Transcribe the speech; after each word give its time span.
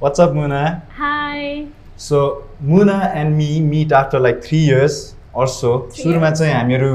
What's 0.00 0.20
up, 0.20 0.30
Muna? 0.30 0.82
Hi. 0.92 1.66
So, 1.96 2.44
Muna 2.62 3.12
and 3.12 3.36
me 3.36 3.60
meet 3.60 3.90
after 3.90 4.20
like 4.20 4.44
three 4.44 4.60
years 4.60 5.16
or 5.34 5.48
so. 5.48 5.70
सुरुमा. 5.90 6.30
चाहिँ 6.30 6.54
हामीहरू 6.54 6.90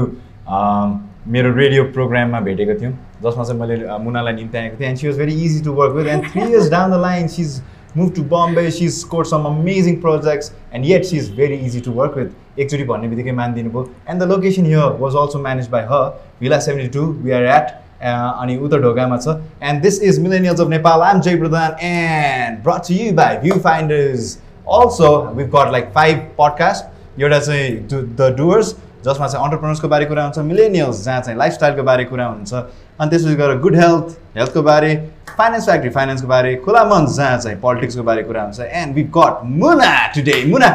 मेरो 1.34 1.52
radio 1.56 1.84
प्रोग्राममा 1.96 2.40
भेटेको 2.46 2.78
थियौँ 2.80 2.92
जसमा 3.24 3.44
चाहिँ 3.44 3.60
मैले 3.60 3.76
मुनालाई 4.04 4.32
निम्ति 4.34 4.58
आएको 4.58 4.80
थिएँ 4.80 4.88
and 4.88 4.98
she 4.98 5.08
was 5.08 5.18
very 5.18 5.34
easy 5.44 5.60
to 5.64 5.72
work 5.80 5.92
with 5.96 6.06
and 6.14 6.30
three 6.30 6.42
years 6.42 6.70
down 6.70 6.90
the 6.92 7.00
line 7.02 7.28
she 7.28 7.42
is 7.42 7.60
move 7.96 8.14
to 8.16 8.22
Bombay 8.32 8.70
she 8.70 8.84
is 8.84 8.98
score 9.00 9.24
some 9.34 9.44
amazing 9.52 10.00
projects 10.00 10.52
and 10.74 10.86
yet 10.86 11.04
she 11.04 11.16
is 11.16 11.30
very 11.36 11.60
easy 11.66 11.80
to 11.88 11.92
work 12.00 12.18
with 12.18 12.60
एकचोटि 12.60 12.84
भन्ने 12.92 13.08
बित्तिकै 13.08 13.32
मानिदिनु 13.42 13.70
भयो 13.76 13.88
and 14.08 14.22
the 14.22 14.32
location 14.32 14.72
here 14.72 14.96
was 15.04 15.22
also 15.24 15.42
manage 15.48 15.68
by 15.76 15.92
her 15.92 16.10
villa 16.40 16.60
seventy 16.68 16.98
two 16.98 17.06
we 17.24 17.38
are 17.40 17.52
at 17.58 17.76
अनि 18.04 18.56
उता 18.56 18.76
ढोकामा 18.78 19.16
छ। 19.16 19.36
And 19.62 19.82
this 19.82 20.00
is 20.02 20.18
millennials 20.22 20.60
of 20.60 20.68
Nepal 20.68 21.02
I'm 21.02 21.20
Jay 21.20 21.36
Pradhan 21.38 21.76
and 21.86 22.62
brought 22.64 22.90
you 22.90 23.12
by 23.16 23.36
view 23.42 23.58
finders 23.64 24.36
also 24.78 25.10
we've 25.34 25.50
got 25.56 25.72
like 25.72 25.90
five 25.94 26.26
podcast 26.38 27.20
एउटा 27.20 27.38
चाहिँ 27.38 27.70
the 27.92 28.34
Doers 28.38 28.74
जसमा 29.04 29.26
चाहिँ 29.26 29.44
अन्टरप्रिनर्सको 29.44 29.88
बारे 29.88 30.04
कुरा 30.06 30.22
हुन्छ 30.24 30.38
मिलेनियल्स 30.52 31.04
जहाँ 31.04 31.20
चाहिँ 31.20 31.38
लाइफस्टाइलको 31.38 31.82
बारे 31.90 32.04
कुरा 32.04 32.26
हुन्छ 32.26 32.54
अनि 32.54 33.10
त्यसपछि 33.10 33.34
गएर 33.36 33.58
गुड 33.60 33.76
हेल्थ 33.76 34.16
हेल्थको 34.38 34.62
बारे 34.62 34.94
फाइनेन्स 35.36 35.64
फ्याक्ट्री 35.64 35.90
फाइनेन्सको 35.98 36.28
बारे 36.28 36.54
खुला 36.64 36.84
मञ्च 36.94 37.10
जहाँ 37.16 37.38
चाहिँ 37.38 37.60
पोलिटिक्सको 37.60 38.02
बारे 38.10 38.22
कुरा 38.22 38.42
हुन्छ 38.42 38.60
and 38.82 38.94
we 38.94 39.02
got 39.18 39.44
Muna 39.62 39.94
today 40.16 40.44
Muna 40.52 40.72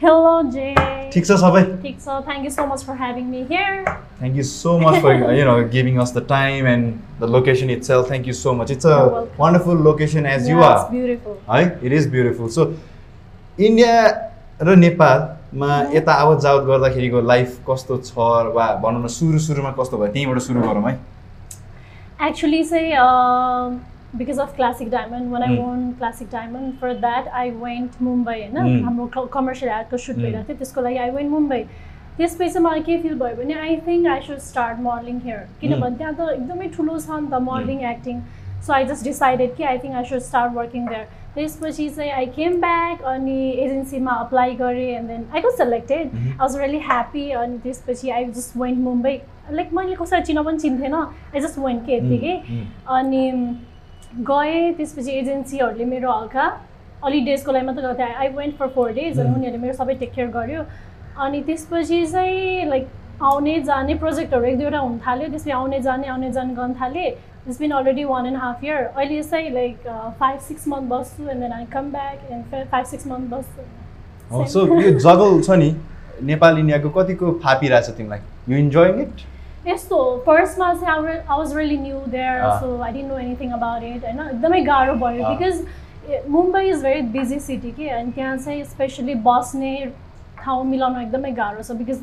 Hello, 0.00 0.32
Jay. 0.54 0.93
ठिक 1.12 1.26
छ 1.26 1.36
सबै 1.42 1.62
ठिक 1.82 1.96
छ 2.00 2.16
thank 2.26 2.44
you 2.44 2.50
so 2.56 2.66
much 2.72 2.84
for 2.86 2.96
having 3.02 3.24
me 3.30 3.40
here 3.50 3.84
thank 3.88 4.36
you 4.36 4.42
so 4.50 4.78
much 4.78 5.00
for 5.02 5.12
you 5.38 5.44
know 5.44 5.54
giving 5.76 5.98
us 6.06 6.16
the 6.16 6.26
time 6.28 6.66
and 6.72 7.20
the 7.20 7.30
location 7.36 7.70
itself 7.92 8.10
thank 8.10 8.26
you 8.28 8.34
so 8.40 8.52
much 8.62 8.70
it's 8.70 8.86
a 8.86 8.98
wonderful 9.40 9.78
location 9.88 10.26
as 10.34 10.50
you 10.50 10.62
are 10.64 10.78
है 11.54 11.62
it 11.82 11.92
is 11.92 12.10
beautiful 12.10 12.48
so 12.58 12.72
India 13.70 13.94
र 14.62 14.76
नेपाल 14.76 15.26
मा 15.60 15.70
यता 15.94 16.12
आवत 16.20 16.40
जावत 16.42 16.64
गर्दाखेरिको 16.66 17.20
life 17.30 17.58
कस्तो 17.68 17.96
छ 18.06 18.14
वा 18.54 18.66
भनौँ 18.84 19.02
न 19.02 19.08
सुरु 19.16 19.38
सुरुमा 19.48 19.70
कस्तो 19.80 19.98
भयो? 19.98 20.12
त्यहीँबाट 20.12 20.38
सुरु 20.46 20.60
गरौँ 20.60 20.82
है। 20.90 20.98
एक्चुली 22.28 22.62
चाहिँ 22.64 22.92
because 24.18 24.38
of 24.38 24.54
Classic 24.56 24.90
Diamond, 24.90 25.32
when 25.32 25.42
I 25.42 25.48
Mm. 25.48 25.58
won 25.62 25.80
Classic 25.98 26.28
Diamond, 26.30 26.78
for 26.82 26.92
that 27.06 27.32
I 27.40 27.46
went 27.64 27.98
Mumbai 28.08 28.36
होइन. 28.42 28.84
हाम्रो 28.84 29.26
कमर्सियल 29.38 29.70
एडको 29.78 29.96
सुट. 30.04 30.16
भइरहेको 30.16 30.46
थियो 30.48 30.56
त्यसको 30.58 30.80
लागि 30.80 30.98
आई 31.06 31.10
वेन्ट 31.10 31.30
मुम्बई 31.30 31.62
त्यसपछि 32.18 32.58
मलाई 32.64 32.80
के 32.86 32.98
फिल 33.02 33.14
भयो 33.18 33.36
भने 33.36 33.54
I 33.60 33.76
think 33.86 34.06
I 34.08 34.20
should 34.26 34.38
start 34.46 34.78
modelling 34.80 35.20
here 35.24 35.40
किनभने 35.60 35.96
त्यहाँ 35.98 36.14
त 36.14 36.30
एकदमै 36.38 36.68
ठुलो 36.76 36.98
छ 36.98 37.10
नि 37.10 37.28
त 37.30 37.40
modelling 37.50 37.80
acting 37.90 38.20
so 38.66 38.72
I 38.72 38.84
just 38.92 39.04
decided 39.04 39.54
कि 39.56 39.62
I 39.70 39.78
think 39.84 39.94
I 39.94 40.04
should 40.10 40.20
start 40.28 40.52
working 40.58 40.86
there 40.88 41.06
त्यसपछि 41.34 41.88
चाहिँ 41.98 42.10
आई 42.20 42.26
केम 42.38 42.60
ब्याक 42.60 43.02
अनि 43.12 43.38
एजेन्सीमा 43.66 44.12
अप्लाई 44.26 44.54
गरेँ 44.62 44.88
and 44.96 45.08
then 45.08 45.26
I 45.34 45.40
got 45.40 45.56
selected. 45.58 46.14
I 46.14 46.36
was 46.40 46.56
really 46.60 46.78
happy 46.86 47.30
अनि 47.42 47.58
त्यसपछि 47.66 48.10
I 48.10 48.24
just 48.38 48.56
went 48.56 48.78
Mumbai 48.88 49.18
like 49.50 49.72
मैले 49.74 49.94
कसरी 50.02 50.22
चिन्न 50.30 50.42
पनि 50.44 50.58
चिन्थेन। 50.58 50.94
आई 50.94 51.40
जस्ट 51.40 51.58
वेन्ट 51.58 51.86
के 51.86 51.96
यत्तिकै 51.96 52.34
अनि 52.98 53.22
गएँ 54.20 54.72
त्यसपछि 54.74 55.10
एजेन्सीहरूले 55.10 55.84
मेरो 55.84 56.12
हल्का 56.12 56.44
अलि 57.04 57.20
डेजको 57.20 57.52
लागि 57.52 57.66
मात्रै 57.66 57.94
थिएँ 57.94 58.14
I 58.14 58.28
went 58.36 58.56
for 58.58 58.68
four 58.74 58.92
days 58.92 59.18
अनि. 59.20 59.34
उनीहरूले 59.34 59.58
मेरो 59.62 59.74
सबै 59.74 59.94
टेक 60.02 60.12
केयर 60.14 60.28
गर्यो। 60.36 60.62
अनि 61.24 61.40
त्यसपछि 61.46 62.06
चाहिँ 62.06 62.66
लाइक 62.70 62.88
आउने 63.22 63.60
जाने 63.62 63.94
प्रोजेक्टहरू 63.94 64.44
एक 64.44 64.58
दुईवटा 64.58 64.78
हुन 64.78 64.98
थाल्यो। 65.06 65.28
त्यसपछि 65.28 65.50
आउने 65.50 65.80
जाने 65.80 66.08
आउने 66.08 66.30
जाने 66.32 66.54
गर्न 66.54 66.74
थालेँ। 66.80 67.08
It's 67.46 67.58
been 67.60 67.70
already 67.70 68.04
one 68.04 68.26
and 68.26 68.38
half 68.38 68.64
year 68.64 68.84
अहिले 68.84 69.22
चाहिँ 69.22 69.50
लाइक 69.54 69.76
फाइभ 70.20 70.38
सिक्स 70.40 70.68
मन्थ 70.68 70.88
बस्छु 70.90 71.28
and 71.28 71.40
then 71.42 71.52
I 71.52 71.64
come 71.72 71.90
back 71.92 72.30
and 72.32 72.66
five 72.70 72.86
six 72.86 73.06
month 73.06 73.30
बस्छु। 73.34 74.46
सो 74.52 74.66
यो 74.80 74.98
जगल 74.98 75.40
छ 75.42 75.58
नि 75.58 75.74
नेपाल 76.22 76.58
इन्डियाको 76.58 76.90
कतिको 76.90 77.32
फापिरहेछ 77.44 77.90
तिमीलाई? 77.90 78.20
यु 78.48 78.56
इन्जोइङ 78.58 79.00
इट 79.02 79.26
यस्तो 79.66 79.98
फर्स्टमा 80.26 80.72
चाहिँ 80.74 81.08
I 81.08 81.38
was 81.38 81.56
really 81.56 81.78
new 81.78 82.00
there. 82.12 82.42
So 82.60 82.80
I 82.82 82.92
didn't 82.92 83.08
know 83.08 83.18
anything 83.18 83.52
about 83.52 83.82
it 83.82 84.04
होइन 84.04 84.20
एकदमै 84.28 84.60
गाह्रो 84.64 84.94
भयो. 84.94 85.28
Because 85.28 85.66
Mumbai 86.30 86.68
is 86.68 86.82
very 86.82 87.02
busy 87.12 87.38
city 87.40 87.70
कि 87.72 87.88
अनि 87.88 88.12
त्यहाँ 88.12 88.36
चाहिँ 88.36 88.64
स्पेसली 88.72 89.14
बस्ने 89.28 89.74
ठाउँ 90.44 90.64
मिलाउन 90.70 91.00
एकदमै 91.02 91.30
गाह्रो 91.42 91.62
छ 91.62 91.76
बिकज 91.76 92.02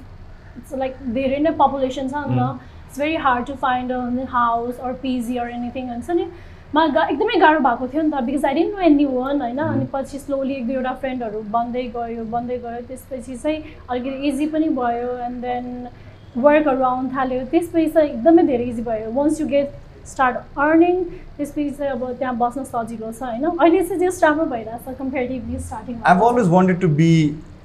इट्स 0.57 0.73
लाइक 0.77 0.95
धेरै 1.13 1.39
नै 1.39 1.51
पपुलेसन 1.59 2.07
छ 2.07 2.13
नि 2.27 2.35
Mm. 2.35 2.39
त 2.39 2.59
it's 2.87 2.99
very 2.99 3.15
hard 3.25 3.45
to 3.47 3.53
find 3.61 3.91
house 4.29 4.79
or 4.79 4.93
PG 5.03 5.37
or 5.37 5.49
anything 5.49 5.89
हुन्छ 5.89 6.09
नि 6.17 6.25
मा 6.73 6.85
गा 6.95 7.03
एकदमै 7.11 7.39
गाह्रो 7.39 7.59
भएको 7.59 7.87
थियो 7.87 8.01
नि 8.01 8.11
त 8.11 8.23
because 8.25 8.45
I 8.45 8.53
didn't 8.53 8.75
know 8.75 8.81
anyone 9.05 9.41
होइन 9.41 9.57
अनि. 9.57 9.85
पछि 9.93 10.19
स्लोली 10.19 10.53
एक 10.55 10.67
दुईवटा 10.67 10.93
फ्रेन्डहरू 11.01 11.41
बन्दै 11.55 11.83
गयो 11.95 12.23
बन्दै 12.33 12.57
गयो 12.65 12.81
त्यसपछि 12.87 13.35
चाहिँ 13.35 13.63
अलिकति 13.89 14.27
इजी 14.29 14.47
पनि 14.55 14.69
भयो 14.79 15.17
एन्ड 15.27 15.41
देन 15.45 15.87
वर्कहरू 16.37 16.83
आउनु 16.83 17.09
थाल्यो। 17.15 17.45
त्यसपछि 17.51 17.87
चाहिँ 17.87 18.09
uh, 18.09 18.15
एकदमै 18.15 18.43
धेरै 18.47 18.63
इजी 18.63 18.81
भयो। 18.81 19.11
Once 19.19 19.41
you 19.41 19.47
get 19.47 19.69
start 20.07 20.35
earning 20.57 21.03
त्यसपछि 21.37 21.69
चाहिँ 21.69 21.91
अब 21.91 22.11
त्यहाँ 22.19 22.35
बस्न 22.37 22.63
सजिलो 22.63 23.11
छ 23.11 23.23
होइन? 23.23 23.45
अहिले 23.45 23.83
चाहिँ 23.83 23.99
जस्ट 24.01 24.23
राम्रो 24.23 24.45
भइरहेको 24.45 24.91
छ 24.91 24.97
comparatively 24.99 25.59
starting 25.69 25.95
I 26.05 26.15
always 26.29 26.47
wanted 26.53 26.79
to 26.81 26.87
be 27.01 27.11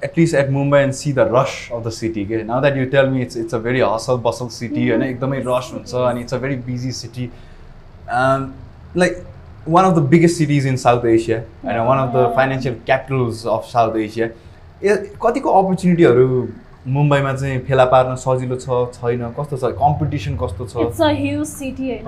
at least 0.03 0.35
at 0.35 0.49
Mumbai 0.57 0.79
and 0.79 0.93
see 0.93 1.13
the 1.13 1.19
rush 1.33 1.53
of 1.73 1.85
the 1.85 1.89
city 1.99 2.25
के 2.25 2.43
now 2.43 2.61
that 2.61 2.77
you 2.77 2.85
tell 2.91 3.09
me 3.09 3.21
it's 3.21 3.37
it's 3.37 3.55
a 3.55 3.59
very 3.69 3.79
hustle 3.93 4.17
bustle 4.27 4.47
city 4.57 4.89
होइन 4.89 5.03
एकदमै 5.03 5.39
rush 5.47 5.71
हुन्छ 5.73 5.95
अनि 6.09 6.21
it's 6.21 6.33
a 6.33 6.37
very 6.43 6.55
busy 6.67 6.91
city 6.99 7.31
like 8.09 9.23
one 9.67 9.85
of 9.85 9.97
the 9.97 10.03
biggest 10.11 10.37
cities 10.37 10.67
in 10.67 10.75
South 10.83 11.05
Asia 11.15 11.39
होइन 11.65 11.79
one 11.87 11.99
of 11.99 12.15
the 12.15 12.31
financial 12.35 12.75
capitals 12.85 13.45
of 13.55 13.65
South 13.71 13.97
Asia 14.03 14.27
ए 14.83 14.95
कतिको 15.25 15.49
अपर्च्युनिटीहरू 15.61 16.27
मुम्बईमा 16.87 17.33
चाहिँ 17.33 17.59
फेला 17.67 17.85
पार्न 17.91 18.15
सजिलो 18.15 18.55
छ 18.55 18.75
छैन 18.95 19.23
कस्तो 19.37 19.57
छ 19.57 19.71
कम्पिटिसन 19.79 20.35
कस्तो 20.41 20.65
छ 20.65 20.83
इट्स 20.83 21.01
अ 21.01 21.09
ह्युज 21.17 21.47
सिटी 21.47 21.89
होइन। 21.91 22.07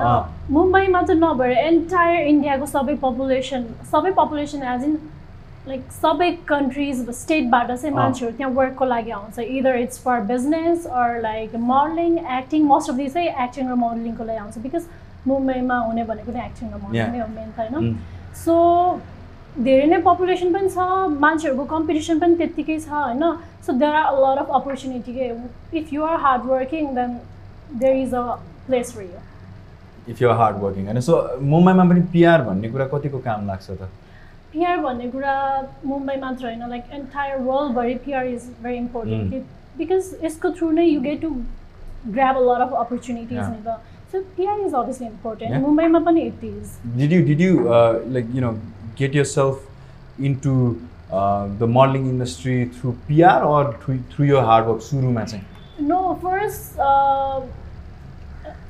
मुम्बईमा 0.57 1.01
त 1.01 1.11
नभएर 1.23 1.51
एन्टायर 1.51 2.27
इन्डियाको 2.27 2.65
सबै 2.73 2.95
पपुलेसन 3.01 3.65
सबै 3.91 4.11
पपुलेसन 4.19 4.63
एज 4.73 4.83
इन 4.83 4.95
लाइक 5.67 5.81
सबै 5.97 6.29
कन्ट्रिज 6.51 7.09
स्टेटबाट 7.17 7.71
चाहिँ। 7.71 7.95
मान्छेहरू 7.95 8.37
त्यहाँ 8.37 8.53
वर्कको 8.53 8.85
लागि 8.85 9.11
आउँछ 9.19 9.39
either 9.39 9.75
it's 9.81 9.99
for 10.05 10.21
business 10.31 10.87
or 11.01 11.19
like 11.27 11.55
modelling 11.73 12.17
acting 12.39 12.65
most 12.71 12.89
of 12.89 12.95
the 12.95 13.09
चाहिँ 13.09 13.29
एक्टिङ 13.45 13.69
र 13.69 13.75
मोडलिङको 13.83 14.23
लागि 14.31 14.39
आउँछ 14.45 14.57
बिकज 14.65 14.87
मुम्बईमा 15.27 15.77
हुने 15.91 16.03
भनेको 16.09 16.31
नै 16.31 16.45
एक्टिङ 16.45 16.73
र 16.73 16.81
मोडलिङ. 16.81 17.11
नै 17.11 17.19
हो 17.19 17.27
मेन 17.35 17.51
त 17.51 17.59
होइन 17.59 17.75
Mm. 17.83 17.95
सो 18.45 18.55
धेरै 19.63 19.85
नै 19.91 19.97
पपुलेसन 20.09 20.53
पनि 20.53 20.69
छ 20.73 20.89
मान्छेहरूको 21.21 21.65
कम्पिटिसन 21.75 22.19
पनि 22.19 22.35
त्यत्तिकै 22.41 22.77
छ 22.79 22.89
होइन 22.89 23.23
so 23.65 23.73
there 23.79 23.95
are 23.95 24.13
a 24.13 24.19
lot 24.25 24.39
of 24.45 24.49
opportunity 24.61 25.13
के 25.13 25.31
if 25.79 25.93
you 25.93 26.03
are 26.05 26.19
hard 26.25 26.43
working 26.51 26.93
then 26.95 27.17
there 27.79 27.95
is 28.03 28.13
a 28.13 28.21
place 28.67 28.93
for 28.95 29.03
you 29.03 30.11
if 30.11 30.21
you're 30.21 30.35
hard 30.37 30.57
working 30.63 30.85
होइन 30.85 30.99
सो 31.07 31.15
मुम्बईमा 31.53 31.83
पनि 31.89 32.01
पिआर 32.13 32.41
भन्ने 32.43 32.69
कुरा 32.75 32.85
कतिको 32.93 33.17
काम 33.25 33.47
लाग्छ 33.47 33.69
त? 33.71 33.89
पिआर 34.53 34.77
भन्ने 34.81 35.07
कुरा 35.11 35.33
मुम्बई 35.85 36.15
मात्र 36.21 36.45
होइन. 36.45 36.67
Like 36.69 36.83
entire 36.93 37.37
वर्ल्डभरि 37.47 37.93
PR 38.05 38.25
is 38.27 38.47
very 38.63 38.77
Mm. 38.77 38.83
Important 38.85 39.43
because 39.77 40.15
यसको 40.23 40.49
थ्रु 40.59 40.71
नै 40.77 40.85
you 40.85 41.01
get 41.01 41.21
to 41.21 41.29
grab 42.15 42.35
a 42.37 42.41
lot 42.49 42.61
of 42.67 42.73
opportunities 42.85 43.37
Yeah. 43.37 43.49
नि 43.49 43.61
त 43.67 43.77
so 44.11 44.21
PR 44.37 44.59
is 44.65 44.73
obviously 44.81 45.07
important 45.07 45.53
Yeah. 45.53 45.61
मुम्बईमा 45.67 45.99
पनि 46.09 46.21
it 46.31 46.43
is 46.43 46.73
did 47.01 47.13
you 47.17 47.21
did 47.29 47.43
you 47.47 47.53
uh, 47.77 47.93
like 48.17 48.33
you 48.37 48.45
know 48.45 48.53
get 49.01 49.19
yourself 49.19 49.67
into 50.29 50.55
uh, 51.11 51.47
the 51.59 51.67
modeling 51.67 52.07
industry 52.09 52.65
through 52.65 52.97
PR 53.07 53.43
or 53.43 53.73
through, 53.83 53.99
through 54.11 54.27
your 54.27 54.43
hard 54.43 54.67
work 54.67 54.81
सुरुमा 54.81 55.23
चाहिँ 55.31 55.45
No, 55.81 56.15
first, 56.21 56.77
uh, 56.77 57.39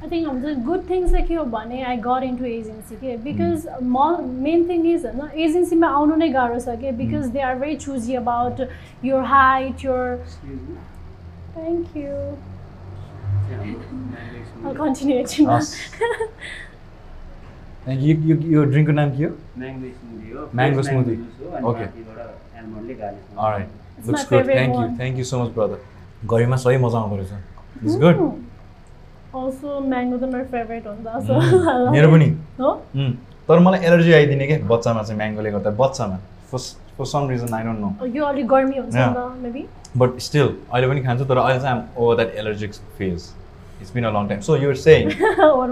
I 0.02 0.08
think 0.08 0.28
um, 0.28 0.42
the 0.42 0.54
good 0.68 0.86
things 0.88 1.12
like 1.12 1.30
you 1.30 1.44
भने 1.56 1.84
I 1.86 1.96
got 1.98 2.24
into 2.24 2.46
agency 2.46 2.96
के 3.02 3.16
because 3.24 3.66
mo- 3.82 4.22
main 4.22 4.68
thing 4.68 4.86
is 4.92 5.04
होइन 5.06 5.32
एजेन्सीमा 5.46 5.88
आउनु 5.98 6.16
नै 6.22 6.30
गाह्रो 6.36 6.60
छ 6.68 6.78
के 6.84 6.92
because 7.02 7.32
they 7.32 7.42
are 7.50 7.56
very 7.64 7.76
choosy 7.86 8.16
about 8.22 8.62
your 9.10 9.24
height, 9.24 9.84
your 9.84 10.20
thank 11.56 11.96
you. 11.96 12.14
I'll 14.64 14.76
continue 14.76 15.24
यो 17.90 18.64
ड्रिङ्कको 18.66 18.92
नाम 18.92 19.12
के 19.18 19.24
हो 19.24 19.32
mango 20.56 20.82
smoothie 20.82 21.16
okay 21.64 21.86
thank 24.26 24.76
you 24.76 24.88
thank 24.98 25.18
you 25.18 25.24
so 25.24 25.40
much 25.44 25.50
brother 25.56 25.80
घरिमा 26.28 26.56
सही 26.66 26.78
मजा 26.78 26.98
आउँदो 27.00 27.16
रहेछ 27.16 27.32
मेरो 31.92 32.12
पनि 32.12 32.28
तर 33.50 33.60
मलाई 33.60 33.80
एलर्जी 33.86 34.14
आइदिने 34.14 34.48
क्या 34.48 34.58
बच्चामा 34.68 35.02
चाहिँ 35.04 35.18
म्याङ्गोले 35.18 35.52
गर्दा 35.52 35.70
बच्चामा 35.80 36.18
बट 39.98 40.20
स्टिल 40.20 40.48
अहिले 40.72 40.88
पनि 40.88 41.02
खान्छु 41.02 41.26
तर 41.26 41.38
अहिले 41.38 41.60
चाहिँ 41.60 43.39
it's 43.82 43.94
been 43.94 44.04
a 44.06 44.12
long 44.20 44.28
time 44.28 44.40
so 44.50 44.56
you're 44.64 44.76
saying 44.86 45.10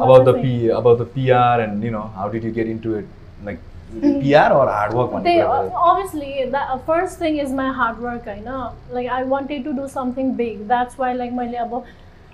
about 0.07 0.25
the 0.30 0.36
P 0.44 0.54
about 0.81 0.98
the 1.04 1.09
PR 1.15 1.56
and 1.68 1.83
you 1.89 1.92
know 1.98 2.06
how 2.19 2.27
did 2.36 2.48
you 2.50 2.54
get 2.59 2.71
into 2.75 2.95
it 3.01 3.15
like 3.50 3.63
PR 3.92 4.51
or 4.51 4.68
hard work 4.69 5.12
भन्ने 5.12 5.24
त्यही 5.24 5.42
कुरा 5.42 5.62
भयो। 5.62 5.92
Obviously 5.92 6.81
first 6.88 7.21
thing 7.21 7.39
is 7.42 7.54
my 7.59 7.69
hard work 7.75 8.27
होइन 8.27 8.50
like 8.95 9.09
I 9.18 9.24
wanted 9.36 9.63
to 9.65 9.71
do 9.77 9.88
something 9.94 10.31
big 10.42 10.68
that's 10.68 11.00
why 11.00 11.13
like 11.21 11.31
मैले 11.33 11.57
अब 11.65 11.83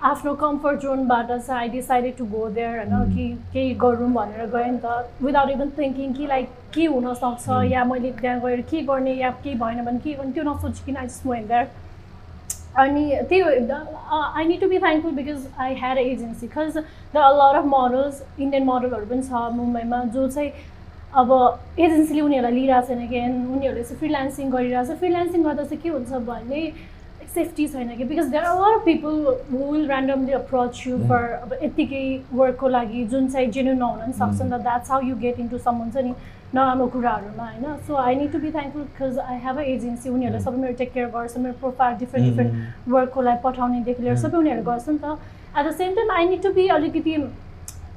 आफ्नो 0.09 0.33
comfort 0.35 0.79
जोनबाट 0.81 1.27
चाहिँ 1.31 1.59
I 1.59 1.69
decided 1.75 2.15
to 2.17 2.25
go 2.31 2.47
there 2.55 2.77
होइन 2.77 2.89
Mm. 2.95 3.13
कि 3.15 3.27
केही 3.53 3.73
गरौँ 3.83 4.09
भनेर 4.13 4.45
गएँ 4.55 4.71
नि 4.71 4.77
त 4.85 5.23
विदाउट 5.27 5.49
इभन 5.49 5.69
थिङ्किङ 5.77 6.13
कि 6.13 6.25
लाइक 6.27 6.49
के 6.73 6.85
हुनसक्छ 6.95 7.47
Mm. 7.49 7.71
या 7.71 7.83
मैले 7.91 8.11
त्यहाँ 8.21 8.39
गएर 8.45 8.61
के 8.71 8.81
गर्ने 8.89 9.13
या 9.21 9.29
केही 9.43 9.55
भएन 9.61 9.85
भने 9.85 9.99
के 10.07 10.13
गर्ने 10.13 10.31
त्यो 10.33 10.43
नसोचिकन 10.51 10.97
आई 10.97 11.07
जस्ट 11.07 11.25
वेन्ट 11.27 11.47
देयर 11.47 11.67
अनि 12.81 13.03
त्यही 13.29 13.41
I 13.41 14.45
need 14.45 14.59
to 14.61 14.67
be 14.69 14.77
thankful 14.79 15.11
because 15.15 15.47
I 15.65 15.73
had 15.81 15.97
agency 15.97 16.47
because 16.47 16.77
the 16.77 17.25
lot 17.39 17.55
of 17.57 17.65
models 17.73 18.23
Indian 18.39 18.63
मोडलहरू 18.69 19.05
पनि 19.09 19.21
छ 19.27 19.49
मुम्बईमा 19.57 20.03
जो 20.15 20.27
चाहिँ 20.29 20.51
अब 21.21 21.29
एजेन्सीले 21.79 22.21
उनीहरूलाई 22.21 22.53
लिइरहेको 22.53 22.87
छैन 22.87 23.07
कि 23.07 23.17
एन्ड 23.17 23.51
उनीहरूले 23.55 23.83
चाहिँ 23.83 23.99
फ्रिलान्सिङ 23.99 24.49
गरिरहेको 24.51 24.93
छ। 24.93 24.99
फ्रिलान्सिङ 24.99 25.43
गर्दा 25.43 25.63
चाहिँ 25.63 25.81
के 25.83 25.89
हुन्छ 25.89 26.25
भने 26.29 26.61
सेफ्टी 27.33 27.67
छैन 27.73 27.95
कि 27.97 28.03
because 28.05 28.27
there 28.31 28.43
are 28.43 28.55
lot 28.61 28.79
of 28.79 28.85
people 28.85 29.13
who 29.51 29.71
will 29.71 29.85
randomly 29.89 30.33
approach 30.39 30.83
you 30.87 30.97
for 31.09 31.31
अब 31.41 31.53
यत्तिकै 31.63 32.03
वर्कको 32.33 32.67
लागि 32.77 33.03
जुन 33.13 33.27
चाहिँ 33.35 33.51
जेन्युन 33.51 33.77
नहुन 33.77 33.99
पनि 33.99 34.13
सक्छ 34.13 34.41
नि 34.41 34.49
त 34.49 34.61
that's 34.63 34.91
how 34.91 35.01
you 35.09 35.15
get 35.23 35.39
into 35.45 35.57
some 35.67 35.75
हुन्छ 35.83 35.97
नि 36.07 36.13
नराम्रो 36.53 36.87
कुराहरूमा 36.89 37.45
होइन 37.45 37.77
so 37.85 37.95
I 37.97 38.15
need 38.15 38.31
to 38.31 38.39
be 38.39 38.51
thankful 38.51 38.81
because 38.83 39.17
I 39.21 39.37
have 39.39 39.57
a 39.57 39.63
agency 39.69 40.09
उनीहरूले 40.09 40.41
सबै 40.41 40.57
मेरो 40.57 40.73
टेक 40.77 40.91
केयर 40.93 41.07
गर्छ 41.11 41.37
मेरो 41.37 41.53
प्रोफाइल 41.61 41.95
डिफ्रेन्ट 41.97 42.29
डिफ्रेन्ट 42.29 42.89
वर्कको 42.89 43.21
लागि 43.23 43.41
पठाउनेदेखि 43.43 44.03
लिएर 44.03 44.19
सबै 44.19 44.37
उनीहरू 44.37 44.63
गर्छ 44.65 44.89
नि 44.89 44.99
त 44.99 45.17
at 45.55 45.65
the 45.65 45.71
same 45.77 45.95
time 45.95 46.11
I 46.13 46.27
need 46.27 46.43
to 46.43 46.53
be 46.53 46.67
अलिकति 46.75 47.15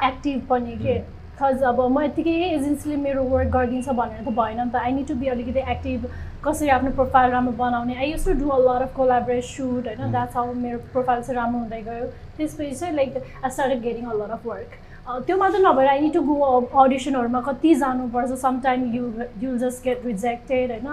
एक्टिभ 0.05 0.47
पनि 0.49 0.79
के 0.79 0.99
बिकज 1.35 1.63
अब 1.65 1.81
म 1.89 2.03
यत्तिकै 2.03 2.33
एजेन्सीले 2.47 2.97
मेरो 2.99 3.23
वर्क 3.27 3.53
गरिदिन्छ 3.53 3.95
भनेर 3.95 4.21
त 4.21 4.35
भएन 4.35 4.61
नि 4.61 4.71
त 4.71 4.83
आई 4.83 4.93
निड 4.93 5.07
टु 5.09 5.15
बी 5.17 5.29
अलिकति 5.29 5.67
एक्टिभ 5.69 6.09
कसरी 6.45 6.69
आफ्नो 6.71 6.91
प्रोफाइल 6.95 7.31
राम्रो 7.31 7.53
बनाउने 7.55 7.97
I 7.97 8.11
use 8.11 8.25
to 8.25 8.33
do 8.37 8.49
a 8.51 8.59
lot 8.61 8.83
of 8.83 8.97
collaborate 8.97 9.45
shoot 9.47 9.87
होइन 9.89 10.11
द्याट्स 10.11 10.37
हाउ 10.37 10.53
मेरो 10.59 10.79
प्रोफाइल 10.93 11.23
चाहिँ 11.23 11.37
राम्रो 11.37 11.61
हुँदै 11.61 11.83
गयो 11.85 12.11
त्यसपछि 12.37 12.75
चाहिँ 12.75 12.95
like 12.97 13.17
I 13.17 13.51
started 13.51 13.83
getting 13.83 14.07
a 14.07 14.15
lot 14.17 14.31
of 14.33 14.47
work 14.47 14.79
त्यो 15.07 15.37
मात्र 15.39 15.59
नभएर 15.59 15.89
आई 15.89 16.01
निड 16.01 16.13
टु 16.13 16.21
गो 16.23 16.35
अडिसनहरूमा 16.83 17.41
कति 17.41 17.75
जानुपर्छ 17.75 18.39
sometime 18.39 18.81
you 18.95 19.11
you 19.43 19.57
just 19.59 19.85
get 19.85 20.07
rejected 20.07 20.71
होइन? 20.71 20.87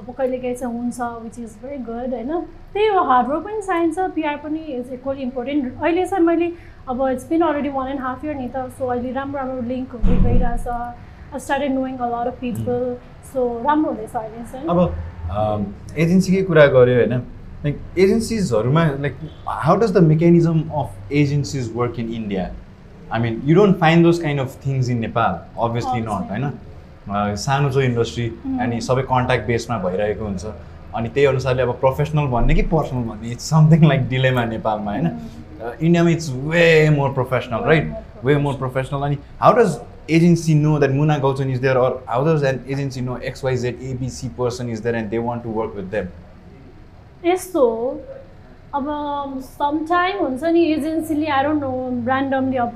अब 0.00 0.06
कहिलेकाहीँ 0.18 0.54
चाहिँ 0.54 0.74
हुन्छ 0.74 1.00
विच 1.00 1.38
इज 1.38 1.52
भेरी 1.62 1.76
गुड 1.84 2.14
होइन? 2.14 2.40
त्यही 2.72 2.86
हो 2.88 3.02
हार्डवर्क 3.10 3.44
पनि 3.44 3.60
चाहिन्छ 3.62 3.98
पिआर 4.14 4.36
पनि 4.44 4.60
इज 4.76 4.92
इक्वली 4.92 5.22
इम्पोर्टेन्ट 5.22 5.82
अहिले 5.82 6.06
चाहिँ 6.06 6.24
मैले 6.26 6.50
अब 6.88 7.06
it's 7.08 7.28
been 7.30 7.42
already 7.48 7.68
one 7.70 7.88
and 7.88 8.00
half 8.00 8.24
year 8.24 8.34
नि 8.36 8.48
त 8.54 8.66
सो 8.78 8.86
अहिले 8.86 9.12
राम्रो 9.12 9.38
राम्रो 9.38 9.62
लिङ्कहरू 9.68 10.16
गइरहेछ 10.22 10.66
I 10.68 11.38
started 11.40 11.72
knowing 11.74 11.96
a 11.96 12.08
lot 12.14 12.26
of 12.26 12.40
people 12.40 12.96
so 13.32 13.44
राम्रो 13.66 13.90
हुँदैछ 13.90 14.16
अहिले 14.16 14.42
चाहिँ। 14.52 14.66
अब 14.68 14.78
एजेन्सीकै 15.96 16.42
कुरा 16.48 16.66
गऱ्यो 16.74 16.96
होइन? 16.96 17.14
Like 17.64 17.78
एजेन्सिजहरूमा 17.98 18.84
like 19.06 19.16
how 19.66 19.76
does 19.76 19.92
the 19.92 20.02
mechanism 20.08 20.60
of 20.82 21.12
agencies 21.22 21.70
work 21.76 21.98
in 21.98 22.12
India 22.14 22.50
I 23.12 23.20
mean 23.20 23.40
you 23.44 23.54
don't 23.56 23.76
find 23.78 24.04
those 24.04 24.22
kind 24.22 24.40
of 24.40 24.56
things 24.66 24.90
in 24.90 24.98
Nepal 25.00 25.38
obviously 25.68 26.00
not 26.00 26.30
होइन 26.30 27.36
सानो 27.44 27.70
छ 27.70 27.84
इन्डस्ट्री 27.84 28.26
अनि 28.60 28.80
सबै 28.88 29.02
कन्ट्याक्ट 29.12 29.46
बेसमा 29.46 29.78
भइरहेको 29.84 30.24
हुन्छ 30.24 30.54
अनि 30.94 31.08
त्यही 31.08 31.26
अनुसारले 31.26 31.62
अब 31.62 31.72
प्रोफेसनल 31.80 32.26
भन्ने 32.36 32.54
कि 32.54 32.62
पर्सनल 32.74 33.02
भन्ने 33.10 33.30
इट्स 33.32 33.50
समथिङ 33.50 33.86
लाइक 33.88 34.08
डिलेमा 34.08 34.44
नेपालमा 34.54 34.92
होइन 34.92 35.06
इन्डियामा 35.80 36.10
it's 36.10 36.30
way 36.54 36.66
more 36.96 37.12
professional 37.14 37.64
right 37.70 37.92
way 38.24 38.36
more 38.46 38.54
professional 38.58 39.06
अनि 39.06 39.18
how 39.40 39.52
does 39.60 39.78
agency 40.08 40.54
know 40.54 40.78
that 40.78 40.90
Muna 40.90 41.20
Gautam 41.20 41.52
is 41.52 41.60
there, 41.60 41.78
or 41.78 42.02
how 42.06 42.22
does 42.24 42.42
an 42.42 42.64
agency 42.66 43.00
know 43.00 43.16
XYZ 43.16 43.78
ABC 43.90 44.36
person 44.36 44.68
is 44.68 44.82
there 44.82 44.94
and 44.94 45.10
they 45.10 45.18
want 45.20 45.42
to 45.44 45.48
work 45.50 45.74
with 45.74 45.90
them? 45.90 46.08
यस्तो 47.24 47.62
अब 48.74 48.86
sometime 49.44 50.18
हुन्छ 50.18 50.42
नि 50.44 50.62
एजेन्सीले 50.72 51.26
no 51.52 51.70
randomly 52.06 52.56
अब 52.64 52.74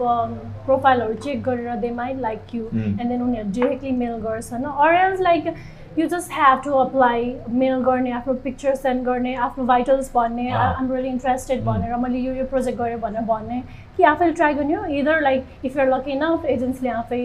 प्रोफाइलहरू 0.67 1.15
check 1.25 1.43
गरेर 1.43 1.77
they 1.81 1.91
might 1.95 2.21
like 2.21 2.55
you. 2.55 2.63
And 2.75 3.09
then 3.09 3.23
उनीहरू 3.23 3.51
directly 3.51 3.91
mail 3.99 4.17
गर्छन् 4.25 4.65
or 4.65 4.95
else 4.95 5.21
like 5.21 5.55
you 5.99 6.07
just 6.09 6.33
have 6.33 6.63
to 6.65 6.71
apply 6.79 7.35
mail 7.61 7.83
गर्ने 7.85 8.11
आफ्नो 8.13 8.35
पिक्चर 8.45 8.75
सेन्ड 8.77 9.05
गर्ने 9.05 9.35
आफ्नो 9.49 9.65
भाइटल्स 9.65 10.11
भन्ने. 10.15 10.51
I'm 10.51 10.93
really 10.93 11.09
interested. 11.09 11.63
भनेर 11.65 11.97
मैले 11.97 12.19
यो 12.19 12.33
यो 12.35 12.45
प्रोजेक्ट 12.47 12.79
गरेँ 12.79 12.99
भनेर 13.01 13.23
भन्ने 13.29 13.63
कि 13.97 14.03
आफैले 14.13 14.33
ट्राई 14.33 14.55
गर्ने 14.55 14.75
हो 14.75 14.85
either 15.01 15.21
like 15.21 15.47
if 15.65 15.77
you're 15.77 15.89
lucky 15.95 16.19
न 16.23 16.39
एजेन्सीले 16.57 16.91
आफै 16.91 17.23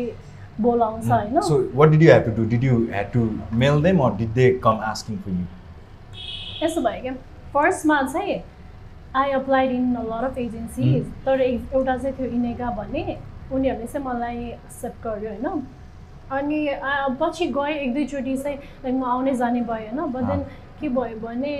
बोलाउँछ 0.61 1.09
होइन 1.09 1.41
So 1.49 1.59
what 1.81 1.91
did 1.91 2.01
you 2.07 2.11
have 2.11 2.25
to 2.25 2.35
do? 2.37 2.45
Did 2.53 2.69
you 2.69 2.77
have 2.93 3.11
to 3.17 3.25
mail 3.65 3.81
them 3.81 3.99
or 3.99 4.11
did 4.21 4.39
they 4.39 4.47
come 4.67 4.87
asking 4.93 5.19
for 5.25 5.35
you? 5.39 5.49
यस्तो 6.63 6.81
भयो 6.81 7.01
क्या 7.01 7.13
फर्स्टमा 7.53 8.01
चाहिँ 8.13 8.41
I 9.15 9.31
applied 9.31 9.71
in 9.71 9.95
a 9.95 10.03
lot 10.03 10.23
of 10.23 10.37
agencies 10.37 11.05
तर 11.25 11.41
एउटा 11.41 11.97
चाहिँ 11.97 12.15
थियो 12.17 12.27
इनेगा 12.27 12.69
भन्ने 12.77 13.17
उनीहरूले 13.51 13.87
चाहिँ 13.87 14.05
मलाई 14.05 14.37
एक्सेप्ट 14.47 15.03
गर्यो 15.07 15.29
होइन 15.29 15.61
अनि 16.37 16.67
पछि 17.21 17.45
गएँ 17.57 17.75
एक 17.75 17.93
दुईचोटि 17.93 18.37
चाहिँ 18.37 18.57
लाइक 18.57 18.95
म 18.95 19.03
आउने 19.11 19.35
जाने 19.35 19.61
भयो 19.69 19.95
होइन 19.95 20.11
बट 20.11 20.23
देन 20.31 20.43
के 20.81 20.89
भयो 20.89 21.19
भने 21.19 21.53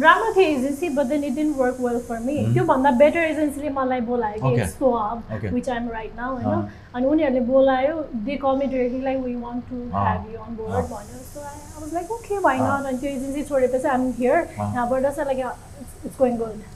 राम्रो 0.00 0.32
थियो 0.36 0.48
agency 0.56 0.88
but 0.94 1.06
then 1.06 1.24
it 1.24 1.34
didn't 1.34 1.52
work 1.54 1.76
well 1.80 1.98
for 2.08 2.18
me. 2.20 2.34
त्योभन्दा 2.54 2.90
बेटर 2.98 3.18
एजेन्सीले 3.18 3.68
मलाई 3.70 4.00
बोलायो 4.08 4.50
कि. 4.56 4.64
सो 4.66 4.90
हब 4.96 5.22
Okay. 5.34 5.52
Which 5.54 5.68
I'm 5.70 5.88
right 5.90 6.16
now 6.16 6.34
होइन. 6.36 6.68
अनि 6.94 7.06
उनीहरूले 7.06 7.40
बोलायो 7.50 8.02
they 8.26 8.36
call 8.36 8.56
me 8.58 8.66
directly 8.66 9.00
like 9.02 9.18
we 9.24 9.34
want 9.36 9.68
to. 9.70 9.76
Have 9.92 10.32
you 10.32 10.40
on 10.40 10.56
board. 10.56 10.72
भन्यो 10.72 11.22
so 11.30 11.40
I 11.40 11.80
was 11.80 11.94
like 11.94 12.10
okay. 12.10 12.38
Not 12.38 12.86
अनि 12.86 12.98
त्यो 12.98 13.10
एजेन्सी 13.10 13.42
छोडेपछि 13.42 13.88
आइम 13.88 14.10
हियर. 14.18 14.48
यहाँबाट 14.58 15.02
चाहिँ 15.02 15.34
लाइक 15.34 15.38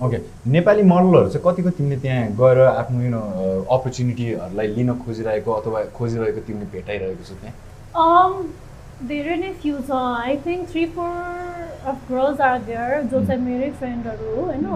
ओके 0.06 0.18
नेपाली 0.56 0.82
मोडलहरू 0.92 1.28
चाहिँ 1.34 1.44
कतिको 1.46 1.70
तिमीले 1.78 1.96
त्यहाँ 2.04 2.28
गएर 2.40 2.58
आफ्नो 2.66 3.02
यु 3.02 3.10
नो 3.16 3.20
अपर्च्युनिटीहरूलाई 3.76 4.66
लिन 4.76 4.94
खोजिरहेको 5.04 5.52
अथवा 5.60 5.82
खोजिरहेको 5.98 6.40
तिमीले 6.48 6.66
भेटाइरहेको 6.76 7.24
छौ 7.28 7.34
त्यहाँ? 7.42 7.54
धेरै 9.08 9.36
नै 9.42 9.52
फ्यु 9.62 9.74
छ 9.88 9.90
I 10.22 10.36
think 10.46 10.68
three 10.70 10.84
four 10.94 11.12
of 11.90 11.98
girls 12.12 12.40
are 12.46 12.58
there 12.70 13.02
जो 13.12 13.24
चाहिँ 13.26 13.42
मेरै 13.42 13.70
फ्रेन्डहरू 13.82 14.34
हो 14.36 14.44
होइन 14.46 14.66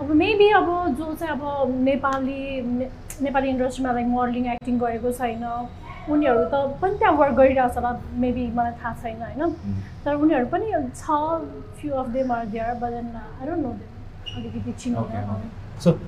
अब 0.00 0.10
मेबी 0.22 0.48
अब 0.60 0.68
जो 0.98 1.12
चाहिँ 1.20 1.32
अब 1.34 1.74
नेपाली 1.90 2.40
नेपाली 3.26 3.48
इन्डस्ट्रीमा 3.50 3.92
लाइक 3.92 4.06
मोडलिङ 4.06 4.46
एक्टिङ 4.52 4.78
गरेको 4.78 5.12
छैन। 5.20 5.44
उनीहरू 6.14 6.44
त 6.52 6.54
पनि 6.82 6.98
त्यहाँ 6.98 7.14
वर्क 7.20 7.34
गरिरहेको 7.38 7.68
छ 7.74 7.76
होला 7.76 7.90
मेबी 8.24 8.46
मलाई 8.58 8.72
थाहा 8.82 8.94
छैन 9.02 9.22
होइन? 9.22 9.56
तर 10.04 10.14
उनीहरू 10.24 10.46
पनि 10.54 10.66
छ 11.00 11.18
few 11.80 11.94
of 12.02 12.08
them 12.16 12.32
are 12.32 12.46
there 12.54 12.74
but 12.84 12.90
then 12.98 13.10
I 13.16 13.46
don't 13.48 13.62
know 13.64 13.72
अलिकति 14.36 14.72
चिन्नु 14.84 15.02
सो 15.84 15.98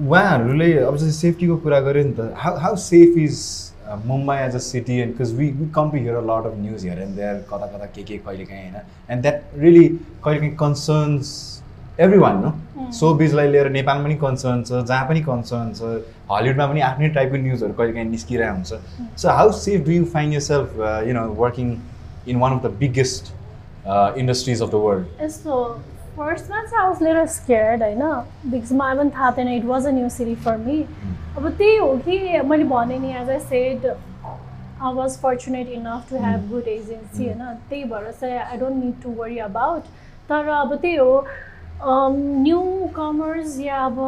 उहाँहरूले 0.00 0.72
अब 0.88 0.96
जस्तै 0.96 1.12
सेफ्टीको 1.20 1.56
कुरा 1.64 1.80
गऱ्यो 1.86 2.04
नि 2.04 2.12
त 2.18 2.32
how 2.44 2.56
how 2.66 2.76
safe 2.84 3.16
is 3.26 3.38
Mumbai 4.06 4.36
as 4.44 4.54
a 4.56 4.58
city 4.66 4.98
and 5.00 5.12
because 5.16 5.32
we 5.38 5.48
we 5.60 5.66
come 5.74 5.90
to 5.90 5.96
hear 5.96 6.16
a 6.16 6.20
lot 6.30 6.46
of 6.50 6.54
news 6.58 6.84
here 6.84 6.98
and 7.02 7.16
there 7.16 7.34
कता 7.50 7.66
कता 7.72 7.86
के 7.94 8.02
के 8.02 8.18
कहिले 8.18 8.44
काहीँ 8.44 8.62
होइन? 8.62 8.82
एन्ड 9.10 9.22
द्याट 9.22 9.42
रियली 9.64 9.88
कहिले 10.24 10.38
काहीँ 10.40 10.54
concerns 10.62 11.32
every 12.00 12.18
one 12.18 12.42
no. 12.44 12.50
So 12.98 13.12
बिजलाई 13.14 13.48
लिएर 13.48 13.68
नेपालमा 13.70 14.04
पनि 14.04 14.14
कन्सर्न 14.20 14.62
छ 14.62 14.84
जहाँ 14.90 15.08
पनि 15.08 15.20
कन्सर्न 15.22 15.72
छ 15.74 15.80
हलिउडमा 16.30 16.66
पनि 16.66 16.80
आफ्नै 16.90 17.08
टाइपको 17.16 17.36
न्युजहरू 17.42 17.72
कहिले 17.72 17.92
काहीँ 17.92 18.08
निस्किरहेको 18.10 18.54
हुन्छ। 18.54 19.18
So 19.22 19.28
how 19.38 19.52
safe 19.58 19.84
do 19.86 19.92
you 19.92 20.04
find 20.14 20.34
yourself 20.40 20.78
you 21.08 21.14
know 21.14 21.24
working 21.42 21.74
in 22.28 22.36
one 22.40 22.58
of 22.58 22.62
the 22.64 22.70
biggest 22.78 23.32
industries 24.18 24.62
of 24.62 24.70
the 24.70 24.80
world 24.86 25.22
यस्तो 25.24 25.60
फर्स्टमा 26.16 26.62
चाहिँ 26.64 26.88
वाज 26.88 27.02
लिटल 27.02 27.26
स्केयर्ड 27.36 27.82
होइन? 27.82 28.02
बिकज 28.50 28.72
मलाई 28.72 28.96
पनि 28.98 29.10
थाहा 29.16 29.30
थिएन 29.38 29.48
it 29.52 29.64
was 29.70 29.86
a 29.86 29.90
new 29.90 30.08
city 30.16 30.34
for 30.44 30.56
me 30.66 30.80
अब 31.36 31.48
त्यही 31.48 31.76
हो 31.76 31.94
कि 32.04 32.40
मैले 32.50 32.64
भने 32.74 32.98
नि 32.98 33.14
as 33.20 33.30
I 33.30 33.38
said 33.48 33.86
I 33.86 34.94
was 34.94 35.16
fortunate 35.22 35.68
enough 35.78 36.10
to 36.10 36.24
have 36.24 36.50
good 36.50 36.68
agency 36.68 37.24
होइन? 37.24 37.42
त्यही 37.70 37.84
भएर 37.84 38.12
चाहिँ 38.20 38.38
I 38.38 38.56
don't 38.58 38.84
need 38.84 39.02
to 39.02 39.10
worry 39.22 39.38
about 39.48 39.82
तर 40.28 40.48
अब 40.60 40.74
त्यही 40.74 40.96
हो 40.96 41.26
न्यू 41.86 42.60
कमर्स 42.96 43.58
या 43.60 43.78
अब 43.84 43.98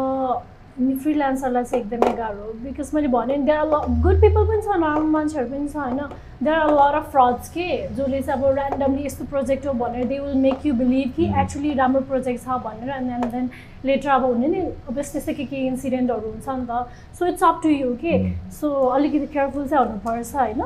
फ्रिलान्सरलाई 1.03 1.65
चाहिँ 1.65 1.83
एकदमै 1.85 2.13
गाह्रो 2.17 2.53
बिकज 2.63 2.91
मैले 2.95 3.09
भने 3.09 3.37
देयर 3.45 3.59
आर 3.59 3.87
गुड 4.07 4.21
पिपल 4.21 4.45
पनि 4.49 4.61
छ 4.63 4.77
नराम्रो 4.81 5.07
मान्छेहरू 5.13 5.49
पनि 5.51 5.69
छ 5.69 5.77
होइन 5.77 6.01
there 6.45 6.57
are 6.59 6.71
lot 6.79 6.95
of 7.01 7.11
frauds 7.13 7.49
के 7.57 7.69
जसले 7.99 8.21
चाहिँ 8.23 8.43
अब 8.43 8.59
ऱ्यान्डमली 8.59 9.05
यस्तो 9.07 9.25
प्रोजेक्ट 9.31 9.67
हो 9.67 9.73
भनेर 9.83 10.05
they 10.13 10.19
will 10.19 10.35
make 10.47 10.67
you 10.67 10.75
believe 10.81 11.13
कि 11.17 11.27
Mm. 11.29 11.39
एक्चुली 11.43 11.73
राम्रो 11.81 12.01
प्रोजेक्ट 12.13 12.45
छ 12.45 12.59
भनेर 12.67 12.91
एन्ड 12.97 13.11
देन 13.11 13.31
देन 13.37 13.49
लेटर 13.91 14.11
अब 14.17 14.25
हुने 14.25 14.49
नि 14.57 14.61
अब 14.89 14.99
यस्तो 14.99 15.19
यस्तो 15.19 15.35
के 15.37 15.45
के 15.53 15.67
इन्सिडेन्टहरू 15.67 16.31
हुन्छ 16.31 16.49
नि 16.49 16.67
त 16.71 16.87
so 17.19 17.27
it's 17.27 17.45
up 17.51 17.61
to 17.63 17.69
you 17.69 17.95
के 18.03 18.19
Mm. 18.19 18.51
सो 18.61 18.73
अलिकति 18.99 19.27
केयरफुल 19.39 19.69
चाहिँ 19.69 19.87
हुनुपर्छ 19.87 20.35
होइन 20.35 20.65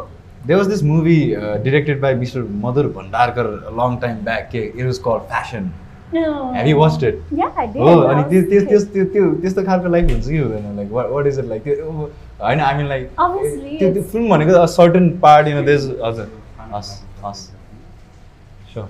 There 0.49 0.59
was 0.59 0.69
this 0.73 0.83
movie 0.89 1.37
uh, 1.37 1.57
directed 1.65 2.01
by 2.03 2.11
Mr. 2.19 2.43
Madhur 2.65 2.85
Bhandarkar 2.93 3.47
a 3.71 3.77
long 3.83 3.97
time 4.05 4.21
back. 4.29 4.55
eh, 4.55 4.67
It 4.75 4.85
was 4.91 4.99
called 5.07 5.27
Fashion. 5.33 5.67
Have 6.13 6.67
you 6.67 6.77
watched 6.77 7.03
it? 7.09 7.19
Yeah, 7.41 7.51
I 7.57 7.67
did. 7.67 7.83
हो 7.83 7.91
अनि 8.13 8.23
त्यो 8.31 8.43
त्यो 8.51 8.81
त्यो 8.95 9.05
त्यो 9.13 9.25
त्यस्तो 9.43 9.63
खालको 9.67 9.89
लाइफ 9.89 10.11
हुन्छ 10.11 10.27
कि 10.29 10.39
हुँदैन 10.39 10.77
like 10.77 10.91
what 10.93 11.27
is 11.27 11.39
it 11.39 11.45
like 11.49 11.63
त्यो 11.65 11.91
होइन 12.41 12.61
आई 12.61 12.77
मिन 12.77 12.87
लाइक 12.89 13.11
त्यो 13.19 13.93
त्यो 13.93 14.03
फिल्म 14.03 14.29
भनेको 14.31 14.67
सर्टन 14.75 15.09
पार्ट 15.23 15.49
यु 15.49 15.55
नो 15.55 15.63
देज 15.71 15.87
हजुर 16.05 16.27
हस् 16.75 16.91
हस् 17.25 17.45
सो 18.75 18.83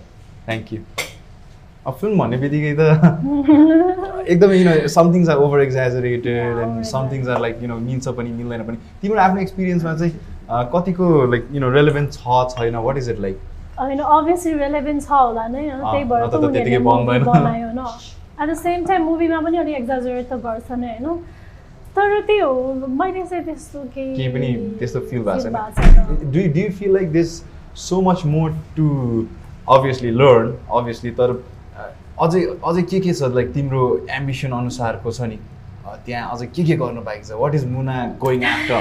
थ्याङ्क 0.47 0.73
यू 0.73 0.81
अब 1.87 1.95
फिल्म 2.01 2.19
भन्ने 2.19 2.37
बित्तिकै 2.39 2.73
त 2.79 2.81
एकदमै 4.33 4.57
you 4.57 4.65
know 4.71 4.73
somethings 4.95 5.29
are 5.29 5.37
over 5.45 5.61
exaggerated 5.61 6.59
and 6.65 6.83
somethings 6.95 7.29
are 7.29 7.41
like 7.41 7.63
you 7.63 7.69
know 7.69 7.77
मिल्छ 7.85 8.09
पनि 8.19 8.31
मिल्दैन 8.41 8.65
पनि. 8.65 8.77
तिम्रो 9.03 9.21
आफ्नो 9.21 9.41
एक्सपिरियन्समा 9.41 9.95
चाहिँ 10.03 10.67
कतिको 10.75 11.07
लाइक 11.33 11.49
यु 11.53 11.61
नो 11.61 11.71
रेलेभेन्ट 11.79 12.13
छ 12.13 12.43
छैन? 12.57 12.77
वाट 12.89 12.99
इज 12.99 13.11
इट 13.11 13.21
लाइक 13.21 13.39
होइन 13.81 14.01
अभियसली 14.15 14.53
रेलेभेन्ट 14.63 15.03
छ 15.03 15.11
होला 15.11 15.47
नै 15.49 15.69
होइन 15.69 15.83
त्यही 15.83 16.05
भएर 16.13 16.27
त 16.27 16.35
उनीहरूले। 16.35 17.19
बनायो 17.27 17.67
होइन 17.67 17.81
एट 18.41 18.49
द 18.51 18.55
सेम 18.63 18.85
टाइम 18.87 19.03
मुभीमा 19.11 19.41
पनि 19.47 19.57
अलिक 19.59 19.77
एक्जाजरेट 19.77 20.25
त 20.31 20.41
गर्छ 20.47 20.81
नै 20.81 20.97
होइन 20.97 21.07
तर 21.97 22.21
त्यही 22.27 22.41
हो 22.41 22.51
मैले 22.99 23.23
चाहिँ 23.31 23.45
त्यस्तो 23.45 23.79
केही 23.95 24.15
केही 24.17 24.29
पनि 24.35 24.49
त्यस्तो 24.81 25.01
फिल 25.11 25.23
भएको 25.29 25.63
छैन। 25.77 26.31
Do 26.35 26.41
do 26.57 26.65
feel 26.79 26.93
like 26.95 27.13
this 27.13 27.31
so 27.85 28.01
much 28.09 28.25
more 28.35 28.51
to 28.77 28.89
obviously 29.77 30.11
learn 30.19 30.53
obviously 30.79 31.11
तर 31.21 31.31
अझै 32.27 32.41
अझै 32.71 32.83
के 32.83 33.01
के 33.01 33.13
छ 33.13 33.33
लाइक 33.35 33.53
तिम्रो 33.55 33.83
एम्बिसन 34.19 34.51
अनुसारको 34.59 35.13
छ 35.13 35.29
नि 35.33 35.39
त्यहाँ 36.07 36.31
अझै 36.33 36.47
के 36.47 36.65
के 36.65 36.77
गर्नु 36.77 37.03
बाहेक 37.09 37.25
छ? 37.25 37.33
What 37.43 37.55
is 37.55 37.65
Muna 37.71 37.97
going 38.21 38.45
after 38.45 38.81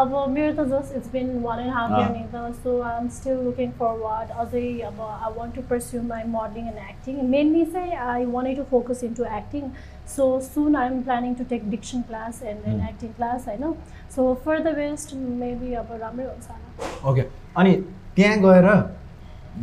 अब 0.00 0.14
मेरो 0.30 0.52
त 0.54 0.66
just 0.70 0.96
it's 0.96 1.12
been 1.12 1.28
one 1.42 1.60
and 1.60 1.72
half. 1.74 1.90
Year 1.98 2.10
नि 2.10 2.24
त 2.34 2.52
so 2.64 2.80
I 2.82 2.96
am 2.98 3.08
still 3.18 3.38
looking 3.44 3.70
forward 3.80 4.30
अझै 4.44 4.66
अब 4.88 5.00
I 5.00 5.32
want 5.38 5.54
to 5.54 5.62
pursue 5.70 6.02
my 6.02 6.24
modelling 6.34 6.66
and 6.66 6.78
acting 6.90 7.22
mainly 7.30 7.64
चाहिँ 7.72 7.94
I 8.08 8.24
want 8.36 8.56
to 8.56 8.64
focus 8.70 9.04
in 9.04 9.14
to 9.14 9.24
acting 9.38 9.70
so 10.16 10.28
soon 10.44 10.76
I 10.76 10.86
am 10.86 11.02
planning 11.02 11.34
to 11.34 11.44
take 11.50 11.70
diction 11.70 12.02
class 12.08 12.42
and 12.42 12.68
and. 12.68 12.88
Acting 12.88 13.12
class 13.16 13.48
होइन 13.48 13.74
so 14.16 14.32
for 14.44 14.58
the 14.60 14.74
best 14.76 15.14
maybe 15.44 15.74
अब 15.82 15.92
राम्रै 16.00 16.26
हुन्छ 16.26 16.48
होला। 16.50 17.10
Okay 17.10 17.26
अनि 17.56 17.74
त्यहाँ 18.16 18.38
गएर 18.42 18.68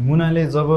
मुनाले 0.07 0.45
जब 0.53 0.69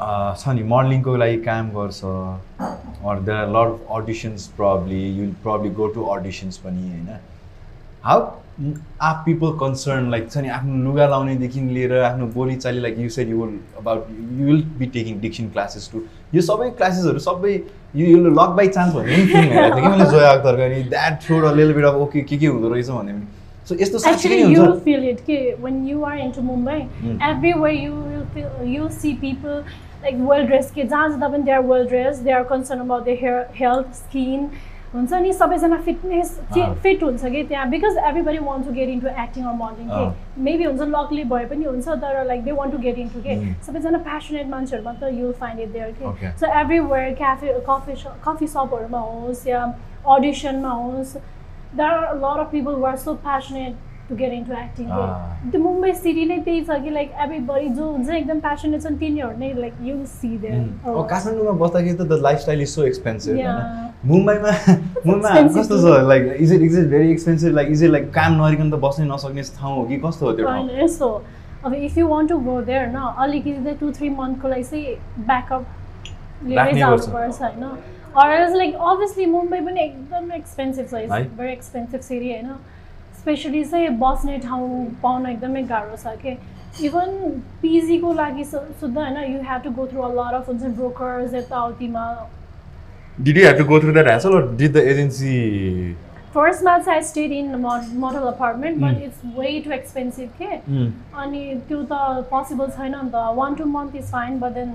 छ 0.00 0.48
नि 0.56 0.62
मोडलिङको 0.74 1.16
लागि 1.22 1.36
काम 1.46 1.70
गर्छ। 1.70 2.04
Or 2.04 3.20
there 3.20 3.38
are 3.38 3.48
lot 3.56 3.72
of 3.72 3.96
auditions 3.96 4.46
probably 4.60 5.00
you 5.06 5.20
will 5.22 5.34
probably 5.42 5.70
go 5.80 5.86
to 5.96 6.04
auditions 6.12 6.56
पनि 6.66 6.82
होइन? 6.90 7.08
How 8.04 8.20
are 9.08 9.14
people 9.24 9.50
concern 9.60 10.10
like 10.10 10.30
छ 10.30 10.38
नि 10.44 10.48
आफ्नो 10.58 10.74
लुगा 10.84 11.06
लाउनेदेखि 11.08 11.60
लिएर 11.60 11.92
आफ्नो 12.02 12.26
बोलीचाली 12.36 12.80
like 12.80 12.98
you 12.98 13.08
said 13.16 13.28
you 13.30 13.42
will 13.42 13.58
about 13.78 14.06
you 14.38 14.46
will 14.46 14.62
be 14.78 14.86
taking 14.96 15.20
diction 15.20 15.48
classes 15.56 15.90
to 15.92 16.02
यो 16.34 16.42
सबै 16.48 16.70
क्लासेसहरू 16.80 17.18
सबै 17.26 17.52
यो 17.96 18.06
यो 18.06 18.18
लक 18.40 18.50
बाई 18.56 18.68
चान्स 18.68 18.94
भन्ने 18.94 19.16
पनि 19.16 19.26
फिल्म 19.32 19.50
हेरेको 19.52 19.76
थिएँ 19.76 19.84
कि 19.84 19.88
मैले 19.96 20.10
जोया 20.10 20.30
अख्तरको 20.30 20.62
अनि 20.62 20.82
that 20.94 21.22
throwed 21.26 21.44
a 21.44 21.52
lil 21.60 21.72
bit 21.74 21.84
of 21.84 21.94
okay 22.06 22.20
के 22.32 22.36
के 22.36 22.46
हुँदो 22.46 22.68
रहेछ 22.74 22.88
भन्ने 22.88 23.12
पनि। 23.12 23.26
सो 23.68 23.72
यस्तो 23.80 23.98
साँच्चै 23.98 24.28
Actually, 24.28 24.42
नै 24.42 24.52
you 24.52 24.60
will 24.60 24.72
हुन्छ 24.72 24.84
feel 24.84 25.02
it. 25.12 25.18
Okay, 25.24 25.42
when 25.64 25.76
you 25.88 25.98
are 26.10 26.16
into 26.26 26.40
Mumbai, 26.50 26.80
Mm. 27.02 27.16
everywhere 27.30 27.76
you 27.84 27.94
like 30.02 30.18
well 30.30 30.46
dressed. 30.46 30.72
Okay, 30.72 30.84
जहाँ 30.88 31.08
जाँदा 31.10 31.28
पनि 31.28 31.44
they 31.44 31.52
are 31.52 31.62
well 31.62 31.86
dressed. 31.86 32.24
They 32.24 32.32
are 32.32 32.44
concerned 32.44 32.82
about 32.82 33.04
their 33.04 33.16
hair, 33.16 33.38
health, 33.54 33.94
skin. 34.02 34.50
हुन्छ 34.94 35.12
नि 35.22 35.32
सबैजना 35.32 35.76
फिटनेस। 35.86 36.30
फिट 36.82 37.02
हुन्छ 37.02 37.24
कि 37.24 37.42
त्यहाँ 37.48 37.68
because 37.70 37.96
everybody 38.06 38.38
want 38.38 38.66
to 38.66 38.72
get 38.74 38.88
into 38.88 39.08
acting 39.08 39.44
or 39.46 39.54
modelling 39.54 39.88
अँ। 39.88 39.98
के 39.98 40.42
मेबी 40.42 40.64
हुन्छ 40.64 40.80
लकली 40.94 41.24
भए 41.30 41.44
पनि 41.46 41.64
हुन्छ 41.64 41.88
तर 41.88 42.24
like 42.26 42.42
they 42.44 42.52
want 42.52 42.72
to 42.72 42.78
get 42.78 42.98
into 42.98 43.20
के. 43.26 43.36
सबैजना 43.66 43.98
प्यासनेट 44.08 44.46
मान्छेहरूमा 44.50 44.92
त 44.92 45.12
यु 45.14 45.32
फाइन्ड 45.40 45.60
इट 45.60 45.72
देयर. 45.72 45.94
के 46.00 46.30
so 46.40 46.46
everywhere 46.60 47.14
cafe 47.22 47.52
coffee 47.68 47.94
coffee 48.26 48.46
सपहरूमा 48.56 48.98
होस् 48.98 49.46
या 49.48 49.62
अडिसनमा 50.16 50.72
होस् 50.82 51.16
there 51.78 51.86
are 51.88 52.06
a 52.12 52.18
lot 52.20 52.40
of 52.40 52.50
people 52.50 52.74
who 52.74 52.84
are 52.84 52.96
get 54.18 54.32
into 54.32 54.54
acting. 54.58 54.88
Ah. 54.90 55.08
The 55.52 55.58
Mumbai 55.64 55.90
city 55.96 56.24
नै 56.26 56.38
त्यही 56.44 56.60
छ 56.66 56.78
कि 56.84 56.90
लाइक 56.90 57.10
everybody 57.24 57.68
जो 57.78 57.84
हुन्छ 57.90 58.10
एकदम 58.18 58.40
passionate 58.46 58.82
छन् 58.84 58.96
तिनीहरू 59.00 59.38
नै 59.38 59.52
लाइक 59.58 59.74
यु 59.88 59.96
सी 60.12 60.30
देयर 60.38 60.62
काठमाडौँमा 61.12 61.52
बस्दाखेरि 61.64 61.96
त 61.96 62.02
the 62.02 62.20
lifestyle 62.22 62.62
is 62.62 62.68
so 62.68 62.84
expensive 62.84 63.34
मुम्बईमा 64.12 64.52
मुम्बईमा 65.06 65.42
कस्तो. 65.58 65.76
छ? 65.82 66.00
Like 66.08 66.32
is 66.40 66.52
it 66.52 66.62
is 66.62 66.78
it 66.78 66.88
very 66.94 67.10
expensive 67.12 67.54
like 67.54 67.68
is 67.70 67.84
it 67.84 67.90
like 67.90 68.10
काम 68.14 68.40
नगरिकन 68.40 68.70
त 68.70 68.80
बस्नै 68.86 69.06
नसक्ने 69.12 69.42
ठाउँ 69.60 69.76
हो 69.76 69.84
कि 69.92 70.00
कस्तो 70.06 70.26
हो 70.26 70.32
त्यो 70.32 70.46
ठाउँ? 70.46 70.68
यस्तो 70.82 71.12
अब 71.64 71.74
if 71.74 71.98
you 71.98 72.06
want 72.08 72.28
to 72.30 72.38
go 72.48 72.60
there 72.72 72.86
न 72.88 73.14
अलिकति 73.26 73.52
चाहिँ 73.64 73.76
टु 73.78 73.90
थ्री 74.00 74.08
मन्थको 74.18 74.48
लागि 74.48 74.64
चाहिँ 74.64 75.24
ब्याकअप 75.30 75.64
लिएरै। 76.48 76.78
जानुपर्छ 76.78 77.40
होइन? 77.42 77.64
अर 78.20 78.56
लाइक 78.56 78.74
अभियसली 78.90 79.26
मुम्बई 79.32 79.60
पनि 79.66 79.80
एकदम 79.80 80.32
एक्सपेन्सिभ 80.34 80.86
छ? 80.86 80.94
इट्स 80.94 81.36
भेरी 81.38 81.52
एक्सपेन्सिभ 81.52 82.00
सिटी 82.08 82.32
होइन? 82.32 82.48
स्पेसली 83.20 83.64
चाहिँ 83.64 83.88
बस्ने 84.02 84.38
ठाउँ 84.48 84.84
पाउन 85.02 85.26
एकदमै 85.30 85.62
गाह्रो 85.72 85.96
छ 86.04 86.16
कि 86.24 86.36
इभन 86.86 87.16
पिजीको 87.62 88.12
लागि 88.18 88.44
सुद्धा 88.50 89.00
होइन 89.00 89.32
you 89.32 89.40
have 89.48 89.62
to 89.64 89.70
go 89.78 89.86
through 89.86 90.02
a 90.02 90.12
lot 90.18 90.34
of 90.34 90.48
हुन्छ 90.48 90.74
ब्रोकर्स 90.76 91.34
यताउतिमा 91.34 92.04
did 93.18 93.38
you 93.38 93.46
have 93.46 93.58
to 93.58 93.64
go 93.72 93.80
through 93.80 93.92
that 93.92 94.06
hassle 94.08 94.36
or 94.36 94.46
did 94.62 94.72
the 94.72 94.84
agency 94.92 95.34
फर्स्टमा 96.34 96.76
चाहिँ 96.78 96.98
I 96.98 97.02
stayed 97.04 97.32
in 97.32 97.54
model 97.60 98.26
apartment 98.28 98.78
but 98.80 98.94
Mm. 98.94 99.02
It's 99.04 99.38
way 99.38 99.58
too 99.64 99.70
expensive 99.72 100.28
के 100.42 100.46
अनि 101.22 101.40
त्यो 101.68 101.82
त 101.92 102.26
possible 102.30 102.66
छैन 102.76 102.94
नि 102.96 103.10
त 103.14 103.22
one 103.38 103.54
two 103.60 103.64
month 103.72 103.96
is 103.96 104.10
fine 104.12 104.38
but 104.40 104.52
then 104.58 104.74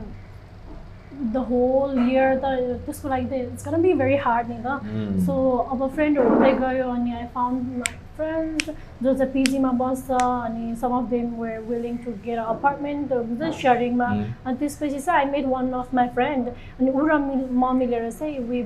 the 1.33 1.45
whole 1.51 1.99
year 2.09 2.35
त 2.43 2.51
त्यसको 2.85 3.09
लागि 3.09 3.25
त 3.25 3.33
it's 3.43 3.67
gonna 3.67 3.81
be 3.81 3.93
very 4.01 4.17
hard 4.25 4.49
नि 4.49 4.57
त. 4.65 4.79
सो 5.25 5.35
अब 5.71 5.87
फ्रेन्डहरू 5.95 6.29
हुँदै 6.33 6.51
गयो 6.59 6.89
अनि 6.93 7.13
आई 7.13 7.25
फाउन्ड 7.35 7.87
फ्रेन्ड्स 8.17 8.69
जो 9.03 9.13
चाहिँ 9.13 9.31
पिजीमा 9.33 9.71
बस्छ 9.81 10.11
अनि 10.21 10.75
some 10.81 10.91
of 10.97 11.09
them 11.09 11.27
were 11.41 11.59
willing 11.69 11.97
to 12.05 12.11
get 12.25 12.39
apartment 12.39 13.11
हुन्छ 13.13 13.53
सेयरिङमा. 13.61 14.09
अनि 14.45 14.55
त्यसपछि 14.57 14.99
चाहिँ 14.99 15.19
I 15.19 15.31
made 15.31 15.45
one 15.51 15.71
of 15.81 15.93
my 15.99 16.07
friend 16.15 16.47
अनि 16.47 16.91
ऊ 16.91 17.05
र 17.07 17.17
म 17.17 17.75
मिलेर 17.77 18.09
चाहिँ 18.11 18.39
वी? 18.49 18.61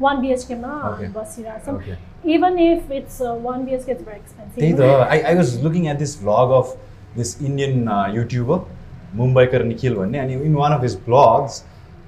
one 0.00 0.20
बिएचकेमा 0.20 0.72
Okay. 0.90 1.08
बसिरहेको 1.14 1.64
छौँ 1.66 1.76
Okay. 1.78 1.96
even 2.34 2.58
if 2.58 2.90
it's 2.90 3.20
uh, 3.20 3.34
one 3.50 3.64
BSK, 3.66 3.88
it's 3.94 4.04
very 4.08 4.18
expensive. 4.22 4.58
त्यही 4.58 4.72
त 4.72 4.80
I 5.10 5.20
I 5.20 5.34
was 5.36 5.62
looking 5.64 5.86
at 5.90 5.98
this 5.98 6.20
vlog 6.22 6.50
of 6.58 6.76
this 7.16 7.30
Indian 7.42 7.88
YouTuber 8.14 8.58
Mumbaikar 9.20 9.62
Nikhil 9.64 9.94
भन्ने 9.96 10.18
अनि 10.18 10.34
in 10.48 10.54
one 10.54 10.72
of 10.72 10.82
his 10.82 10.96
vlogs 11.06 11.62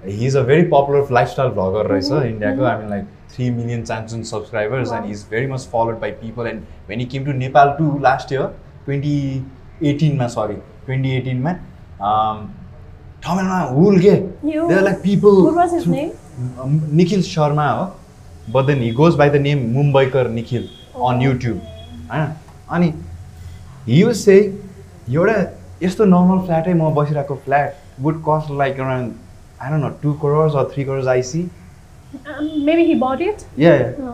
he 0.05 0.27
is 0.27 0.37
a 0.37 0.43
very 0.51 0.63
popular 0.75 1.13
lifestyle 1.13 1.51
vlogger 1.59 1.87
रहेछ 1.93 2.13
इन्डियाको. 2.13 2.65
I 2.65 2.77
mean 2.79 2.89
like 2.91 3.05
three 3.35 3.51
million 3.51 3.83
चान्सुन 3.85 4.23
subscribers 4.31 4.93
and 4.93 5.05
Wow. 5.05 5.11
Is 5.13 5.25
very 5.31 5.47
much 5.47 5.67
followed 5.73 5.99
by 6.01 6.11
people 6.23 6.47
and 6.47 6.63
when 6.89 7.01
he 7.01 7.07
came 7.13 7.25
to 7.25 7.33
Nepal 7.39 7.71
to 7.79 7.99
last 8.03 8.33
year 8.33 8.47
twenty 8.85 9.15
एटिनमा 9.91 10.27
sorry 10.37 10.55
twenty 10.87 11.11
एटिनमा 11.17 11.53
ठमेलमा 13.25 13.61
हुल 13.77 13.99
के 14.01 14.11
You- 14.51 14.69
there 14.69 14.83
like 14.83 14.99
people 15.03 15.41
What 15.47 15.59
was 15.61 15.75
his 15.79 15.87
name? 15.95 16.11
Nikhil 17.01 17.23
Sharma 17.23 17.69
हो 17.71 17.85
but 18.53 18.65
then 18.67 18.83
he 18.83 18.91
goes 19.01 19.15
by 19.17 19.31
the 19.31 19.41
name 19.47 19.67
Mumbaikar 19.73 20.29
Nikhil 20.39 20.69
on 20.97 21.17
Oh. 21.17 21.23
YouTube 21.23 21.61
होइन 22.13 22.33
अनि 22.77 22.93
he 23.87 24.03
से 24.15 24.37
एउटा 25.11 25.37
यस्तो 25.83 26.05
normal 26.05 26.39
फ्ल्याटै 26.47 26.73
म 26.75 26.91
बसिरहेको 26.95 27.35
flat 27.45 27.75
would 28.03 28.23
cost 28.29 28.51
like 28.59 28.81
around 28.81 29.13
I 29.63 29.71
don't 29.71 29.83
know 29.85 29.89
two 30.03 30.13
crores 30.23 30.55
or 30.57 30.65
three 30.75 30.85
crores 30.85 31.07
I see 31.15 31.43
yeah 33.59 33.73
No. 34.01 34.13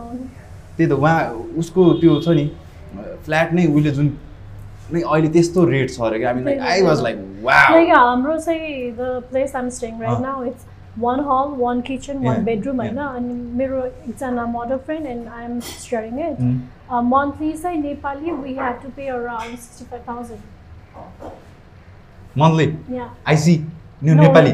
त्यही 0.77 0.89
त 0.89 0.91
उहाँ 0.93 1.19
उसको 1.57 1.81
त्यो 2.01 2.13
छ 2.21 2.27
नि 2.37 2.45
फ्ल्याट 3.25 3.53
नै 3.53 3.63
उसले 3.67 3.91
जुन 3.91 4.07
नै 4.93 5.01
अहिले 5.01 5.29
त्यस्तो 5.35 5.59
रेट 5.69 5.87
छ 5.91 5.99
अरे 6.09 6.17
क्या। 6.19 6.31
आई 6.71 6.81
वाज 6.81 7.01
लाइक 7.01 7.17
हाम्रो 7.93 8.37
चाहिँ 8.39 8.93
hall, 11.25 11.49
one 11.59 11.81
kitchen, 11.87 12.15
one 12.21 12.37
Yeah, 12.37 12.45
bedroom 12.45 12.77
होइन. 12.81 12.97
अनि 12.97 13.33
मेरो 13.57 13.77
एकजना 13.85 14.45
model 14.53 14.77
friend 14.85 15.05
and 15.07 15.27
I 15.27 15.43
am 15.45 15.59
sharing 15.59 16.19
it. 16.19 16.37
Monthly 16.91 17.51
चाहिँ 17.53 17.79
Nepali 17.81 18.31
we 18.31 18.53
have 18.59 18.75
to 18.83 18.89
pay 18.95 19.07
around 19.07 19.57
sixty 19.59 19.85
five 19.91 20.03
thousand 20.07 20.41
monthly 22.37 22.67
I see 23.27 23.55
Nepali 24.03 24.51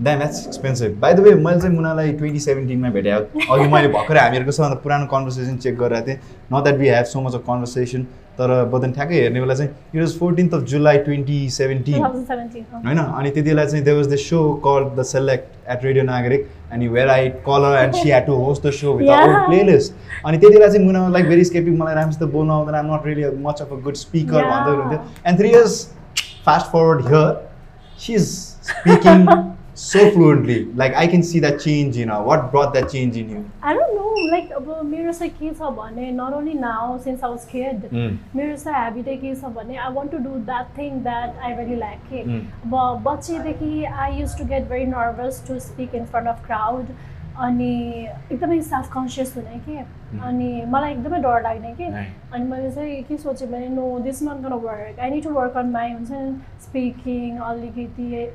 damn 0.00 0.18
that's 0.18 0.46
expensive 0.46 0.96
by 1.00 1.12
the 1.14 1.20
way 1.20 1.34
मैले 1.34 1.60
चाहिँ 1.60 1.76
मुनालाई 1.76 2.12
twenty 2.20 2.40
सेभेन्टिनमा 2.40 2.90
भेटेँ 2.90 3.12
अघि 3.12 3.68
मैले 3.72 3.88
भर्खरै 3.96 4.20
हामीहरूको 4.20 4.52
सबभन्दा 4.52 4.80
पुरानो 4.84 5.06
कन्भर्सेसन 5.12 5.56
चेक 5.56 5.76
गरिरहेको 5.78 6.06
थिएँ। 6.06 6.18
Not 6.52 6.62
that 6.64 6.78
we 6.78 6.88
have 6.88 7.04
so 7.12 7.20
much 7.20 7.34
of 7.34 7.42
conversation 7.48 8.02
तर 8.38 8.52
बदन 8.72 8.92
ठ्याक्कै 8.92 9.20
हेर्ने 9.20 9.40
बेला 9.40 9.54
चाहिँ 9.54 9.70
it 9.94 10.00
was 10.00 10.18
fourteenth 10.18 10.54
of 10.54 10.62
July 10.72 10.98
twenty 11.08 11.38
seventeen 11.50 12.04
होइन? 12.04 12.98
अनि 12.98 13.30
त्यति 13.30 13.48
बेला 13.48 13.64
चाहिँ 13.64 13.84
they 13.84 13.92
was 13.92 14.08
the 14.12 14.16
show 14.22 14.40
call 14.66 14.88
the 14.96 15.02
select 15.10 15.70
at 15.70 15.84
radio 15.84 16.04
Nagarik 16.04 16.48
अनि 16.72 16.88
where 16.88 17.08
I 17.10 17.28
caller 17.48 17.78
and 17.82 17.94
she 17.94 18.08
had 18.08 18.26
to 18.26 18.34
host 18.44 18.66
the 18.66 18.70
show 18.80 18.94
with 18.94 19.08
Yeah. 19.10 19.44
Playlist 19.46 19.92
अनि 20.26 20.38
त्यति 20.38 20.56
बेला 20.56 20.68
चाहिँ 20.68 20.86
मुना 20.86 21.08
लाइक 21.08 21.28
भेरी 21.28 21.44
स्केपिङ 21.44 21.76
मलाई 21.78 21.94
राम्रोसित 21.94 22.28
बोल्नु 22.32 22.52
आउँदैन। 22.52 22.74
I'm 22.74 22.94
not 22.94 23.06
really 23.06 23.36
much 23.44 23.62
of 23.62 23.72
a 23.72 23.76
good 23.84 23.94
speaker. 24.06 24.44
भन्दै 24.50 24.70
हुनुहुन्थ्यो। 24.70 25.00
And 25.26 25.38
three 25.38 25.48
years 25.50 25.80
fast 26.46 26.66
forward 26.72 27.06
here 27.08 27.32
she 28.00 28.14
is 28.14 28.28
speaking 28.70 29.26
so 29.74 30.10
fluently. 30.10 30.64
Like 30.74 30.94
I 30.94 31.06
can 31.06 31.22
see 31.22 31.40
that 31.40 31.60
change 31.60 31.96
in 31.96 32.08
her. 32.08 32.22
What 32.22 32.50
brought 32.50 32.74
that 32.74 32.90
change 32.90 33.16
in 33.16 33.30
you? 33.30 33.44
I 33.62 33.74
don't 33.74 33.94
know, 33.94 34.14
like 34.32 34.52
अब 34.56 34.68
मेरो 34.86 35.12
चाहिँ 35.12 35.32
के 35.38 35.50
छ 35.54 35.70
भने 35.76 36.10
not 36.12 36.34
only 36.34 36.54
now 36.54 36.98
since 37.04 37.24
I 37.24 37.30
was 37.30 37.44
kid. 37.52 37.86
मेरो 38.36 38.56
चाहिँ 38.56 38.78
ह्याबिटै 38.78 39.16
के 39.16 39.34
छ 39.34 39.52
भने 39.58 39.76
I 39.76 39.92
want 39.94 40.10
to 40.12 40.18
do 40.18 40.30
that 40.50 40.76
thing 40.78 41.02
that 41.02 41.38
I 41.44 41.54
really 41.56 41.76
like 41.76 42.00
के. 42.12 42.20
अब 42.22 43.02
बच्चैदेखि 43.06 43.84
I 43.84 44.18
use 44.20 44.38
to 44.38 44.44
get 44.48 44.68
very 44.68 44.86
nervous 44.96 45.44
to 45.48 45.58
speak 45.68 45.94
in 45.94 46.04
front 46.12 46.28
of 46.28 46.44
crowd 46.46 46.92
अनि 47.46 47.72
एकदमै 48.32 48.60
सेल्फ 48.62 48.88
कन्सियस 48.92 49.36
हुने 49.36 49.58
कि 49.66 49.76
अनि 50.28 50.50
मलाई 50.68 50.92
एकदमै 50.92 51.18
डर 51.22 51.42
लाग्ने 51.42 51.72
कि. 51.80 51.84
अनि 52.34 52.44
मैले 52.44 52.70
चाहिँ 52.70 53.02
के 53.08 53.16
सोचेँ 53.16 53.48
भने 53.50 53.68
no 53.68 53.98
this 54.04 54.22
not 54.22 54.42
gonna 54.46 54.52
work 54.68 55.00
I 55.00 55.10
need 55.10 55.24
to 55.24 55.30
work 55.40 55.56
on 55.56 55.70
my 55.72 55.92
हुन्छ 55.92 56.10
नि 56.12 56.32
स्पिकिङ 56.62 57.38
अलिकति 57.48 58.28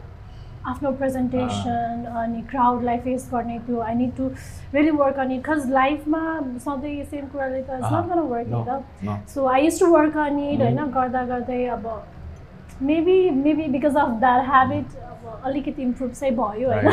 आफ्नो 0.70 0.92
प्रेजेन्टेसन 1.00 2.06
अनि 2.22 2.42
क्राउडलाई 2.50 2.98
फेस 3.06 3.30
गर्ने 3.34 3.58
त्यो 3.68 3.80
I 3.82 3.94
need 3.96 4.16
to 4.18 4.28
really 4.74 4.92
work 5.02 5.20
on 5.20 5.32
it 5.32 5.50
लाइफमा 5.70 6.24
सधैँ 6.66 7.04
सेम 7.04 7.26
कुराले 7.34 7.62
त 7.62 7.78
इट्स 7.80 7.92
नट 7.94 8.26
वर्क. 8.32 8.48
त 8.68 9.30
so 9.34 9.46
I 9.48 9.66
use 9.66 9.80
to 9.80 9.88
work 9.94 10.18
on 10.26 10.40
it 10.50 10.62
होइन 10.62 10.80
गर्दा 10.98 11.24
गर्दै 11.26 11.64
अब 11.78 11.86
maybe 12.82 13.20
maybe 13.44 13.68
because 13.78 13.98
of 13.98 14.10
that 14.20 14.42
habit 14.48 14.98
अब 15.12 15.42
अलिकति 15.46 15.82
इम्प्रुभ 15.82 16.12
चाहिँ 16.12 16.36
भयो 16.36 16.72
होइन. 16.72 16.86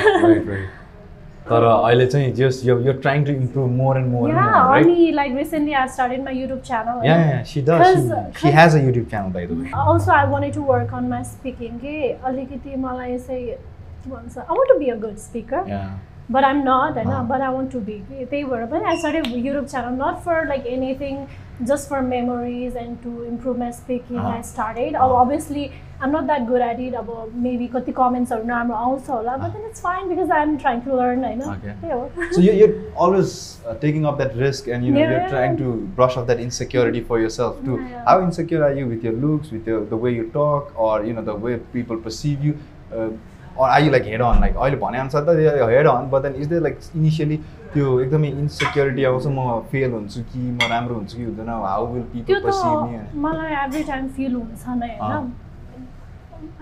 तर 1.49 1.65
अहिले 1.65 2.07
चाहिँ 2.07 2.33
just 2.35 2.61
you 2.65 2.79
you 2.81 2.93
trying 3.03 3.25
to 3.25 3.33
improve 3.33 3.71
more 3.73 3.99
and 3.99 4.09
more 4.11 4.31
yeah 4.31 4.45
अनि 4.75 5.11
like 5.15 5.37
recently 5.37 5.73
I 5.73 5.89
started 5.89 6.23
my 6.25 6.39
YouTube 6.41 6.61
channel 6.67 7.07
yeah 7.07 7.17
yeah 7.21 7.43
she 7.45 7.63
does 7.69 8.13
she 8.41 8.51
has 8.59 8.77
a 8.77 8.81
YouTube 8.81 9.07
channel 9.07 9.33
by 9.33 9.47
the 9.47 9.59
way 9.61 9.71
also 9.83 10.13
I 10.13 10.27
wanted 10.31 10.55
to 10.55 10.63
work 10.65 10.95
on 10.95 11.09
my 11.09 11.25
speaking 11.25 11.79
के 11.81 12.13
अलिकति 12.31 12.77
मलाई 12.79 13.19
चाहिँ 13.19 13.47
के 13.47 14.11
भन्छ 14.11 14.39
I 14.39 14.45
want 14.51 14.73
to 14.73 14.79
be 14.79 14.91
a 14.91 14.97
good 15.01 15.17
speaker 15.19 15.71
but 16.31 16.45
I 16.45 16.51
am 16.51 16.63
not 16.65 16.93
but 16.95 17.41
I 17.41 17.49
want 17.49 17.73
to 17.73 17.81
be 17.81 18.01
त्यही 18.11 18.45
भएर 18.45 18.85
I 18.85 18.97
started 18.97 19.27
YouTube 19.37 19.65
channel 19.65 19.99
not 19.99 20.23
for 20.25 20.47
like 20.49 20.67
anything 20.67 21.19
just 21.67 21.89
for 21.89 22.03
memories 22.03 22.75
and 22.75 23.01
to 23.03 23.23
improve 23.25 23.59
my 23.59 23.71
speaking. 23.71 24.19
Ah. 24.19 24.37
I 24.39 24.43
started. 24.43 24.95
Ah. 24.95 25.05
अब 25.07 25.11
obviously 25.23 25.73
I'm 26.05 26.11
not 26.11 26.27
that 26.27 26.47
good 26.47 26.63
at 26.67 26.81
it. 26.81 26.95
अब 26.95 27.11
maybe 27.43 27.69
कति 27.73 27.93
commentsहरू 27.99 28.45
नराम्रो 28.45 28.77
आउँछ 28.77 29.09
होला, 29.11 29.37
but 29.43 29.53
then 29.53 29.63
it's 29.71 29.81
fine 29.81 30.09
because 30.09 30.31
I'm 30.31 30.59
trying 30.59 30.81
to 30.87 30.97
learn, 31.01 31.25
होइन. 31.25 31.43
त्यही 31.65 31.93
हो. 31.93 32.33
So 32.33 32.41
you, 32.41 32.53
you're 32.53 32.75
always 32.97 33.59
uh, 33.67 33.75
taking 33.75 34.05
up 34.05 34.19
that 34.19 34.35
risk 34.37 34.67
and 34.69 34.85
you 34.85 34.93
know, 34.93 35.01
you're 35.01 35.11
Yeah. 35.11 35.29
trying 35.29 35.57
to 35.59 35.75
brush 36.01 36.17
off 36.17 36.27
that 36.27 36.41
insecurity 36.41 37.01
for 37.11 37.21
yourself 37.21 37.61
too. 37.65 37.79
Yeah. 37.81 38.03
How 38.09 38.21
insecure 38.23 38.65
are 38.65 38.73
you 38.73 38.87
with 38.89 39.05
your 39.05 39.13
looks, 39.13 39.53
with 39.53 39.67
your, 39.67 39.85
the 39.85 39.97
way 39.97 40.13
you 40.15 40.25
talk, 40.39 40.73
or 40.77 41.05
you 41.05 41.13
know 41.13 41.23
the 41.23 41.35
way 41.47 41.59
people 41.77 41.97
perceive 42.09 42.43
you? 42.45 42.59
Uh, 42.93 43.11
or 43.55 43.69
are 43.69 43.81
you 43.81 43.91
like 43.91 44.07
head 44.07 44.21
on? 44.23 44.41
Like 44.41 44.55
अहिले 44.57 44.77
भने 44.83 44.99
अनुसार 44.99 45.25
त 45.29 45.71
head 45.71 45.87
on, 45.87 46.11
but 46.11 46.23
then 46.25 46.35
is 46.35 46.49
there 46.49 46.61
like 46.61 46.79
initially 46.95 47.41
त्यो 47.75 47.87
एकदमै 48.01 48.29
insecurity 48.43 49.05
आउँछ 49.11 49.27
म 49.27 49.61
fail 49.73 49.91
हुन्छु 49.93 50.21
कि 50.33 50.41
म 50.41 50.69
राम्रो 50.73 50.95
हुन्छु 50.95 51.17
कि 51.17 51.25
हुँदैन 51.25 51.49
how 51.49 51.87
will 51.93 52.03
people 52.13 52.41
perceive 52.45 52.77
me 52.85 53.21
मलाई 53.27 53.53
एभ्री 53.65 53.83
टाइम 53.91 54.09
फिल 54.19 54.33
हुन्छ 54.35 54.65
नै. 54.83 54.93
होइन? 55.01 55.33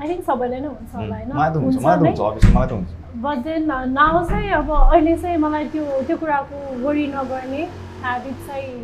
आई 0.01 0.09
थिङ्क 0.09 0.23
सबैले 0.25 0.61
नै 0.61 0.69
हुन्छ 0.69 0.95
होला 0.95 1.17
होइन? 1.17 1.29
मलाई 1.35 1.51
त 1.51 1.57
हुन्छ 1.65 1.77
मलाई 1.85 1.99
त। 1.99 2.19
हुन्छ 2.31 2.55
मलाई 2.57 2.69
त 2.69 2.73
हुन्छ। 2.73 2.91
बट 3.23 3.39
देन 3.45 3.63
नाउ 3.93 4.25
चाहिँ 4.31 4.51
अब 4.59 4.71
अहिले 4.81 5.17
चाहिँ 5.23 5.39
मलाई 5.45 5.65
त्यो 5.69 5.85
त्यो 6.09 6.17
कुराको 6.17 6.59
वरि 6.83 7.07
नगर्ने 7.15 7.63
ह्याबिट 8.03 8.37
चाहिँ 8.47 8.75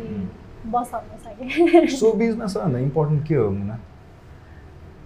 बसाल्नु 0.71 1.15
छ 1.23 1.25
कि 1.37 1.87
सो 1.97 2.11
बिजमा 2.21 2.47
सबभन्दा 2.53 2.79
इम्पोर्टेन्ट 2.79 3.27
के 3.27 3.35
हो 3.35 3.49
Muna 3.51 3.77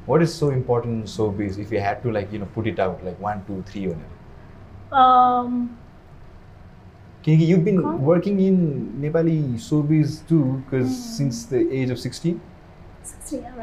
what 0.07 0.21
is 0.21 0.29
so 0.29 0.51
important 0.51 1.05
so 1.07 1.29
busy 1.41 1.59
if 1.59 1.73
you 1.73 1.79
had 1.79 2.01
to 2.03 2.11
like 2.17 2.33
you 2.33 2.39
know 2.39 2.45
put 2.55 2.67
it 2.67 2.79
out 2.87 3.03
like 3.05 3.17
one 3.21 3.43
two 3.47 3.62
three 3.69 3.86
भनेर 3.88 4.10
किनकि 7.25 7.51
you 7.51 7.57
been? 7.65 7.79
Working 7.79 8.39
in 8.41 8.55
Nepali 9.01 9.57
so 9.65 9.81
busy 9.89 10.21
to 10.29 10.38
because. 10.43 10.88
Since 11.17 11.49
the 11.51 11.67
age 11.81 11.91
of 11.91 11.97
sixteen. 11.97 12.39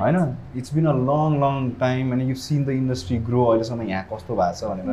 होइन 0.01 0.17
it's 0.57 0.75
been 0.75 0.87
a 0.87 0.93
long 1.09 1.39
long 1.41 1.71
time 1.81 2.13
अनि 2.13 2.25
you 2.29 2.35
seen 2.43 2.65
the 2.65 2.69
industry 2.83 3.19
grow 3.27 3.45
अहिलेसम्म 3.45 3.83
यहाँ 3.89 4.05
कस्तो 4.13 4.37
भएको 4.37 4.55
छ 4.61 4.71
भनेर. 4.71 4.89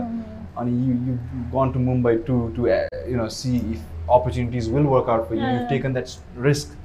अनि 0.57 0.71
you 0.87 0.93
you 1.07 1.13
gone 1.53 1.71
to 1.71 1.79
Mumbai 1.79 2.15
to 2.27 2.39
to 2.55 2.67
you 2.67 3.17
know 3.17 3.27
see 3.37 3.55
if 3.57 4.09
opportunities 4.11 4.73
will 4.73 4.85
work 4.93 5.09
out 5.09 5.29
for 5.29 5.35
you 5.35 5.47
you. 5.47 5.67
Taken 5.69 5.93
that 5.93 6.43
risk 6.45 6.77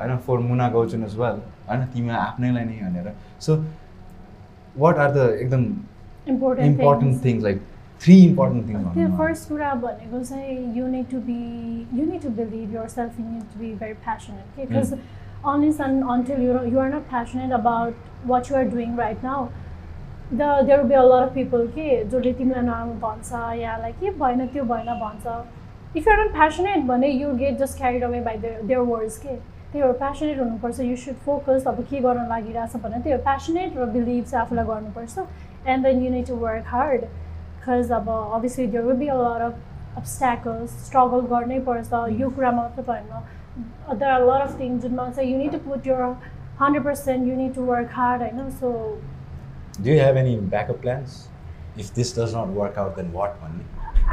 होइन 0.00 0.16
for 0.26 0.38
Muna 0.48 0.68
Gauchan 0.70 1.04
as 1.04 1.16
well 1.20 1.40
होइन 1.68 1.84
तिमी 1.94 2.10
आफ्नैलाई 2.18 2.64
नै 2.64 2.76
भनेर 2.82 3.14
सो 3.46 3.56
वाट 4.76 4.98
आर 4.98 5.10
द 5.12 5.28
एकदम 5.40 5.62
important 6.28 6.78
things. 6.78 7.24
Things 7.24 7.42
like 7.44 7.60
three 8.02 8.16
important 8.24 8.66
त्यो 8.66 8.78
things 8.96 9.18
first 9.18 9.48
कुरा 9.48 9.72
भनेको 9.84 10.22
चाहिँ 10.24 10.56
you 10.76 10.86
need 10.88 11.06
to 11.10 11.20
be 11.28 11.38
you 11.98 12.06
need 12.10 12.22
to 12.22 12.28
believe 12.40 12.74
yourself 12.88 13.20
you 13.20 13.26
need 13.26 13.42
to 13.52 13.60
be 13.60 13.72
very 13.80 13.94
passionate 14.04 14.56
के 14.56 14.66
because 14.66 14.92
unless 15.46 15.80
and 15.80 16.10
until 16.10 16.42
you 16.42 16.60
you 16.64 16.78
are 16.80 16.94
not 16.94 17.08
passionate 17.10 17.52
about 17.60 17.94
what 18.26 18.50
you 18.50 18.56
are 18.58 18.64
doing 18.76 18.96
right 18.98 19.24
now 19.24 19.46
the 20.32 20.48
there 20.66 20.82
be 20.82 20.94
a 20.94 21.02
lot 21.02 21.28
of 21.28 21.34
people 21.34 21.66
के 21.74 22.04
जसले 22.04 22.32
तिमीलाई 22.40 22.62
नराम्रो 22.62 22.94
भन्छ 23.08 23.60
या 23.60 23.76
like 23.82 23.94
के 24.00 24.10
भएन 24.22 24.46
त्यो 24.46 24.64
भएन 24.72 24.90
भन्छ। 25.04 25.26
If 25.96 26.08
you 26.08 26.12
are 26.12 26.24
not 26.24 26.32
passionate 26.32 26.84
भने 26.86 27.08
you 27.08 27.34
get 27.36 27.58
just 27.58 27.78
carried 27.78 28.04
away 28.04 28.20
by 28.22 28.36
their 28.38 28.62
their 28.62 28.80
words 28.90 29.18
के। 29.18 29.36
त्यही 29.36 29.82
भएर 29.82 29.92
प्यासनेट 29.92 30.38
हुनुपर्छ 30.40 30.80
यु 30.80 30.96
सुड 30.96 31.14
फोकस 31.24 31.64
अब 31.68 31.80
के 31.90 32.00
गर्न 32.00 32.26
लागिरहेछ 32.28 32.76
भने 32.82 32.98
त्यही 33.02 33.16
हो 33.16 33.22
प्यासनेट 33.22 33.76
र 33.78 33.86
बिलिभ 33.94 34.24
चाहिँ 34.24 34.42
आफूलाई 34.42 34.64
गर्नुपर्छ। 34.66 35.26
And 35.66 35.84
then 35.86 36.04
you 36.04 36.10
need 36.10 36.26
to 36.26 36.34
work 36.44 36.64
hard 36.74 37.04
because 37.67 37.91
अब 37.99 38.09
obviously 38.09 38.67
there 38.67 38.83
will 38.83 38.97
be 38.97 39.07
a 39.07 39.15
lot 39.21 39.41
of 39.41 39.61
obstacles 39.99 40.71
struggle 40.83 41.25
गर्नै 41.31 41.59
पर्छ 41.65 41.97
यो 42.19 42.29
कुरा 42.37 42.51
मात्र 42.51 42.81
त 42.81 42.89
होइन 42.89 43.97
there 43.99 44.11
are 44.11 44.23
lot 44.29 44.41
of 44.41 44.59
things 44.59 44.81
जुनमा 44.83 45.09
चाहिँ 45.09 45.31
you 45.31 45.37
need 45.37 45.51
to 45.51 45.59
put 45.65 45.87
your 45.87 46.01
hundred 46.61 46.83
percent 46.83 47.27
you 47.27 47.35
need 47.35 47.53
to 47.55 47.65
work 47.65 47.91
hard 47.99 48.21
होइन 48.21 48.49
so 48.61 48.71
Do 49.77 49.89
you 49.89 49.99
have 49.99 50.17
any 50.21 50.33
backup 50.49 50.81
plans? 50.81 51.13
If 51.83 51.87
this 51.93 52.11
does 52.15 52.33
not 52.33 52.49
work 52.57 52.75
out, 52.81 52.97
then 52.97 53.07
what, 53.13 53.37
भन्ने 53.43 53.63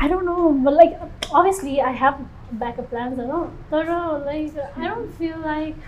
I 0.03 0.09
don't 0.09 0.25
know 0.25 0.49
but 0.67 0.73
like 0.73 0.93
obviously 1.35 1.79
I 1.89 1.97
have 1.97 2.21
backup 2.55 2.89
plans 2.91 3.19
होइन 3.19 3.51
तर 3.73 3.91
like 4.25 4.59
I 4.59 4.89
don't 4.89 5.11
feel 5.19 5.43
like 5.47 5.83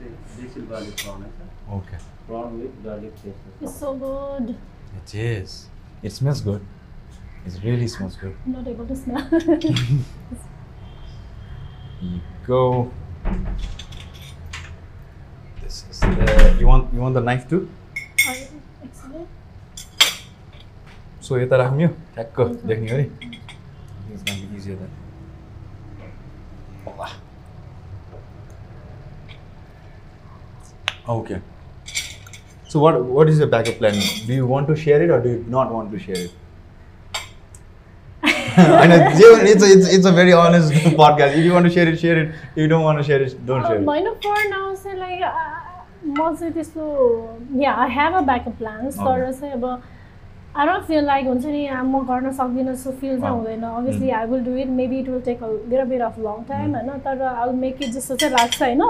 This 0.00 0.56
is 0.56 0.66
garlic 0.68 1.00
prawn, 1.00 1.22
है 1.22 1.30
sir. 1.30 1.46
Okay. 1.76 1.98
Prawn 2.28 2.58
with 2.60 2.76
garlic 2.84 3.16
paste. 3.22 3.46
है 3.46 3.52
it's 3.62 3.72
sir. 3.72 3.80
So 3.80 3.92
good 4.02 4.54
It 5.00 5.14
is. 5.24 5.56
It 6.02 6.14
smells 6.14 6.40
good. 6.44 6.68
It 7.45 7.59
really 7.63 7.87
smells 7.87 8.15
good. 8.21 8.35
Not 8.47 8.67
able 8.67 8.87
to 8.87 8.95
smell 8.95 9.19
You 12.05 12.19
go. 12.47 12.61
This 15.61 15.75
is 15.91 15.99
the. 15.99 16.25
You 16.59 16.67
want 16.67 16.93
you 16.93 17.01
want 17.03 17.17
the 17.17 17.23
knife 17.27 17.45
too? 17.51 17.59
So 21.27 21.37
यता 21.39 21.57
राख्ने 21.57 21.85
हो 21.85 21.93
ठ्याक्क 22.15 22.39
देख्ने 22.71 22.91
हो 22.91 22.97
नि 22.97 23.05
It's 24.13 24.23
gonna 24.23 24.41
be 24.41 24.57
easier 24.57 24.75
then. 24.81 24.91
Hola. 26.85 27.07
Okay. 31.17 31.39
So 32.67 32.79
what 32.79 33.03
what 33.17 33.29
is 33.29 33.39
your 33.39 33.47
backup 33.47 33.77
plan? 33.83 34.01
Do 34.27 34.33
you 34.33 34.47
want 34.55 34.67
to 34.73 34.75
share 34.75 35.01
it 35.07 35.15
or 35.17 35.21
do 35.27 35.29
you 35.29 35.45
not 35.47 35.71
want 35.77 35.91
to 35.91 35.99
share 36.07 36.23
it? 36.25 36.41
I 38.23 38.27
know 38.27 38.31
it's 38.31 38.31
a, 38.31 38.39
it's, 38.39 38.44
it's 39.95 40.05
a 40.05 40.11
very 40.11 40.33
honest 40.33 40.71
podcast. 41.01 41.37
If 41.37 41.43
you 41.45 41.53
want 41.53 41.65
to 41.65 41.71
share 41.71 41.87
it, 41.87 41.99
share 41.99 42.17
it. 42.17 42.29
If 42.51 42.57
you 42.57 42.67
don't 42.67 42.83
want 42.83 42.97
to 42.99 43.03
share 43.03 43.21
it, 43.21 43.33
don't 43.45 43.63
share 43.67 43.79
it. 43.81 43.85
होइन 43.85 44.09
for 44.25 44.47
now 44.49 44.75
चाहिँ 44.75 44.97
like 44.99 45.21
म 46.07 46.35
चाहिँ 46.35 46.53
त्यस्तो 46.53 46.83
yeah 47.61 47.71
I 47.83 47.89
have 47.91 48.13
a 48.13 48.21
backup 48.31 48.57
plans 48.57 48.97
तर. 48.99 49.31
चाहिँ 49.31 49.53
अब 49.53 49.65
I 50.57 50.65
don't 50.67 50.83
feel 50.87 51.03
like 51.05 51.25
हुन्छ 51.27 51.45
नि 51.45 51.67
म 51.85 52.03
गर्न 52.09 52.31
सक्दिनँ 52.31 52.75
सो 52.83 52.91
फिल 53.01 53.19
चाहिँ 53.21 53.31
अँ. 53.31 53.37
हुँदैन 53.37 53.63
obviously 53.63 54.09
I 54.19 54.25
will 54.25 54.43
do 54.45 54.55
it 54.57 54.67
maybe 54.81 54.99
it 54.99 55.09
will 55.09 55.21
take 55.25 55.43
a 55.43 55.47
little 55.47 55.83
bit 55.89 56.01
of 56.01 56.19
long 56.19 56.43
time 56.49 56.75
होइन 56.75 56.89
तर 57.05 57.21
आई 57.23 57.47
विल 57.47 57.55
मेक 57.61 57.81
इट 57.83 57.89
जस्तो 57.93 58.15
चाहिँ 58.15 58.33
लाग्छ 58.35 58.61
होइन 58.61 58.81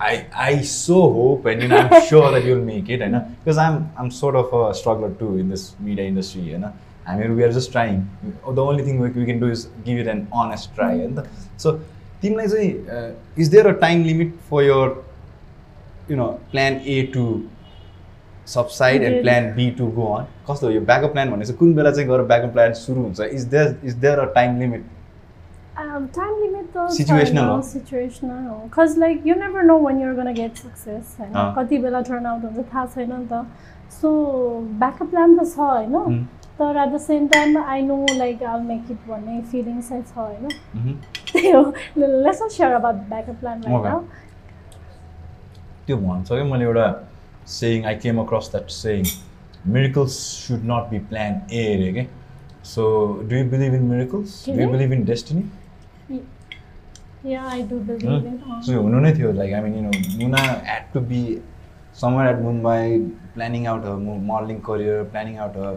Mm. 0.00 0.06
Uh, 0.06 0.12
uh, 0.12 0.26
I, 0.36 0.52
I 0.52 0.62
so 0.62 0.94
hope 0.94 1.46
and 1.46 1.62
you 1.62 1.68
know, 1.68 1.76
I'm 1.76 2.06
sure 2.08 2.30
that 2.30 2.44
you'll 2.44 2.64
make 2.64 2.88
it, 2.88 3.02
I 3.02 3.08
know, 3.08 3.26
because 3.44 3.58
I'm, 3.58 3.90
I'm 3.98 4.10
sort 4.10 4.36
of 4.36 4.52
a 4.52 4.74
struggler 4.74 5.10
too 5.10 5.38
in 5.38 5.48
this 5.48 5.74
media 5.78 6.04
industry, 6.04 6.42
you 6.42 6.58
know. 6.58 6.72
I 7.06 7.16
mean, 7.16 7.36
we 7.36 7.42
are 7.42 7.52
just 7.52 7.72
trying. 7.72 8.08
The 8.54 8.62
only 8.62 8.84
thing 8.84 9.00
we, 9.00 9.08
we 9.08 9.26
can 9.26 9.40
do 9.40 9.48
is 9.50 9.68
give 9.84 9.98
it 9.98 10.06
an 10.06 10.28
honest 10.32 10.74
try. 10.74 10.92
And 10.92 11.22
so, 11.56 11.80
तिमीलाई 12.22 12.48
चाहिँ 12.48 12.88
uh, 12.88 13.14
is 13.36 13.50
there 13.50 13.68
a 13.68 13.80
time 13.80 14.04
limit 14.04 14.32
for 14.48 14.62
your, 14.62 15.04
you 16.08 16.16
know, 16.16 16.40
plan 16.50 16.82
A 16.84 17.06
to 17.06 17.50
subside 18.44 19.02
and 19.02 19.14
Okay. 19.14 19.22
plan 19.22 19.56
B 19.56 19.70
to 19.72 19.88
go 19.88 20.02
on? 20.02 20.26
कस्तो 20.48 20.66
हो 20.66 20.72
यो 20.72 20.80
backup 20.80 21.12
plan 21.12 21.30
भनेपछि 21.30 21.52
कुन 21.52 21.74
बेला 21.74 21.90
चाहिँ 21.90 22.08
गएर 22.08 22.22
ब्याकअप 22.22 22.52
प्लान 22.52 22.72
सुरु 22.72 23.02
हुन्छ 23.02 23.20
is 23.20 23.42
there 23.42 23.80
is 23.84 23.94
there 23.94 24.18
a 24.18 24.24
time 24.24 24.58
limit 24.60 24.84
Um, 25.80 26.08
time 26.14 26.34
limit 26.40 26.66
त 26.74 26.82
Situational 26.94 27.48
हो। 27.50 27.60
सिचुएसनल 27.66 28.46
हो 28.48 28.56
cause 28.72 28.96
like 29.02 29.20
you 29.28 29.34
never 29.42 29.62
know 29.68 29.76
when 29.84 30.00
you're 30.02 30.16
gonna 30.16 30.34
get 30.38 30.58
success 30.62 31.14
होइन। 31.20 31.32
कति 31.56 31.78
बेला 31.84 32.00
टर्न 32.08 32.26
आउट 32.26 32.42
हुन्छ 32.44 32.64
थाहा 32.72 32.86
छैन 32.94 33.12
नि 33.12 33.26
त। 33.32 33.46
सो 34.00 34.10
ब्याकअप 34.80 35.10
प्लान 35.10 35.38
त 35.38 35.46
छ 35.52 35.58
होइन? 35.58 36.24
तर 36.58 36.76
at 36.76 36.88
the 36.94 36.98
same 37.00 37.26
time 37.28 37.58
I 37.58 37.82
know 37.82 37.96
like 38.16 38.42
I'll 38.54 38.60
make 38.62 38.90
it 38.90 39.08
भन्ने 39.08 39.40
फिलिङ 39.52 39.80
चाहिँ 39.80 40.02
छ 40.02 40.16
होइन. 40.16 40.98
त्यही 41.32 41.50
हो। 41.50 41.62
Lesson 41.96 42.48
share 42.56 42.72
about 42.72 42.96
backup 43.14 43.40
plan 43.40 43.56
त्यो 45.86 45.96
भन्छ 45.96 46.28
क्या 46.28 46.44
मैले 46.44 46.64
एउटा 46.64 46.86
saying 47.48 47.86
I 47.86 47.94
came 48.02 48.20
across 48.22 48.50
that 48.50 48.68
saying 48.70 49.04
miracles 49.78 50.18
should 50.46 50.60
not 50.72 50.90
be 50.90 50.98
plan 51.14 51.40
A 51.52 51.64
अरे 51.74 51.92
के 51.92 52.06
so 52.74 52.82
do 53.30 53.36
you 53.36 53.48
believe 53.50 53.74
in 53.74 53.82
miracles 53.94 54.44
do 54.48 54.60
you? 54.60 54.68
Believe 54.70 54.92
in 54.92 55.04
destiny 55.04 55.42
so 58.66 58.80
हुनु 58.82 59.00
नै 59.00 59.12
थियो 59.18 59.32
like 59.38 59.54
I 59.54 59.60
mean 59.62 59.74
you 59.76 59.82
know 59.82 59.90
Muna 60.22 60.42
at 60.76 60.92
to 60.94 61.00
be 61.12 61.22
summer 62.00 62.26
at 62.28 62.38
Mumbai 62.42 62.98
planning 63.34 63.66
out 63.72 63.84
a 63.84 63.94
modelling 64.30 64.58
career 64.68 65.02
planning 65.14 65.36
out 65.46 65.56
a 65.56 65.72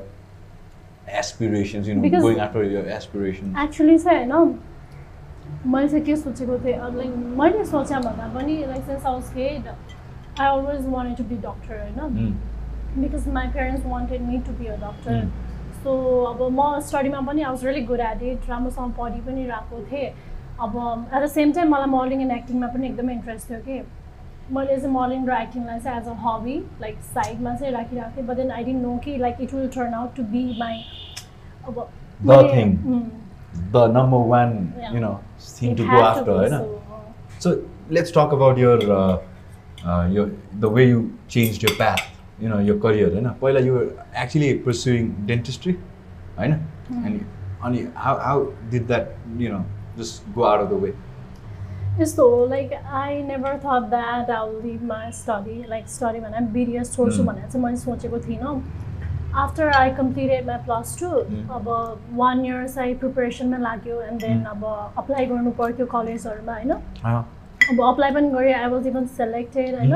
aspirations 1.21 1.87
you 1.87 1.95
know 1.95 2.01
Because- 2.01 2.21
going 2.27 2.39
after 2.47 2.63
your 2.73 2.87
aspiration 2.97 3.55
actually 3.63 3.97
चाहिँ 4.05 4.25
होइन 4.31 4.59
मैले 5.73 5.87
चाहिँ 5.89 6.03
के 6.05 6.15
सोचेको 6.15 6.57
थिएँ 6.65 6.73
अब 6.87 6.97
लाइक 6.97 7.15
मैले 7.41 7.65
सोचेँ 7.71 7.97
भन्दा 8.05 8.27
पनि 8.35 8.57
like 8.67 8.83
sense 8.85 9.05
house 9.05 9.31
head 9.35 9.67
I 9.67 10.47
always 10.47 10.85
wanted 10.93 11.17
to 11.17 11.23
be 11.29 11.35
doctor 11.47 11.79
होइन? 11.79 11.99
Because 13.01 13.27
my 13.33 13.47
parents 13.53 13.85
wanted 13.85 14.21
me 14.21 14.37
to 14.47 14.51
be 14.59 14.65
a 14.65 14.75
doctor. 14.85 15.11
So 15.83 15.93
अब 16.25 16.41
म 16.59 16.79
स्टडीमा 16.89 17.21
पनि 17.31 17.41
I 17.41 17.49
was 17.49 17.65
really 17.65 17.81
good 17.85 17.99
at 18.11 18.21
it 18.23 18.49
राम्रोसँग 18.49 18.93
पढि 18.99 19.19
पनि 19.27 19.45
रहेको 19.47 19.81
थिएँ 19.91 20.09
अब 20.61 20.77
एट 21.13 21.23
द 21.23 21.27
सेम 21.31 21.51
टाइम 21.53 21.73
मलाई 21.73 21.89
मोडलिङ 21.95 22.21
एन्ड 22.21 22.31
एक्टिङमा 22.31 22.67
पनि 22.75 22.87
एकदमै 22.87 23.13
इन्ट्रेस्ट 23.13 23.49
थियो 23.49 23.59
कि 23.67 23.81
मैले 24.55 24.75
चाहिँ 24.77 24.93
मोडलिङ 24.93 25.25
र 25.27 25.41
एक्टिङलाई 25.41 25.79
चाहिँ 25.79 25.99
एज 26.01 26.07
अ 26.07 26.15
हबी 26.27 26.55
लाइक 26.81 27.01
साइडमा 27.17 27.55
चाहिँ 27.55 27.73
राखिरहेको 27.73 28.15
थिएँ 28.17 28.27
but 28.27 28.35
then 28.37 28.51
I 28.51 28.63
didn't 28.63 28.81
know 28.85 28.97
कि 29.05 29.17
like 29.17 29.41
it 29.41 29.53
will 29.53 29.67
turn 29.75 29.93
out 29.99 30.15
to 30.15 30.23
be 30.37 30.45
my 30.59 30.81
अब 31.67 31.85
The 32.27 32.35
thing. 32.49 32.69
Mm. 32.87 33.03
The 33.73 33.83
number 33.95 34.27
one 34.29 34.51
Yeah. 34.79 34.93
You 34.95 34.99
know 35.01 35.13
thing 35.59 35.71
It 35.71 35.77
to 35.77 35.83
had 35.83 35.93
go 35.93 35.99
to 35.99 36.05
after 36.05 36.31
be 36.31 36.37
होइन 36.37 36.57
so, 36.57 36.81
uh, 36.95 36.99
So 37.39 37.55
let's 37.97 38.11
talk 38.17 38.33
about 38.35 38.57
your 38.63 38.77
uh, 38.97 39.17
uh, 39.85 40.03
your 40.17 40.27
the 40.65 40.69
way 40.77 40.85
you 40.89 41.01
changed 41.29 41.65
your 41.67 41.73
path. 41.79 42.03
You 42.41 42.49
know 42.49 42.59
your 42.67 42.75
career. 42.83 43.09
होइन 43.13 43.27
पहिला 43.41 43.59
you 43.65 43.73
were 43.73 43.89
actually 44.21 44.51
pursuing 44.67 45.09
dentistry, 45.27 45.73
होइन 46.37 46.53
and 47.05 47.19
अनि 47.65 47.81
how 48.05 48.13
how 48.27 48.37
did 48.71 48.87
that 48.87 49.11
you 49.41 49.51
know 49.51 49.63
just 49.97 50.23
go 50.37 50.45
out 50.51 50.63
of 50.63 50.69
the 50.71 50.79
way? 50.85 50.93
यस्तो 51.99 52.27
हो 52.29 52.45
like 52.49 52.73
I 52.73 53.21
never 53.23 53.57
thought 53.65 53.83
that 53.89 54.29
I 54.29 54.49
will 54.49 54.71
leave 54.71 54.83
my 54.91 55.11
study 55.17 55.57
like 55.69 55.87
study 55.89 56.19
भनेर 56.19 56.47
BDS 56.53 56.95
छोड्छु. 56.95 57.23
भनेर 57.23 57.47
चाहिँ 57.49 57.63
मैले 57.65 57.77
सोचेको 57.77 58.19
थिइनँ 58.19 58.55
after 59.43 59.69
I 59.75 59.91
completed 59.95 60.47
my 60.47 60.57
plus 60.65 60.97
two. 60.99 61.09
अब 61.53 61.69
वान 62.23 62.45
इयर 62.45 62.67
चाहिँ 62.67 62.95
प्रिपेरेसनमै 63.05 63.59
लाग्यो 63.61 64.01
एन्ड 64.01 64.21
देन. 64.21 64.43
अब 64.55 64.65
अप्लाई 64.97 65.25
गर्नु 65.25 65.51
पर्थ्यो 65.61 65.85
कलेजहरूमा 65.95 66.53
होइन 66.53 66.71
अब 66.71 67.81
अप्लाई 67.93 68.11
पनि 68.13 68.29
गरेँ 68.29 68.53
आई 68.53 68.69
वाज 68.69 68.87
इभन 68.87 69.05
सेलेक्टेड 69.21 69.75
होइन 69.75 69.95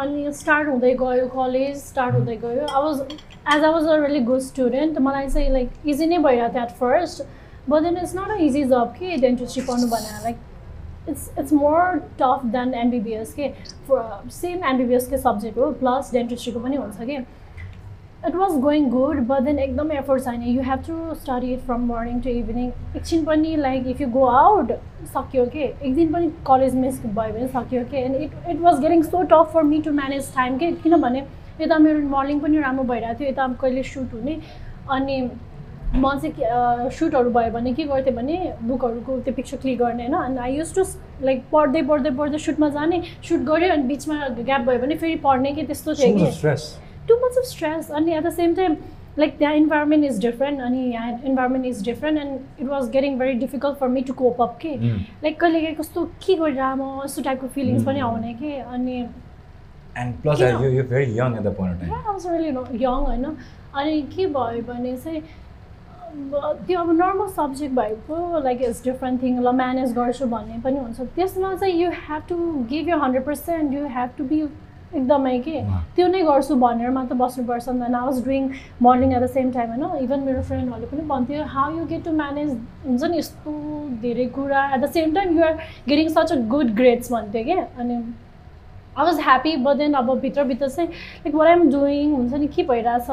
अनि 0.00 0.32
स्टार्ट 0.32 0.68
हुँदै 0.68 0.92
गयो 1.00 1.26
कलेज 1.34 1.76
स्टार्ट 1.76 2.14
हुँदै 2.14 2.36
गयो। 2.42 2.66
I 2.66 2.82
was 2.82 3.00
as 3.00 3.64
I 3.64 3.70
was 3.72 3.86
a 3.86 3.96
really 3.96 4.20
good 4.24 4.40
student 4.40 4.98
मलाई 5.06 5.28
चाहिँ 5.28 5.50
लाइक 5.52 5.88
इजी 5.88 6.06
नै 6.06 6.18
भइरहेको 6.26 6.52
थियो 6.54 6.62
at 6.64 6.70
first 6.80 7.22
but 7.68 7.82
then 7.82 7.96
it's 7.96 8.14
not 8.16 8.30
a 8.30 8.36
easy 8.44 8.64
जब 8.74 8.92
कि 8.98 9.16
डेन्टिस्ट्री 9.24 9.62
पढ्नु 9.66 9.86
भनेर 9.94 10.22
like 10.24 10.36
it's 11.08 11.30
it's 11.38 11.52
more 11.52 11.98
tough 12.20 12.44
than 12.52 12.74
MBBS 12.74 13.34
के 13.40 13.52
सेम 14.36 14.64
एमबिबिएसकै 14.64 15.18
सब्जेक्ट 15.18 15.58
हो 15.58 15.70
प्लस 15.82 16.12
डेन्टिस्ट्रीको 16.12 16.60
पनि 16.60 16.76
हुन्छ 16.76 16.98
कि। 17.00 17.18
It 18.28 18.34
was 18.36 18.52
going 18.60 18.88
good 18.90 19.20
but 19.26 19.42
then 19.42 19.58
एकदमै 19.58 19.96
एफोर्ट 19.98 20.24
छैन 20.24 20.42
you 20.42 20.62
have 20.62 20.84
to 20.86 21.14
study 21.14 21.52
it 21.54 21.60
from 21.66 21.86
morning 21.92 22.20
to 22.20 22.30
evening 22.30 22.68
एकछिन 22.96 23.24
पनि 23.24 23.54
like 23.56 23.86
if 23.88 24.00
you 24.00 24.08
go 24.10 24.24
out 24.26 24.72
सक्यो 25.14 25.46
के? 25.46 25.64
एक 25.64 25.94
दिन 25.94 26.12
पनि 26.12 26.30
कलेज 26.46 26.74
मिस 26.74 27.00
भयो 27.06 27.32
भने 27.32 27.48
सक्यो 27.48 27.84
के? 27.90 27.96
And 28.04 28.16
it 28.16 28.30
it 28.50 28.60
was 28.60 28.80
getting 28.80 29.02
so 29.02 29.22
tough 29.32 29.50
for 29.54 29.62
me 29.72 29.80
to 29.82 29.92
manage 30.00 30.34
time 30.34 30.58
के 30.58 30.70
किनभने 30.84 31.26
यता 31.60 31.78
मेरो 31.78 32.08
मर्निङ 32.08 32.40
पनि 32.40 32.58
राम्रो 32.60 32.84
भइरहेको 32.84 33.18
थियो 33.20 33.28
यता 33.28 33.46
कहिले 33.60 33.82
सुट 33.90 34.14
हुने? 34.14 34.38
अनि 34.90 35.28
म 35.94 36.10
चाहिँ 36.22 36.90
सुटहरू 36.92 37.30
भयो 37.30 37.50
भने 37.50 37.72
के 37.74 37.84
गर्थेँ 37.84 38.14
भने 38.14 38.36
बुकहरूको 38.62 39.18
त्यो 39.24 39.34
पिक्चर 39.34 39.56
क्लिक 39.56 39.78
गर्ने 39.78 40.06
होइन? 40.06 40.14
अनि 40.14 40.38
आई 40.38 40.56
युज 40.56 40.74
टु 40.74 40.84
लाइक 41.26 41.44
पढ्दै 41.52 41.82
पढ्दै 41.90 42.10
पढ्दै 42.18 42.38
सुटमा 42.46 42.68
जाने 42.70 43.02
सुट 43.28 43.40
गऱ्यो 43.50 43.72
अनि 43.72 43.82
बिचमा 43.92 44.28
ग्याप 44.40 44.66
भयो 44.66 44.78
भने 44.80 44.96
फेरि 45.04 45.16
पढ्ने 45.24 45.52
कि 45.52 45.62
त्यस्तो 45.66 45.94
थियो 45.94 46.16
कि। 46.16 46.56
Too 47.08 47.18
much 47.24 47.36
of 47.42 47.48
stress 47.54 47.90
and 47.90 48.12
at 48.20 48.28
the 48.28 48.32
same 48.38 48.54
time 48.60 48.76
like 49.22 49.36
the 49.42 49.50
environment 49.58 50.04
is 50.06 50.18
different 50.22 50.60
and 50.64 50.78
yeah, 50.94 51.20
environment 51.28 51.66
is 51.68 51.78
different 51.84 52.18
and 52.22 52.64
it 52.64 52.66
was 52.72 52.88
getting 52.96 53.14
very 53.22 53.36
difficult 53.44 53.78
for 53.82 53.88
me 53.92 54.02
to 54.10 54.16
cope 54.22 54.40
up 54.46 54.58
के 54.64 54.72
Mm. 54.80 54.98
Like 55.22 55.38
कहिले 55.40 55.60
काहीँ 55.62 55.76
कस्तो 55.76 56.04
के 56.26 56.34
गरिरह 56.42 56.74
म 56.82 56.90
यस्तो 57.04 57.22
टाइपको 57.28 57.48
feelings 57.54 57.84
पनि 57.84 58.00
Mm. 58.00 58.06
आउने 58.08 58.34
कि 58.42 58.52
अनि 58.74 58.98
And 60.00 60.16
plus, 60.22 60.40
You 60.40 60.46
uh, 60.46 60.52
know- 60.52 60.62
you 60.62 60.70
you're 60.76 60.88
very 60.88 61.06
young 61.18 61.36
at 61.36 61.44
that 61.48 61.54
point 61.58 61.72
of 61.72 61.80
time. 61.82 61.92
I 61.92 62.02
was 62.06 62.26
really 62.26 62.84
young 62.84 63.04
होइन 63.06 63.24
अनि 63.82 64.02
के 64.16 64.26
भयो 64.34 64.62
भने 64.72 64.96
चाहिँ 65.04 65.22
त्यो 66.66 66.80
अब 66.80 66.90
नर्मल 66.98 67.28
सब्जेक्ट 67.36 67.74
भएको 67.74 68.38
लाइक 68.44 68.62
इट्स 68.68 68.82
डिफ्रेन्ट 68.84 69.22
थिङ 69.22 69.40
ल 69.42 69.52
म्यानेज 69.62 69.92
गर्छु 69.98 70.26
भन्ने 70.34 70.58
पनि 70.64 70.78
हुन्छ 70.78 71.00
त्यसमा 71.16 71.54
चाहिँ 71.54 71.74
you 71.82 71.90
have 72.08 72.22
to 72.28 72.36
give 72.70 72.88
you 72.88 72.98
hundred 73.04 73.24
percent 73.24 73.72
you 73.74 73.86
have 73.96 74.10
to 74.18 74.24
be 74.34 74.42
एकदमै 74.94 75.38
के. 75.46 75.60
त्यो 75.96 76.06
नै 76.08 76.22
गर्छु 76.22 76.54
भनेर 76.56 76.90
मात्र 76.90 77.14
बस्नुपर्छ 77.14 77.68
नि 77.68 77.84
I 77.84 77.90
was 78.06 78.24
doing 78.24 78.50
morning 78.82 79.12
at 79.12 79.22
the 79.22 79.26
same 79.30 79.50
time 79.52 79.70
होइन? 79.70 80.04
इभन 80.04 80.20
मेरो 80.26 80.42
फ्रेन्डहरूले 80.42 80.86
पनि 80.86 81.02
भन्थ्यो 81.08 81.44
how 81.54 81.78
you 81.78 81.84
get 81.86 82.04
to 82.04 82.12
manage 82.20 82.50
हुन्छ 82.86 83.02
नि 83.04 83.18
यस्तो 83.18 83.52
धेरै 84.02 84.26
कुरा। 84.36 84.64
At 84.74 84.80
the 84.80 84.90
same 84.92 85.14
time 85.14 85.38
you're 85.38 85.52
getting 85.88 86.08
such 86.08 86.32
a 86.32 86.36
good 86.54 86.74
grades 86.76 87.12
भन्थ्यो 87.12 87.44
क्या 87.44 87.66
अनि 87.78 87.94
I 88.98 89.04
was 89.04 89.18
happy 89.20 89.56
but 89.64 89.76
then 89.76 89.94
अब 89.94 90.14
भित्रभित्र 90.20 90.68
चाहिँ 90.68 90.88
लाइक 90.88 91.34
वाट 91.34 91.48
आइम 91.48 91.70
डुइङ 91.70 92.14
हुन्छ 92.14 92.32
नि 92.34 92.46
के 92.48 92.62
भइरहेछ? 92.70 93.10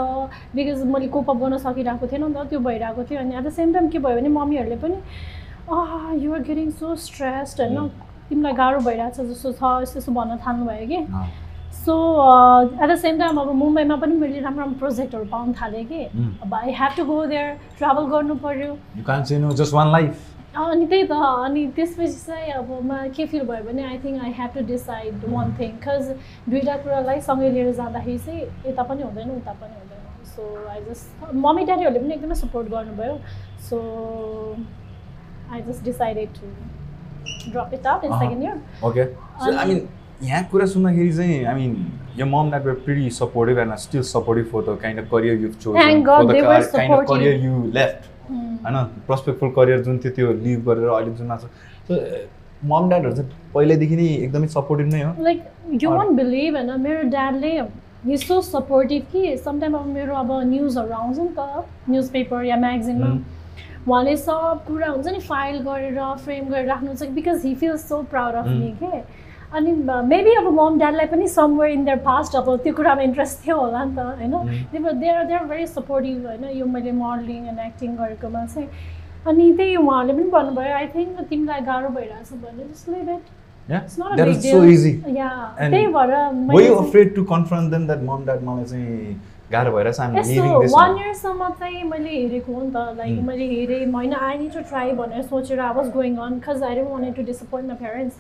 बिकज 0.55 0.83
मैले 0.93 1.07
कोपअप 1.15 1.37
गर्न 1.37 1.57
सकिरहेको 1.67 2.07
थिएन 2.07 2.23
नि 2.25 2.33
त 2.33 2.47
त्यो 2.49 2.59
भइरहेको 2.69 3.03
थियो। 3.03 3.19
अनि 3.19 3.35
एट 3.35 3.43
द 3.43 3.49
सेम 3.59 3.73
टाइम 3.73 3.89
के 3.89 3.99
भयो 3.99 4.19
भने 4.19 4.29
मम्मीहरूले 4.39 4.77
पनि 4.85 4.97
uh 5.69 6.13
you're 6.23 6.41
getting 6.49 6.69
so 6.71 6.95
stressed 7.05 7.61
होइन? 7.61 7.77
Mm. 7.77 7.89
तिमीलाई 8.29 8.53
गाह्रो 8.53 8.79
भइरहेछ 8.79 9.19
जस्तो 9.21 9.51
छ 9.51 9.81
यस्तो 9.81 9.99
यस्तो 9.99 10.11
भन्न 10.11 10.37
थाल्नुभयो 10.45 10.87
कि. 10.87 10.99
So 11.73 11.93
at 12.83 12.89
the 12.89 12.95
same 13.05 13.17
time 13.19 13.37
अब 13.39 13.51
मुम्बईमा 13.61 13.95
पनि 14.03 14.15
मैले 14.15 14.39
राम्रो 14.39 14.61
राम्रो 14.63 14.79
प्रोजेक्टहरू 14.79 15.25
पाउनु 15.31 15.53
थालेँ 15.61 15.83
कि. 15.85 16.03
अब 16.43 16.53
I 16.53 16.71
have 16.81 16.91
to 16.97 17.05
go 17.05 17.25
there 17.25 17.57
travel 17.77 18.05
गर्नु 18.11 18.35
पऱ्यो 18.45 18.77
You 18.97 19.03
can't 19.09 19.27
say 19.31 19.39
no. 19.45 19.51
Just 19.61 19.73
one 19.79 19.91
life. 19.97 20.29
अनि 20.55 20.85
त्यही 20.87 21.03
त 21.09 21.11
अनि 21.45 21.65
त्यसपछि 21.75 22.19
चाहिँ 22.25 22.51
अब 22.53 22.67
मलाई 22.89 23.09
के 23.17 23.25
फिल 23.27 23.43
भयो 23.45 23.63
भने 23.69 23.83
I 23.83 23.97
think 24.03 24.23
I 24.23 24.31
have 24.39 24.51
to 24.55 24.65
decide 24.65 25.23
one 25.29 25.53
thing 25.59 25.71
because 25.71 26.09
दुइटा 26.49 26.75
कुरालाई 26.83 27.21
सँगै 27.27 27.49
लिएर 27.55 27.71
जाँदाखेरि 27.79 28.17
चाहिँ 28.25 28.41
यता 28.67 28.83
पनि 28.89 29.03
हुँदैन 29.03 29.31
उता 29.37 29.53
पनि 29.61 29.73
हुँदैन 29.79 30.01
सो 30.35 30.43
आई 30.71 30.81
जस्ट 30.89 31.33
मम्मी 31.45 31.65
ड्याडीहरूले 31.65 31.99
पनि 31.99 32.13
एकदमै 32.13 32.35
सपोर्ट 32.43 32.69
गर्नुभयो 32.75 33.17
so 33.69 33.79
I 35.51 35.61
just 35.71 35.83
decided 35.85 36.29
to 36.39 37.51
drop 37.51 37.73
it 37.73 37.87
out 37.87 38.03
in. 38.05 38.11
Second 38.19 38.43
year 38.43 38.57
यहाँ 40.21 40.43
कुरा 40.51 40.65
सुन्दाखेरि 40.65 41.13
चाहिँ 41.13 43.09
supportive 43.11 43.57
and 43.57 43.71
are 43.71 43.77
still 43.77 44.03
supportive 44.03 44.49
for 44.49 44.61
the 44.63 44.75
kind 44.77 44.99
of 44.99 45.09
career 45.09 45.33
you've 45.33 45.59
chosen. 45.59 45.81
Thank 45.81 46.05
God 46.05 46.21
for 46.21 46.27
the 46.27 46.33
they 46.33 46.41
were 46.41 46.61
car- 46.61 46.71
kind 46.79 46.93
of 46.93 46.99
supportive. 46.99 47.23
career 47.23 47.35
you 47.35 47.71
left. 47.73 48.09
होइन 48.31 48.75
prospectful 49.07 49.49
career 49.55 49.81
जुन 49.83 49.97
थियो 49.99 50.11
त्यो 50.15 50.31
leave 50.43 50.65
गरेर 50.67 50.87
अहिले 50.89 51.11
जुन 51.15 51.31
आएको 51.31 51.47
छ 51.47 51.87
सो 51.87 51.93
मम 52.71 52.89
ड्याडहरू 52.89 53.15
चाहिँ 53.15 53.29
पहिल्यैदेखि 53.55 53.95
नै 53.95 54.05
एकदमै 54.27 54.47
सपोर्टिभ 54.53 54.93
नै 54.93 55.01
हो 55.03 55.23
लाइक 55.23 55.41
यु 55.83 55.89
वन्ट 55.91 56.11
बिलिभ 56.19 56.55
होइन 56.55 56.79
मेरो 56.81 57.01
ड्याडले 57.15 58.17
सो 58.27 58.39
सपोर्टिभ 58.51 59.03
कि 59.11 59.35
समटाइम 59.45 59.73
अब 59.77 59.87
मेरो 59.97 60.15
अब 60.21 60.31
न्युजहरू 60.53 60.93
आउँछ 61.01 61.17
नि 61.19 61.27
त 61.39 61.65
न्युज 61.89 62.09
पेपर 62.15 62.43
या 62.45 62.57
म्यागजिनमा 62.65 63.11
Mm. 63.13 63.89
उहाँले 63.89 64.15
सब 64.17 64.63
कुरा 64.67 64.87
हुन्छ 64.87 65.07
नि 65.07 65.19
फाइल 65.27 65.59
गरेर 65.67 65.99
फ्रेम 66.23 66.45
गरेर 66.49 66.65
राख्नुहुन्छ 66.67 67.03
because 67.19 67.45
he 67.45 67.53
feel 67.61 67.75
so 67.77 68.01
proud 68.11 68.35
of. 68.35 68.47
Me 68.47 68.71
के 68.83 69.01
अनि 69.57 69.71
मेबी 70.09 70.33
अब 70.35 70.47
मम 70.59 70.77
ड्याडलाई 70.79 71.05
पनि 71.13 71.27
समवेयर 71.27 71.73
इन 71.73 71.83
देयर 71.85 71.97
पास्ट 72.05 72.35
अब 72.35 72.55
त्यो 72.63 72.73
कुरामा 72.73 73.01
इन्ट्रेस्ट 73.01 73.45
थियो 73.45 73.57
होला 73.59 73.83
नि 73.83 73.95
त 73.95 73.99
होइन? 73.99 74.33
Mm. 74.33 74.99
They 75.01 75.09
are 75.09 75.45
very 75.45 75.67
supportive 75.67 76.25
होइन? 76.27 76.43
यो 76.57 76.65
मैले 76.65 76.91
मोडलिङ 77.03 77.47
एन्ड 77.47 77.59
एक्टिङ 77.59 77.95
गरेकोमा 77.97 78.45
चाहिँ। 78.45 78.67
अनि 79.27 79.51
त्यही 79.57 79.75
उहाँहरूले 79.75 80.13
पनि 80.13 80.29
भन्नुभयो 80.31 80.75
आई 80.75 80.87
थिङ्क 80.95 81.19
तिमीलाई 81.29 81.61
गाह्रो 81.69 81.89
भइरहेछ 81.97 82.29
भने. 82.43 82.63
Yeah. 85.07 85.55
And 85.57 85.73
त्यही 85.73 85.87
भएर 85.97 86.11
गाह्रो 89.51 89.71
वान 90.73 90.97
इयरसम्म 90.97 91.49
चाहिँ 91.59 91.83
मैले 91.89 92.09
हेरेको 92.09 92.53
हो 92.53 92.61
नि 92.61 92.71
त। 92.71 92.97
Like 92.97 93.13
Mm. 93.19 93.25
मैले 93.27 93.45
हेरेँ 93.53 93.85
होइन 93.93 94.13
आई 94.13 94.37
निड 94.37 94.53
टु 94.53 94.61
ट्राई 94.69 94.91
भनेर 94.99 95.21
सोचेर 95.31 95.59
I 95.59 95.73
was 95.75 95.87
going 95.93 96.17
on 96.27 96.39
cause 96.47 96.63
I 96.63 96.75
don't 96.75 96.91
want 96.91 97.15
to 97.15 97.23
disappoint 97.31 97.67
my 97.69 97.77
parents 97.85 98.15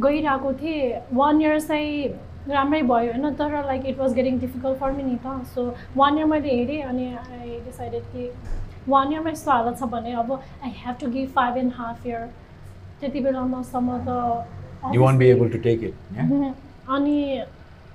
गइरहेको 0.00 0.52
थिएँ। 0.60 1.00
वान 1.12 1.40
इयर 1.42 1.60
चाहिँ 1.60 2.08
राम्रै 2.48 2.82
भयो 2.82 3.12
होइन 3.12 3.34
तर 3.34 3.64
like 3.66 3.86
it 3.86 3.98
was 3.98 4.14
getting 4.14 4.38
difficult 4.40 4.78
for 4.78 4.92
me 4.92 5.02
नि 5.02 5.16
त। 5.24 5.44
सो 5.54 5.74
वान 5.96 6.18
इयर 6.18 6.26
मैले 6.32 6.56
हेरेँ 6.56 6.82
अनि 6.82 7.06
आई 7.14 7.60
डिसाइडेड 7.64 8.02
कि 8.12 8.30
वान 8.88 9.12
इयरमा 9.12 9.30
यस्तो 9.30 9.50
हालत 9.50 9.78
छ 9.78 9.88
भने 9.94 10.12
अब 10.22 10.32
I 10.32 10.70
have 10.84 10.96
to 11.00 11.10
give 11.10 11.28
five 11.38 11.56
and 11.58 11.72
half 11.76 12.06
year 12.06 12.26
त्यति 13.00 13.20
बेलामासम्म 13.20 13.98
त 14.08 14.94
you 14.94 15.02
won't 15.02 15.18
be 15.18 15.26
able 15.28 15.48
to 15.50 15.58
take 15.68 15.82
it 15.84 15.94
Mhm. 16.18 16.52
अनि 16.96 17.16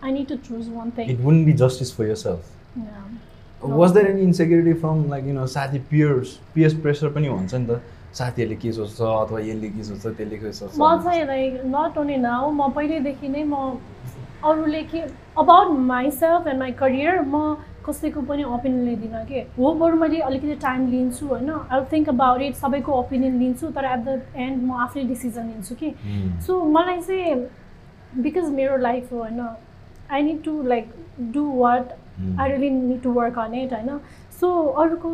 I 0.04 0.12
need 0.12 0.28
to 0.28 0.36
choose 0.50 0.70
one 0.74 0.92
thing 0.98 1.10
it 1.12 1.20
won't 1.22 1.46
be 1.46 1.54
justice 1.64 1.96
for 1.98 2.06
yourself 2.26 3.64
was 3.64 3.92
there 3.94 4.08
any 4.08 4.22
insecurity 4.22 4.74
from 4.82 5.10
like 5.10 5.26
you 5.26 5.34
know 5.34 5.46
साथी 5.56 5.80
peers 5.90 6.38
peers 6.54 6.74
pressure 6.82 7.10
पनि 7.16 7.28
हुन्छ 7.28 7.54
नि 7.54 7.66
त? 7.66 7.82
साथीहरूले 8.13 8.56
के 8.62 8.71
सोच्छ 8.71 9.02
अथवा 9.02 9.39
यसले 9.39 9.69
के 9.69 9.84
सोच्छ 9.84 10.06
त्यसले 10.06 10.38
के 10.38 10.52
सोच्छ? 10.52 10.74
म 10.78 11.02
चाहिँ 11.04 11.26
लाइक 11.26 11.62
नट 11.65 11.97
ओन्ली 11.97 12.17
नाउ। 12.17 12.52
म 12.52 12.69
पहिल्यैदेखि 12.76 13.28
नै 13.28 13.43
म 13.43 13.80
अरूले 14.43 14.82
के 14.91 15.00
about 15.38 15.67
myself 15.91 16.47
and 16.47 16.60
my 16.60 16.71
career 16.82 17.21
म 17.21 17.56
कसैको 17.86 18.21
पनि 18.30 18.43
ओपिनियन 18.43 18.86
लिँदिनँ 18.86 19.26
कि। 19.26 19.39
हो 19.58 19.74
बरु 19.74 19.97
मैले 19.97 20.19
अलिकति 20.21 20.56
टाइम 20.62 20.88
लिन्छु 20.91 21.28
होइन? 21.28 21.50
आई 21.50 21.86
थिङ्क 21.91 22.10
अबाउट 22.10 22.41
इट 22.41 22.56
सबैको 22.56 22.91
ओपिनियन 22.93 23.39
लिन्छु 23.39 23.67
तर 23.78 23.86
एट 23.86 24.00
द 24.06 24.21
एन्ड 24.36 24.63
म 24.63 24.71
आफ्नै 24.86 25.04
डिसिजन 25.04 25.47
लिन्छु 25.47 25.76
कि। 25.76 25.89
Hmm. 26.04 26.41
सो 26.45 26.63
मलाई 26.76 27.02
चाहिँ 27.02 28.21
बिकज 28.21 28.50
मेरो 28.60 28.78
लाइफ 28.78 29.12
हो 29.13 29.17
होइन? 29.17 29.41
I 30.12 30.21
need 30.24 30.43
to 30.43 30.62
like 30.63 30.93
do 31.34 31.50
what 31.63 31.97
Hmm. 32.12 32.39
I 32.39 32.50
really 32.52 32.69
need 32.69 33.02
to 33.02 33.12
work 33.13 33.38
on 33.39 33.54
it 33.56 33.74
होइन? 33.74 34.00
सो 34.39 34.47
अरूको 34.84 35.10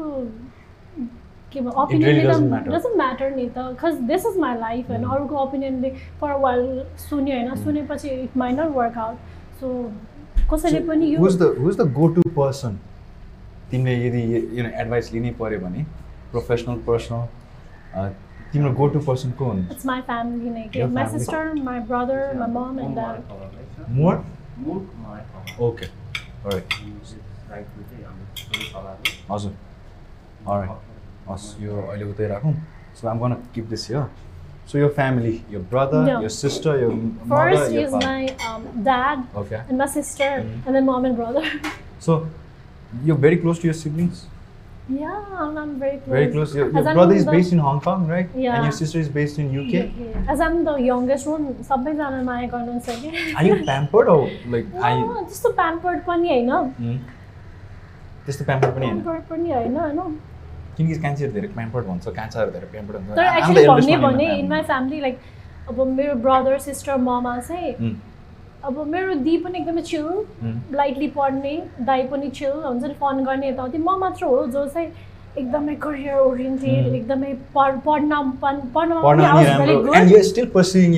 के 1.54 1.62
भयो 1.62 1.72
really 1.72 1.84
opinion 1.84 2.28
doesn't 2.28 2.50
matter. 2.52 2.72
Doesn't 2.72 2.96
matter 2.98 3.30
नि 3.36 3.46
त 3.58 3.60
cause 3.80 3.94
this 4.08 4.26
is 4.26 4.38
my 4.40 4.54
life 4.60 4.90
होइन. 4.90 5.04
अरूको 5.16 5.36
ओपिनियनले 5.44 5.90
फर 6.22 6.32
वाइल 6.46 6.64
सुन्यो 7.10 7.36
होइन. 7.36 7.56
सुनेपछि 7.64 8.10
it 8.10 8.38
might 8.38 8.52
not 8.54 8.70
work 8.76 8.98
out 8.98 9.18
so 9.60 9.68
कसैले 10.52 10.80
पनि 10.88 11.06
यो 11.14 11.18
द 11.30 11.92
गो 11.98 12.08
टु 12.16 12.22
पर्सन 12.38 12.80
तिमीले 13.72 13.96
यदि 14.06 14.22
यु 14.58 14.64
नो 14.64 14.70
एडभाइस 14.82 15.06
लिनै 15.14 15.32
पऱ्यो 15.42 15.60
भने 15.60 15.84
प्रोफेसनल 16.32 16.78
पर्सनल 16.88 18.10
तिम्रो 18.54 18.72
गो 18.74 18.88
टु 18.88 19.00
पर्सन 19.08 19.32
को 19.40 19.46
हुन् 19.46 19.62
इट्स 19.72 19.86
माई 19.86 20.02
फ्यामिली 20.10 20.50
नै 20.50 20.66
के 20.74 20.86
my. 20.86 21.06
Sister 21.18 21.54
my 21.70 21.80
brother 21.92 22.22
my 22.40 22.50
mom 22.58 22.80
and 22.80 22.94
dad 22.96 23.18
more 24.00 24.16
okay 25.70 25.86
हजुर 29.32 29.54
Alright. 30.52 30.97
हस् 31.30 31.48
यो 31.64 31.82
अहिले 31.82 32.06
उतै 32.12 32.28
राखौँ 32.34 32.54
so 33.02 33.08
I'm 33.08 33.20
gonna 33.20 33.34
keep 33.56 33.66
this 33.70 33.90
यो 33.92 34.04
सो 34.72 34.78
यो 34.78 34.88
फ्यामिली 34.96 35.36
यो 35.52 35.60
ब्रदर 35.74 36.08
No. 36.08 36.22
यो 36.24 36.30
सिस्टर 36.38 36.80
यो 36.80 36.90
First 37.34 37.70
mother 37.70 37.78
is 37.84 37.94
my 38.06 38.24
um, 38.52 38.64
dad 38.88 39.28
okay 39.44 39.60
and 39.68 39.78
my 39.84 39.90
sister 39.98 40.32
Mm. 40.40 40.66
and 40.66 40.76
then 40.76 40.86
mom 40.92 41.06
and 41.12 41.16
brother. 41.22 41.44
So 42.08 42.26
यो 43.06 43.16
very 43.26 43.36
close 43.46 43.62
to 43.62 43.68
your 43.68 43.74
siblings 43.84 44.26
yeah, 44.90 45.16
I'm, 45.44 45.56
I'm 45.62 45.72
very 45.80 45.96
close. 46.04 46.12
Very 46.16 46.28
close. 46.34 46.52
Your, 46.58 46.66
your 46.68 46.78
As 46.82 46.86
I'm 46.90 46.94
brother 46.98 47.16
is 47.22 47.26
the- 47.26 47.32
based 47.32 47.54
in 47.56 47.60
Hong 47.64 47.80
Kong, 47.88 48.04
right? 48.12 48.30
And 48.36 48.44
Yeah. 48.44 48.62
your 48.68 48.76
sister 48.78 49.00
is 49.06 49.10
based 49.16 49.40
in 49.44 49.50
UK. 49.62 49.82
As 50.34 50.44
I'm 50.46 50.54
the 50.68 50.76
youngest 50.84 51.28
one, 51.32 51.48
सबैजना 51.70 52.22
माया 52.28 52.48
गर्नुहुन्छ 52.54 52.96
कि 53.02 53.34
Are 53.42 53.44
you 53.48 53.58
pampered 53.72 54.12
or 54.14 54.22
like 54.54 54.70
are 54.82 54.94
you? 55.00 55.10
अँ, 55.16 55.26
त्यस्तो 55.26 55.52
pampered 55.60 56.06
पनि 56.08 56.30
होइन 56.30 56.52
Hmm? 56.78 56.96
त्यस्तो 58.26 58.46
pampered 58.52 58.74
पनि 58.78 58.86
होइन 58.86 59.02
प्याम्पर्ड 59.02 59.28
पनि 59.34 59.52
होइन 59.58 59.76
होइन 59.78 60.00
किनकि 60.78 60.96
कान्छीहरू 61.06 61.34
धेरै 61.34 61.50
pampered 61.58 61.86
भन्छ 61.88 62.06
कान्छाहरू 62.20 62.52
धेरै 62.52 62.68
pampered 62.74 62.98
हुन्छ 63.00 63.10
तर 63.18 63.26
एक्चुली 63.38 63.62
eldest 63.62 63.70
भन्ने 63.74 63.98
भने 64.08 64.26
इन 64.38 64.48
माई. 64.50 64.62
फ्यामिली 64.62 65.00
लाइक 65.02 65.18
अब 65.70 65.78
मेरो 65.98 66.14
ब्रदर 66.28 66.60
सिस्टर 66.70 66.98
ममा 67.08 67.34
चाहिँ. 67.48 67.74
अब 68.64 68.76
मेरो 68.88 69.14
दी 69.26 69.38
पनि 69.44 69.60
एकदमै 69.60 69.82
चिल. 69.82 70.08
लाइटली 70.76 71.08
पढ्ने 71.18 71.56
दाई 71.90 72.02
पनि 72.14 72.28
चिल 72.40 72.56
हुन्छ 72.66 72.84
नि 72.84 72.94
फन 73.02 73.24
गर्ने 73.26 73.48
यताउति 73.50 73.78
म 73.78 73.98
मात्र 74.00 74.26
हो 74.26 74.46
जो 74.48 74.66
चाहिँ 74.68 74.90
एकदमै 75.38 75.76
करियर 75.82 76.18
ओरिएन्टेड. 76.18 76.94
एकदमै 76.96 77.34
पढ 77.56 77.72
पढ्न 77.86 78.12
पढ्न 78.42 78.92
I 78.92 79.02
पनि 79.04 79.24
was 79.24 79.34
very 79.34 79.50
राम्रो 79.50 79.84
good. 79.84 79.96
and 79.96 80.06
you're 80.12 80.24
still 80.24 80.48
pursuing 80.48 80.92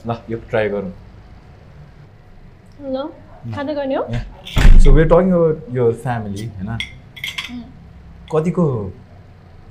ल 0.08 0.18
यो 0.30 0.38
ट्राई 0.50 0.70
गरौँ 0.70 0.92
ल 2.82 3.10
खाँदै 3.56 3.74
गर्ने 3.76 3.96
हो 3.96 4.06
so 4.84 4.92
we're 4.92 5.08
talking 5.08 5.34
about 5.34 5.58
your 5.74 5.92
family 5.94 6.48
होइन 6.58 6.78
कतिको 8.32 8.66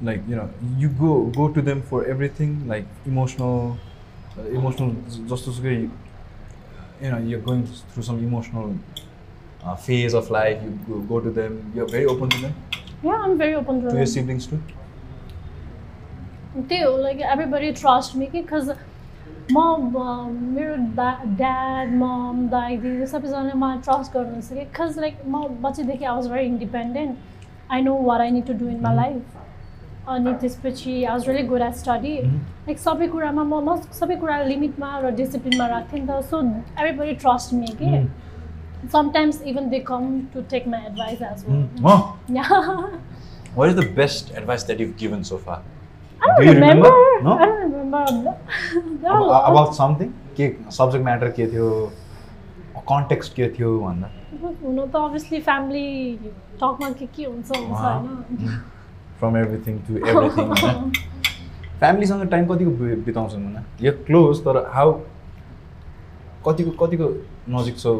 like 0.04 0.24
you 0.28 0.36
know 0.36 0.48
you 0.78 0.88
go 0.98 1.14
go 1.36 1.48
to 1.48 1.62
them 1.62 1.80
for 1.90 2.10
everything 2.10 2.56
like 2.68 3.08
emotional 3.08 4.46
emotional 4.52 4.94
जस्तो 5.28 5.52
सुकै 5.52 5.74
you 5.74 7.10
know 7.10 7.18
you 7.26 7.40
going 7.42 7.64
through 7.88 8.02
some 8.02 8.22
emotional 8.24 8.76
phase 9.80 10.14
of 10.16 10.30
life 10.32 10.62
you 10.88 11.00
go 11.08 11.18
to 11.20 11.30
them 11.32 11.58
you 11.76 11.86
very 11.88 12.04
open 12.12 12.28
to 12.28 12.38
them 12.38 13.08
yeah 13.08 13.18
I'm 13.20 13.36
very 13.38 13.54
open 13.56 13.80
to 13.82 13.96
your 13.96 14.06
siblings 14.12 14.48
to 14.50 14.56
त्यही 16.58 16.82
हो 16.82 16.96
like 16.98 17.20
everybody 17.28 17.70
trust 17.74 18.16
me 18.16 18.26
कि 18.28 18.42
खज 18.44 18.74
म 19.44 19.58
uh, 19.58 20.26
मेरो 20.48 20.76
दा 20.96 21.10
dad 21.36 21.92
मम 21.94 22.46
दाइ 22.48 22.76
दिदी 22.78 23.06
सबैजनाले 23.06 23.52
मलाई 23.54 23.78
ट्रस्ट 23.80 24.12
गर्नुहुन्छ 24.12 24.52
कि 24.52 24.64
खज 24.74 24.98
लाइक 24.98 25.16
म 25.26 25.42
बच्चैदेखि 25.62 26.04
I 26.04 26.14
was 26.14 26.28
very 26.30 26.46
independent 26.46 27.72
I 27.72 27.82
know 27.82 27.96
what 28.02 28.20
I 28.20 28.30
need 28.30 28.46
to 28.46 28.52
do 28.54 28.68
in 28.68 28.80
my 28.82 28.96
life 28.96 29.41
अनि 30.08 30.32
त्यसपछि 30.40 30.92
I 31.04 31.12
was 31.12 31.28
really 31.28 31.46
good 31.48 31.62
at 31.62 31.74
study 31.74 32.14
like 32.22 32.78
सबै 32.78 33.06
कुरामा 33.08 33.42
म 33.44 33.60
म 33.68 33.76
सबै 33.98 34.16
कुरा 34.22 34.36
लिमिटमा 34.44 34.88
र 35.00 35.10
डिसिप्लिनमा 35.20 35.66
राख्थेँ 35.72 36.00
नि 36.00 36.06
त। 36.08 36.20
So 36.30 36.36
every 36.40 36.92
body 36.98 37.14
trust 37.22 37.52
me 37.54 37.66
के 37.82 37.90
sometimes 38.92 39.42
even 39.52 39.68
they 39.70 39.78
come 39.90 40.02
to 40.34 40.40
take 40.50 40.66
my 40.68 40.80
advice 40.86 41.22
as 41.22 41.38
well 43.58 43.70
is 43.70 43.76
the 43.76 43.80
best 43.96 44.24
advice 44.38 44.66
that 44.66 44.80
you 44.80 44.88
given 45.00 45.22
so far 45.30 45.62
about 49.38 49.72
something 49.74 50.08
के 50.36 50.44
सब्जेक्ट 50.72 51.04
म्याटर 51.04 51.28
के 51.38 51.46
थियो 51.52 51.68
कन्टेक्स्ट 52.90 53.34
के 53.34 53.48
थियो 53.58 53.70
भन्दा 53.80 54.08
हुन 54.42 54.78
त 54.80 54.96
अभियसली 54.96 55.40
फ्यामिली 55.40 55.88
टकमा 56.62 56.88
के 57.00 57.06
के 57.16 57.24
हुन्छ 57.24 57.50
हुन्छ 57.56 57.80
होइन 57.80 58.60
फ्रम 59.22 59.36
एभ्रिथिङ 59.36 59.78
टु 59.88 59.96
एभ्रिथिङ 60.10 60.46
होइन 60.62 60.90
फ्यामिलीसँग 61.80 62.26
टाइम 62.34 62.46
कतिको 62.46 62.70
बि- 62.82 62.98
बिताउँछन् 63.06 63.44
भने 63.46 63.86
यो 63.86 63.92
क्लोज 64.06 64.40
तर 64.44 64.56
हाउ 64.74 64.92
कतिको 66.46 66.70
कतिको 66.84 67.08
नजिक 67.56 67.78
छौ 67.78 67.94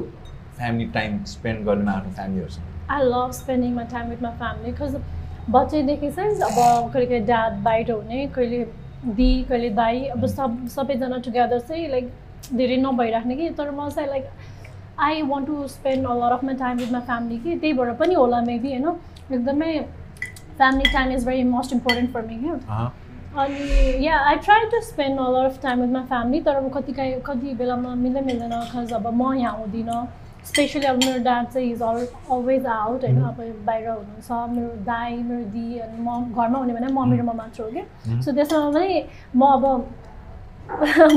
फ्यामिली 0.59 0.87
टाइम 0.95 1.23
स्पेन्ड 1.33 1.65
गर्नेमा 1.67 1.93
आफ्नो 1.99 2.13
फ्यामिलीहरूसँग 2.21 2.91
I 2.93 3.03
love 3.11 3.31
spending 3.41 3.75
my 3.75 3.85
time 3.93 4.11
with 4.11 4.23
my 4.23 4.33
family 4.39 4.73
because 4.73 4.97
बच्चैदेखि 5.51 6.11
चाहिँ 6.11 6.35
अब 6.49 6.91
कहिले 6.93 7.07
कहिले 7.07 7.21
ड्याड 7.27 7.53
बाहिर 7.65 7.91
हुने 7.93 8.27
कहिले 8.37 8.65
दि 9.21 9.31
कहिले 9.49 9.71
दाई 9.79 10.05
अब 10.17 10.27
सब 10.35 10.59
सबैजना 10.75 11.19
टुगेदर 11.27 11.61
चाहिँ 11.71 11.89
लाइक 11.91 12.13
धेरै 12.59 12.77
नभइराख्ने 12.83 13.37
कि। 13.37 13.49
तर 13.59 13.71
म 13.71 13.89
चाहिँ 13.89 14.09
like 14.09 14.29
I 15.07 15.23
want 15.31 15.47
to 15.47 15.67
spend 15.69 16.07
a 16.07 16.15
lot 16.21 16.33
of 16.33 16.45
my 16.45 16.55
time 16.63 16.79
with 16.79 16.93
my 16.93 17.01
family 17.11 17.39
कि। 17.39 17.57
त्यही 17.57 17.73
भएर 17.79 17.93
पनि 18.03 18.15
होला 18.15 18.41
मेबी 18.51 18.73
होइन 18.73 18.89
एकदमै 19.33 19.73
family 20.59 20.93
time 20.93 21.13
is 21.13 21.27
very 21.27 21.45
most 21.47 21.73
important 21.73 22.13
for 22.13 22.27
me 22.27 22.37
क्या 22.39 22.91
अनि 23.37 24.07
yeah 24.07 24.17
I 24.21 24.37
try 24.39 24.67
to 24.71 24.81
spend 24.83 25.21
a 25.21 25.29
lot 25.31 25.51
of 25.51 25.63
time 25.63 25.81
with 25.81 25.93
my 25.93 26.03
family 26.07 26.41
तर 26.41 26.57
अब 26.57 26.71
कति 26.75 26.93
काहीँ 26.93 27.21
कति 27.27 27.55
बेलामा 27.55 27.95
मिल्दै 27.97 28.21
मिल्दैन 28.23 28.61
खज 28.73 28.93
अब 28.93 29.07
म 29.13 29.33
यहाँ 29.35 29.57
हुँदिनँ 29.59 30.07
स्पेसली 30.45 30.87
अब 30.87 30.97
मेरो 30.97 31.23
ड्याड 31.23 31.47
चाहिँ 31.47 31.71
इज 31.71 31.83
अल 31.83 32.07
अलवेज 32.31 32.67
आउट 32.69 33.05
होइन 33.05 33.23
अब 33.23 33.41
बाहिर 33.67 33.89
हुनुहुन्छ 33.89 34.31
मेरो 34.51 34.69
दाई 34.85 35.17
मेरो 35.23 35.45
दि 35.51 35.79
अनि 35.79 36.03
म 36.03 36.21
घरमा 36.27 36.59
हुने 36.59 36.75
भने 36.75 36.87
म 36.89 37.09
मेरो 37.11 37.25
म 37.25 37.37
मात्र 37.37 37.63
हो 37.63 37.71
कि 37.71 38.23
सो 38.23 38.33
त्यसमा 38.33 38.71
पनि 38.71 39.03
म 39.37 39.47
अब 39.47 39.67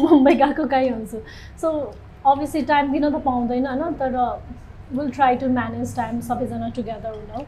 मुम्बई 0.03 0.33
गएको 0.35 0.67
काहीँ 0.67 0.89
हुन्छु 0.89 1.21
सो 1.61 1.71
अभियसली 2.25 2.61
टाइम 2.65 2.91
दिन 2.91 3.09
त 3.09 3.21
पाउँदैन 3.23 3.67
होइन 3.67 3.93
तर 3.95 4.17
will 4.91 5.09
try 5.11 5.35
to 5.35 5.49
manage 5.51 5.95
time 5.95 6.19
सबैजना 6.23 6.69
टुगेदर 6.75 7.15
हुन 7.15 7.45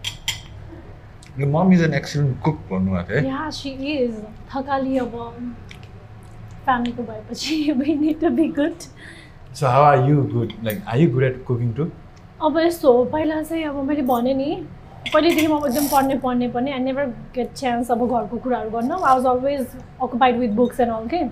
mom 1.40 1.74
is 1.74 1.82
an 1.84 1.94
excellent 1.94 2.42
cook 2.44 2.60
भन्नुभएको 2.72 3.08
थियो 3.10 3.20
है 3.20 3.28
या 3.28 3.50
सी 3.52 3.70
इज 3.94 4.16
थकाली 4.52 4.98
अब 4.98 5.12
फ्यामिलीको 6.66 7.04
भएपछि 7.04 7.72
we 7.72 7.96
need 7.96 8.20
to 8.22 8.30
be 8.32 8.48
good 8.54 8.88
so 9.54 9.68
how 9.68 9.84
are 9.84 10.10
you 10.10 10.24
good 10.34 10.54
like 10.64 10.84
are 10.88 11.00
you 11.00 11.12
good 11.12 11.24
at 11.24 11.44
cooking 11.46 11.74
too 11.74 11.90
अब 12.42 12.58
यस्तो 12.60 12.94
हो 12.94 13.06
पहिला 13.14 13.42
चाहिँ 13.44 13.64
अब 13.66 13.84
मैले 13.84 14.02
भनेँ 14.06 14.34
नि 14.36 14.66
पहिल्यैदेखि 15.06 15.48
म 15.48 15.60
एकदम 15.68 15.88
पढ्ने 15.88 16.16
पढ्ने 16.18 16.48
पनि 16.50 16.72
आई 16.72 16.80
नेभर 16.80 17.06
गेट 17.36 17.54
चान्स 17.54 17.92
अब 17.92 18.08
घरको 18.08 18.38
कुराहरू 18.38 18.70
गर्न 18.70 18.92
I 18.92 19.00
was 19.02 19.26
always 19.26 19.68
occupied 20.02 20.38
with 20.40 20.50
books 20.56 20.80
and 20.80 20.92
all 20.92 21.08
के 21.08 21.24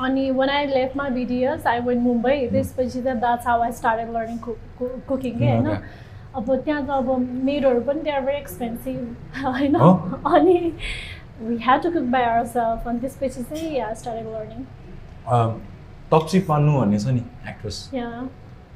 अनि 0.00 0.30
when 0.30 0.50
I 0.50 0.66
left 0.66 0.96
my 0.96 1.10
BDS 1.10 1.66
I 1.66 1.80
went 1.80 2.02
Mumbai 2.02 2.46
त्यसपछि 2.52 3.02
चाहिँ 3.02 3.18
that's 3.20 3.46
how 3.46 3.62
I 3.62 3.72
started 3.72 4.10
learning 4.12 4.38
cooking 4.38 5.38
के 5.38 5.44
होइन 5.44 5.78
अब 6.36 6.54
त्यहाँ 6.64 6.82
त 6.86 6.90
अब 6.90 7.08
मेडहरू 7.44 7.80
पनि 7.80 8.00
त्यहाँ 8.04 8.22
भेरी 8.24 8.38
एक्सपेन्सिभ 8.38 9.44
होइन? 9.44 9.76
अनि 10.32 10.56
we 11.42 11.56
had 11.64 11.82
to 11.82 11.90
cook 11.90 12.02
by 12.12 12.24
our 12.24 12.44
self 12.54 12.88
अनि 12.88 12.98
त्यसपछि 13.00 13.42
चाहिँ 13.44 13.94
स्टार्टेड 13.94 14.26
लर्निङ 14.34 15.54
तप्सी 16.12 16.40
पान्नु 16.48 16.78
भन्ने 16.80 16.98
छ 16.98 17.14
नि 17.16 17.22
एक्ट्रेस 17.48 17.78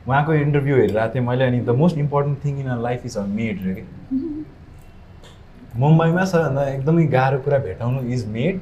उहाँको 0.08 0.34
इन्टरभ्यू 0.34 0.76
हेरिरहेको 0.76 1.14
थिएँ 1.14 1.24
मैले 1.26 1.44
अनि 1.46 1.60
the 1.60 1.76
most 1.80 1.98
important 1.98 2.44
thing 2.44 2.58
in 2.60 2.70
life 2.82 3.06
is 3.06 3.16
a 3.18 3.24
maid 3.34 3.62
रे 3.66 3.74
कि 3.74 3.84
मुम्बईमा 5.80 6.24
सबैभन्दा 6.24 6.62
एकदमै 6.68 7.04
गाह्रो 7.12 7.38
कुरा 7.44 7.58
भेटाउनु 7.66 8.00
इज 8.14 8.26
मेड 8.36 8.60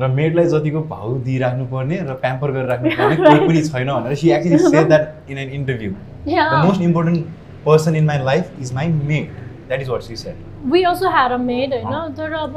र 0.00 0.08
मेडलाई 0.14 0.46
जतिको 0.48 0.80
भाउ 0.88 1.14
दिइराख्नु 1.28 1.66
पर्ने 1.66 2.00
र 2.02 2.14
प्याम्पर 2.24 2.50
गरेर 2.52 2.66
राख्नु 2.68 2.90
पर्ने 2.98 3.16
कोही 3.24 3.46
पनि 3.48 3.62
छैन 3.68 3.92
भनेर 3.92 4.14
she 4.22 4.30
actually 4.38 4.58
say 4.66 4.84
that 4.84 5.30
in 5.30 5.38
an 5.38 5.50
interview 5.60 5.90
the. 5.90 6.64
Most 6.66 6.82
important 6.82 7.26
person 7.66 7.96
in 7.96 8.06
my 8.06 8.24
life 8.24 8.60
is 8.60 8.74
my 8.74 8.88
maid 9.12 9.30
that 9.68 9.80
is 9.80 9.88
what 9.90 10.02
she 10.02 10.16
said 10.16 10.72
we 10.72 10.82
also 10.84 11.10
had 11.10 11.32
a 11.32 11.36
maid. 11.44 11.74
होइन 11.74 12.14
तर 12.16 12.32
अब 12.40 12.56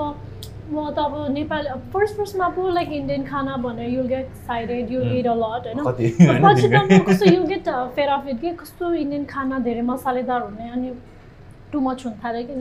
म 0.72 0.90
त 0.96 1.00
अब 1.00 1.14
नेपाली 1.34 1.70
फर्स्ट 1.94 2.16
फर्स्टमा 2.16 2.48
पो 2.56 2.70
लाइक 2.72 2.92
इन्डियन 2.94 3.24
खाना 3.26 3.56
भनेर 3.62 3.90
you'll 3.90 4.08
get 4.08 4.26
you'll 4.92 5.04
Mm. 5.04 5.20
It 5.20 5.28
a 5.28 5.34
lot 5.36 5.68
होइन 5.68 5.80
पछि 5.86 6.68
त 6.68 7.06
कस्तो 7.08 7.32
you'll 7.32 7.46
get 7.48 7.70
fair 7.96 8.10
of 8.10 8.28
it 8.28 8.40
कि 8.42 8.52
कस्तो 8.60 8.94
इन्डियन 8.96 9.24
खाना 9.32 9.60
धेरै 9.68 9.82
मसालेदार 9.88 10.42
हुने 10.42 10.70
अनि 10.72 10.92
टु 11.72 11.80
मच 11.80 12.06
हुन 12.06 12.14
थाल्यो 12.24 12.44
कि 12.48 12.54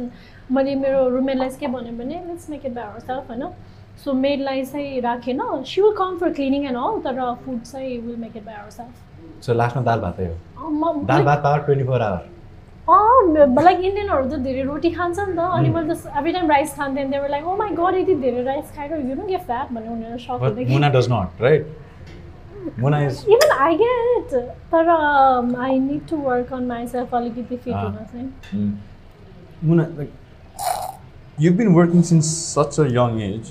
मैले 0.54 0.74
मेरो 0.84 1.08
रुममेटलाई 1.08 1.48
चाहिँ 1.48 1.60
के 1.60 1.66
भन्यो 1.74 1.92
भने 1.98 2.22
let's 2.28 2.48
make 2.50 2.66
it 2.66 2.72
by 2.74 2.84
our 2.84 3.00
self 3.00 3.30
होइन 3.30 3.44
सो 4.04 4.12
मेडलाई 4.22 4.64
चाहिँ 4.64 5.00
राखेन 5.02 5.40
she 5.66 5.82
will 5.82 5.94
come 5.98 6.16
for 6.18 6.32
cleaning 6.40 6.66
and 6.66 6.78
all 6.78 6.98
तर 7.04 7.20
फुड 7.44 7.60
चाहिँ 7.62 7.98
will 8.06 8.16
make 8.24 8.36
it 8.36 8.44
by 8.44 8.54
our 8.54 8.70
self 8.70 9.44
so 9.46 9.54
लास्टमा 9.54 9.82
दाल 9.84 10.00
भातै 10.00 10.26
हो। 10.26 10.92
दाल 11.04 11.24
भात 11.24 11.42
power 11.42 11.58
twenty 11.66 11.86
four 11.86 12.02
hour 12.02 12.26
like 12.90 13.78
इन्डियनहरू 13.84 14.24
त 14.28 14.38
धेरै 14.48 14.62
रोटी 14.62 14.90
खान्छ 14.90 15.18
नि 15.18 15.34
त 15.36 15.38
अनि. 15.38 15.68
मैले 15.68 15.94
त 15.94 15.96
एभ्री 16.18 16.32
टाइम 16.32 16.50
राइस 16.50 16.74
खान्थेँ 16.76 17.02
अनि 17.02 17.10
they were 17.12 17.28
like 17.30 17.46
oh 17.46 17.56
my 17.56 17.70
God 17.80 17.94
यति 18.00 18.14
धेरै 18.26 18.42
राइस 18.44 18.66
खाएर 18.76 18.92
यु 19.08 19.14
नो 19.14 19.26
गेट 19.26 19.42
फ्याट 19.46 19.72
भन्ने 19.72 19.88
उनीहरू 19.94 20.18
सक 20.18 20.38
Muna 20.70 20.88
Muna 22.82 22.98
is 23.06 23.24
even 23.30 23.50
I 23.60 23.76
get 23.82 24.34
तर 24.74 24.88
I 24.90 25.78
need 25.78 26.02
to 26.10 26.16
work 26.28 26.52
on 26.52 26.66
myself 26.66 27.14
अलिकति 27.14 27.56
फिट. 27.56 27.74
हुन 27.74 27.96
चाहिँ. 28.12 28.28
Muna, 29.68 29.84
like, 29.98 30.10
you've 31.36 31.56
been 31.56 31.72
working 31.76 32.02
since 32.08 32.26
such 32.50 32.76
a 32.78 32.84
young 32.96 33.16
age, 33.20 33.48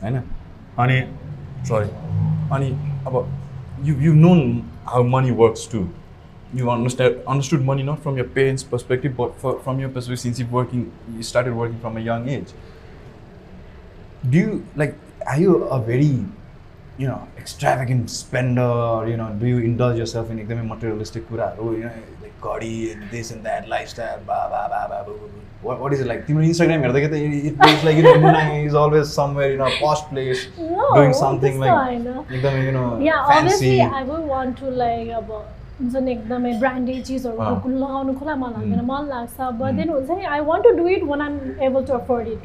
होइन 0.00 0.16
अनि 0.84 0.96
सरी 1.68 1.90
अनि 2.54 2.70
अब 3.06 3.14
you 3.88 3.94
you've 4.04 4.18
known 4.24 4.40
how 4.92 5.02
money 5.12 5.34
works 5.42 5.62
too. 5.74 5.82
You 6.55 6.69
understand 6.69 7.21
understood 7.25 7.63
money 7.63 7.83
not 7.83 8.03
from 8.03 8.17
your 8.17 8.25
parents' 8.25 8.63
perspective, 8.63 9.15
but 9.15 9.35
for, 9.37 9.59
from 9.59 9.79
your 9.79 9.89
perspective 9.89 10.19
since 10.19 10.39
you've 10.39 10.51
working 10.51 10.91
you 11.15 11.23
started 11.23 11.53
working 11.53 11.79
from 11.79 11.97
a 11.97 12.01
young 12.01 12.27
age. 12.27 12.51
Do 14.29 14.37
you 14.37 14.65
like 14.75 14.95
are 15.25 15.39
you 15.39 15.63
a 15.63 15.79
very 15.79 16.25
you 16.97 17.07
know 17.07 17.27
extravagant 17.37 18.09
spender 18.09 18.71
or 18.95 19.07
you 19.07 19.17
know 19.17 19.29
do 19.39 19.47
you 19.47 19.59
indulge 19.59 19.97
yourself 19.97 20.33
in 20.33 20.41
एकदमै 20.41 20.65
materialistic 20.71 21.23
कुराहरू 21.29 21.67
you 21.77 21.85
know 21.85 21.93
like 22.25 22.49
घडी 22.49 22.73
and 22.93 23.07
this 23.13 23.31
and 23.35 23.47
that 23.49 23.69
lifestyle 23.75 24.19
blah 24.27 24.41
blah 24.49 24.65
blah 24.67 24.83
blah 24.89 25.03
blah, 25.05 25.15
blah, 25.21 25.29
blah. 25.31 25.47
What, 25.63 25.79
what 25.79 25.93
is 25.93 25.99
it 26.03 26.07
like 26.09 26.21
तिम्रो 26.27 26.43
Instagram 26.43 26.83
हेर्दाखेरि 26.83 27.09
त 27.09 27.47
it 27.49 27.57
feels 27.63 27.83
like 27.87 27.97
you 27.99 28.05
know 28.05 28.13
Muna 28.23 28.43
is 28.67 28.77
always 28.83 29.09
somewhere 29.17 29.49
in 29.55 29.59
a 29.65 29.71
posh 29.79 30.03
place 30.11 30.43
No, 30.59 30.85
doing 30.97 31.13
something 31.23 31.57
त्यस्तो 31.57 31.65
like 31.65 31.75
होइन 31.79 32.07
एकदमै 32.35 32.63
you 32.67 32.75
know 32.77 32.85
Yeah, 33.07 33.19
fancy 33.31 33.41
obviously 33.41 33.75
I 33.99 34.03
would 34.11 34.25
want 34.35 34.61
to 34.61 34.71
like 34.83 35.11
अब 35.21 35.35
हुन्छ 35.80 35.96
नि 35.96 36.10
एकदमै 36.12 36.52
ब्रान्डेड 36.60 37.02
चिजहरू। 37.04 37.36
लगाउनु 37.84 38.12
खोला 38.18 38.34
मन 38.36 38.50
लाग्दैन. 38.56 38.80
मन 38.90 39.08
लाग्छ 39.08 39.52
बट. 39.60 39.72
देन 39.76 39.88
हुन्छ 39.90 40.10
नि 40.10 40.24
I 40.24 40.40
want 40.48 40.64
to 40.64 40.70
do 40.76 40.88
it 40.88 41.04
when 41.04 41.20
I'm 41.22 41.62
able 41.68 41.84
to 41.86 41.92
afford 41.94 42.28
it 42.28 42.40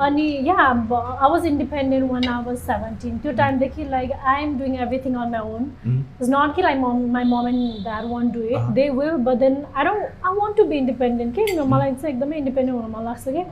अनि 0.00 0.26
yeah 0.44 0.54
I 0.54 1.28
was 1.30 1.46
independent 1.46 2.10
when 2.10 2.28
I 2.28 2.44
was 2.44 2.56
seventeen 2.58 3.18
त्यो 3.22 3.32
टाइमदेखि 3.40 3.84
like 3.88 4.12
I 4.12 4.42
am 4.42 4.58
doing 4.58 4.76
everything 4.82 5.14
on 5.14 5.30
my 5.30 5.40
own. 5.54 5.64
It's 5.86 6.30
not 6.30 6.54
कि 6.56 6.62
like 6.62 6.78
mom 6.78 7.04
my 7.12 7.24
mom 7.32 7.48
and 7.48 7.82
that 7.84 8.04
want 8.12 8.32
do 8.34 8.42
it. 8.42 8.70
They 8.78 8.88
will 8.98 9.16
but 9.28 9.36
then 9.44 9.62
I 9.76 9.84
don't 9.84 10.26
I 10.26 10.36
want 10.38 10.56
to 10.56 10.64
be 10.64 10.76
independent 10.78 11.34
कि 11.34 11.42
मलाई 11.74 11.92
चाहिँ 11.92 12.14
एकदमै 12.14 12.36
independent 12.38 12.80
हुन 12.80 12.90
मन 12.92 13.04
लाग्छ 13.04 13.24
कि 13.28 13.42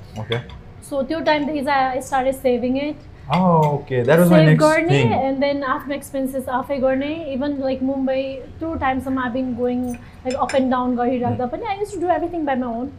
so 0.90 1.02
त्यो 1.02 1.20
टाइमदेखि 1.30 1.64
चाहिँ 1.64 1.88
I 1.88 2.00
started 2.00 2.34
saving 2.34 2.78
it 2.78 2.96
oh 3.32 3.60
okay. 3.74 4.02
That 4.02 4.18
was 4.20 4.30
my 4.30 4.38
save 4.38 4.48
next 4.48 4.62
गर्ने 4.62 5.00
एन्ड 5.26 5.38
देन 5.40 5.62
आफ्नो 5.74 5.94
एक्सपेन्सेस 5.94 6.48
आफै 6.58 6.78
गर्ने 6.80 7.12
इभन 7.34 7.56
लाइक 7.60 7.82
मुम्बई 7.90 8.22
त्यो 8.58 8.74
टाइमसम्म 8.80 9.18
I 9.24 9.30
been 9.30 9.54
going 9.56 9.84
like 9.86 10.34
up 10.34 10.54
and 10.54 10.70
down 10.70 10.96
गरिराख्दा 10.96 11.46
पनि 11.54 11.66
I 11.66 11.78
use 11.78 11.94
to 11.94 12.00
do 12.00 12.12
everything 12.14 12.44
by 12.46 12.56
my 12.64 12.80
own 12.80 12.90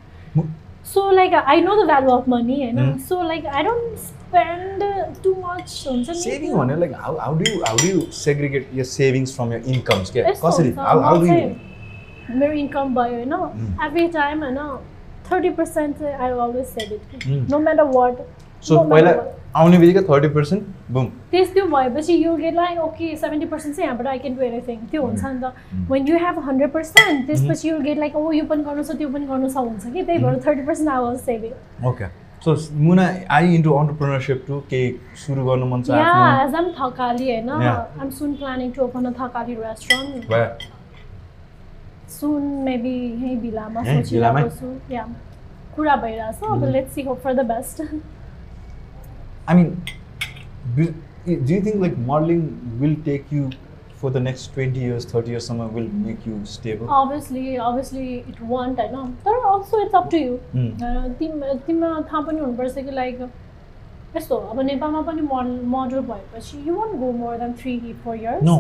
so 0.94 1.10
like 1.12 1.34
I 1.34 1.62
know 1.62 1.76
the 1.84 1.86
value 1.88 2.12
of 2.12 2.30
money 2.30 2.64
होइन. 2.64 2.98
So 3.10 3.22
like 3.24 3.46
I 3.46 3.64
don't 3.64 3.98
spend 3.98 4.84
too 5.24 5.36
much 5.40 5.84
हुन्छ 5.88 6.10
नि 6.10 6.16
saving 6.22 6.54
भने 6.58 6.76
like 6.84 6.96
how, 7.02 7.12
how 7.26 7.34
do 7.42 7.52
you 7.52 7.58
how 7.66 7.76
do 7.82 7.88
you 7.88 8.06
segregate 8.20 8.72
your 8.80 8.88
savings 8.94 9.36
from 9.36 9.52
your 9.56 9.62
incomes? 9.76 10.12
क्या 10.12 10.30
यस्तो 10.30 10.48
कसरी 10.48 10.72
do 10.72 11.26
you? 11.26 11.28
चाहिँ 11.28 12.40
मेरो 12.40 12.54
income 12.64 12.96
भयो 12.96 13.16
होइन. 13.16 13.34
एभ्री 13.86 14.08
टाइम 14.16 14.44
होइन 14.44 14.58
थर्टी 15.32 15.50
पर्सेन्ट 15.60 16.00
चाहिँ 16.00 16.16
I 16.16 16.30
always 16.30 16.66
save 16.66 16.94
it. 16.94 17.28
No 17.52 17.60
matter 17.60 17.84
what 17.98 18.26
so 18.64 18.80
पहिला 18.90 19.12
आउने 19.56 19.78
बित्तिकै 19.78 20.02
थर्टी 20.08 20.28
पर्सेन्ट 20.36 20.64
बुम 20.94 21.06
त्यस 21.32 21.54
त्यो 21.54 21.66
भएपछि 21.74 22.14
you 22.24 22.36
get 22.38 22.56
like 22.56 22.80
okay 22.80 23.16
seventy 23.24 23.46
percent 23.54 23.76
चाहिँ 23.76 23.88
यहाँबाट 23.88 24.08
आई 24.08 24.20
क्यान 24.20 24.36
डु 24.36 24.44
एनिथिङ 24.44 24.78
त्यो 24.92 25.02
हुन्छ 25.06 25.24
नि 25.26 25.42
त। 25.42 25.54
When 25.92 26.08
you 26.08 26.18
have 26.26 26.40
hundred 26.48 26.72
percent 26.72 27.28
त्यसपछि 27.28 27.70
यु 27.70 27.80
गेट 27.80 27.98
लाइक 27.98 28.16
ओ 28.16 28.32
यो 28.32 28.46
पनि 28.52 28.64
गर्नु 28.64 28.84
छ 28.84 28.98
त्यो 28.98 29.10
पनि 29.16 29.26
गर्नु 29.32 29.50
छ 29.50 29.58
हुन्छ 29.58 29.94
कि? 29.94 30.04
त्यही 30.04 30.20
भएर 30.24 30.40
thirty 30.48 30.64
percent 30.68 30.90
I 30.90 31.00
was 31.04 31.18
saving 31.30 31.88
okay 31.90 32.08
so 32.46 32.56
Muna 32.84 33.08
I 33.38 33.56
into 33.56 33.72
entrepreneurship 33.80 34.44
to 34.48 34.60
केही 34.70 34.88
सुरु 35.24 35.46
गर्नु 35.46 35.66
मन 35.74 35.82
छ 35.82 35.90
या 35.98 36.14
एज 36.44 36.56
एम 36.62 36.70
थकाली 36.78 37.32
होइन? 37.32 37.50
Yeah. 37.66 38.00
I'm 38.00 38.10
soon 38.22 38.34
planning 38.40 38.72
to 38.78 38.82
open 38.84 39.06
a 39.06 39.12
Thakali 39.20 39.56
restaurant 39.66 40.32
Where? 40.32 40.72
Soon 42.16 42.42
maybe 42.70 42.96
यहीँ 43.04 43.36
भिलामै? 43.42 43.84
सोचिरहेको 43.84 44.50
छु 44.58 44.96
या 44.96 45.06
कुरा 45.76 45.96
भइरहेछ 46.08 46.44
अब. 46.52 46.66
Let's 46.72 46.94
see 46.96 47.02
hope 47.04 47.20
for 47.24 47.34
the 47.34 47.46
best 47.52 47.82
I 49.52 49.56
mean, 49.56 49.70
do, 50.76 50.84
you 51.26 51.62
think 51.62 51.82
like 51.82 51.98
modeling 51.98 52.44
will 52.80 52.96
take 53.06 53.32
you 53.32 53.50
for 53.96 54.10
the 54.10 54.20
next 54.20 54.54
20 54.54 54.80
years, 54.80 55.06
30 55.06 55.32
years, 55.32 55.46
somewhere 55.46 55.68
will 55.68 55.90
make 56.06 56.26
you 56.26 56.38
stable? 56.46 56.88
Obviously 57.00 57.56
obviously 57.56 58.16
it 58.18 58.42
won't 58.52 58.80
होइन 58.80 59.12
तर 59.26 59.36
also 59.50 59.82
it's 59.82 59.96
up 59.96 60.10
to 60.12 60.18
you 60.18 60.38
Mm. 60.56 60.72
तिम 61.20 61.44
तिमीलाई 61.68 62.04
थाहा 62.12 62.22
पनि 62.22 62.40
हुनुपर्छ 62.40 62.86
कि 62.86 62.92
like 62.92 63.22
यस्तो 64.16 64.36
अब 64.54 64.60
नेपालमा 64.72 65.02
पनि 65.10 65.22
मोडल 65.22 65.52
मोडल 65.76 66.00
भएपछि 66.12 66.64
you 66.68 66.76
won't 66.76 67.00
go 67.00 67.12
more 67.20 67.38
than 67.44 67.54
three 67.62 67.94
four 68.04 68.16
years 68.16 68.44
No. 68.50 68.58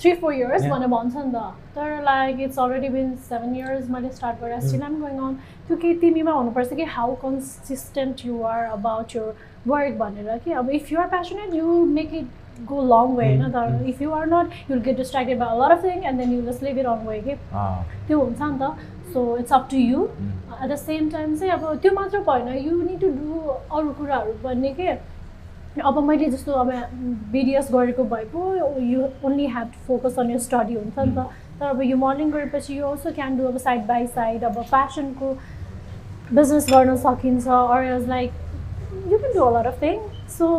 Three 0.00 0.12
four 0.14 0.34
years. 0.34 0.64
भनेर 0.70 0.88
भन्छ 0.88 1.16
नि 1.16 1.32
त 1.32 1.42
तर 1.76 2.02
like 2.04 2.40
it's 2.40 2.58
already 2.58 2.88
been 2.88 3.14
seven 3.28 3.54
years 3.56 3.90
मैले 3.90 4.10
स्टार्ट 4.10 4.40
गरेर. 4.40 4.60
स्टिल 4.60 4.82
आम 4.82 5.00
गोइङ 5.00 5.18
अन 5.28 5.34
त्यो 5.68 5.76
केही 5.76 5.94
तिमीमा 6.00 6.32
हुनुपर्छ 6.32 6.74
कि 6.74 6.84
how 6.96 7.14
consistent 7.22 8.26
you 8.26 8.42
are 8.50 8.64
about 8.64 9.16
your 9.16 9.32
work 9.66 9.94
भनेर 9.98 10.38
कि 10.44 10.52
अब 10.60 10.70
if 10.80 10.92
you 10.92 11.00
are 11.00 11.08
passionate 11.08 11.54
you 11.54 11.84
make 11.94 12.14
it 12.14 12.26
go 12.68 12.82
long 12.82 13.16
way 13.16 13.26
होइन. 13.26 13.50
तर. 13.50 13.84
If 13.88 14.02
you 14.02 14.10
are 14.12 14.26
not 14.26 14.70
you'll 14.70 14.80
get 14.86 14.96
distracted 14.96 15.38
by 15.38 15.58
lot 15.58 15.78
of 15.78 15.84
thing 15.84 16.04
and 16.04 16.18
then 16.20 16.32
you 16.34 16.40
just 16.46 16.62
leave 16.62 16.78
it 16.78 16.86
on 16.86 17.06
way 17.08 17.18
कि. 17.26 17.34
त्यो 18.08 18.18
हुन्छ 18.20 18.40
नि 18.42 18.58
त 18.62 19.12
so 19.12 19.36
it's 19.36 19.52
up 19.52 19.68
to 19.70 19.76
you. 19.76 20.08
At 20.62 20.70
the 20.70 20.76
same 20.76 21.10
time 21.10 21.36
चाहिँ 21.36 21.52
अब 21.52 21.78
त्यो 21.82 21.92
मात्र 21.94 22.18
भएन 22.30 22.48
यु 22.56 22.82
निड 22.82 23.00
टु 23.00 23.08
डु 23.20 23.40
अरू 23.76 23.92
कुराहरू 23.98 24.32
पनि 24.44 24.74
के 24.80 24.92
अब 25.84 25.98
मैले 26.04 26.26
जस्तो 26.30 26.52
अब 26.52 26.70
बिडिएस 27.32 27.68
गरेको 27.72 28.04
भए 28.04 28.24
पो 28.32 28.40
you 28.82 29.02
only 29.24 29.46
have 29.46 29.66
to 29.68 29.78
focus 29.86 30.18
on 30.18 30.30
your 30.30 30.38
study 30.46 30.74
हुन्छ 30.74 30.98
नि 30.98 31.12
त। 31.14 31.26
तर 31.60 31.66
अब 31.66 31.82
यो 31.82 31.96
मोडलिङ 31.96 32.30
गरेपछि 32.30 32.78
यु 32.78 32.86
अल्सो 32.86 33.12
क्यान 33.14 33.38
डु 33.38 33.46
अब 33.46 33.56
साइड 33.58 33.86
बाई 33.86 34.06
साइड 34.16 34.44
अब 34.44 34.60
फेसनको 34.72 35.32
बिजनेस 36.32 36.66
गर्न 36.70 36.96
सकिन्छ। 37.04 37.46
Or 37.48 37.84
is 37.94 38.08
like 38.08 38.32
you 39.12 39.18
can 39.18 39.32
do 39.34 39.44
a 39.44 39.50
lot 39.58 39.66
of 39.66 39.82
thing 39.82 40.00
so 40.38 40.50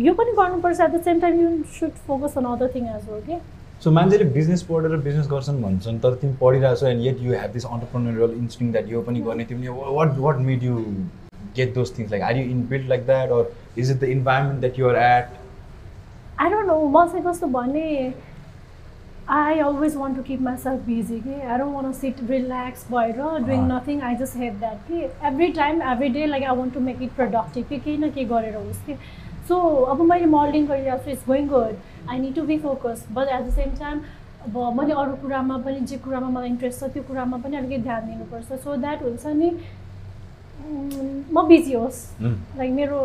यो 0.00 0.14
पनि 0.14 0.32
गर्नुपर्छ। 0.42 0.80
At 0.80 0.90
the 0.90 1.02
same 1.04 1.20
time 1.20 1.40
you 1.40 1.48
should 1.78 2.04
focus 2.06 2.38
on 2.38 2.44
other 2.56 2.70
thing 2.74 2.86
as 2.96 3.08
well 3.10 3.22
के 3.26 3.38
so 3.84 3.90
मान्छेले 3.90 4.24
बिजनेस 4.32 4.62
पढेर 4.70 4.96
बिजनेस 5.04 5.28
गर्छन् 5.28 5.62
भन्छन् 5.62 5.98
तर 6.00 6.14
तिमी 6.22 6.34
पढिरहेको 6.40 6.76
छ 6.76 6.90
and 6.90 7.04
yet 7.04 7.22
you 7.22 7.32
have 7.34 7.52
this 7.52 7.64
entrepreneurial 7.66 8.34
instinct 8.38 8.72
that 8.72 8.88
यो 8.88 9.00
पनि 9.02 9.20
गर्ने। 9.28 9.44
तिमीले 9.52 9.94
what 9.98 10.18
what 10.18 10.38
made 10.48 10.62
you 10.62 10.76
like 11.66 12.22
are 12.22 12.36
you 12.36 12.44
in 12.50 12.66
build 12.70 12.88
like 12.88 13.06
that 13.06 13.30
or 13.30 13.52
is 13.78 13.90
it 13.90 14.00
the 14.00 14.04
environment 14.16 14.60
that 14.60 14.78
you're 14.78 14.96
at 14.96 15.38
म 16.88 17.06
चाहिँ 17.06 17.24
कस्तो 17.24 17.46
भने 17.46 18.12
I 19.28 19.58
always 19.60 19.96
want 19.96 20.16
to 20.16 20.22
keep 20.22 20.40
myself 20.42 20.86
busy 20.86 21.18
कि 21.20 21.34
I 21.40 21.58
don't 21.58 21.74
want 21.74 21.94
sit 21.96 22.16
relax 22.30 22.86
भएर 22.92 23.16
doing 23.46 23.60
अँ। 23.60 23.68
Nothing 23.70 24.00
I 24.02 24.14
just 24.22 24.36
have 24.36 24.58
that 24.60 24.76
कि 24.88 25.02
every 25.28 25.48
time 25.58 25.82
every 25.92 26.08
day 26.08 26.26
like 26.26 26.44
I 26.44 26.56
want 26.56 26.74
to 26.74 26.80
make 26.80 27.02
it 27.02 27.10
productive 27.16 27.66
कि 27.68 27.78
केही 27.78 27.96
न 27.98 28.10
केही 28.10 28.26
गरेर 28.26 28.56
होस् 28.56 28.84
कि 28.86 28.94
सो 29.48 29.58
अब 29.92 30.00
मैले 30.10 30.26
मोडलिङ 30.36 30.66
गरिरहेको 30.66 31.04
छु 31.04 31.10
it's 31.10 31.26
going 31.26 31.46
good 31.48 31.76
I 32.10 32.18
need 32.18 32.34
to 32.34 32.42
be 32.42 32.58
focus 32.58 33.06
but 33.12 33.28
at 33.28 33.40
the 33.46 33.50
same 33.54 33.70
time 33.80 34.00
अब 34.46 34.58
मैले 34.80 34.92
अरू 35.00 35.12
कुरामा 35.22 35.58
पनि 35.64 35.80
जे 35.92 35.96
कुरामा 36.04 36.28
मलाई 36.38 36.48
इन्ट्रेस्ट 36.48 36.80
छ 36.80 36.90
त्यो 36.92 37.02
कुरामा 37.08 37.36
पनि 37.44 37.56
अलिकति 37.56 37.82
ध्यान 37.82 38.06
दिनुपर्छ 38.06 38.60
सो 38.64 38.76
द्याट 38.76 39.02
हुन्छ 39.02 39.26
नि 39.26 39.50
म 41.34 41.46
बिजी 41.48 41.72
होस् 41.74 42.00
Mm. 42.22 42.34
लाइक 42.58 42.70
मेरो 42.72 42.98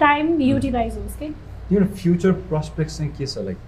टाइम 0.00 0.40
युटिलाइज 0.40 0.96
होस् 0.98 1.16
कि 1.18 1.28
तिम्रो 1.68 1.86
फ्युचर 2.02 2.32
प्रस्पेक्ट 2.50 2.90
चाहिँ 2.90 3.10
के 3.18 3.26
छ 3.26 3.38
like 3.46 3.58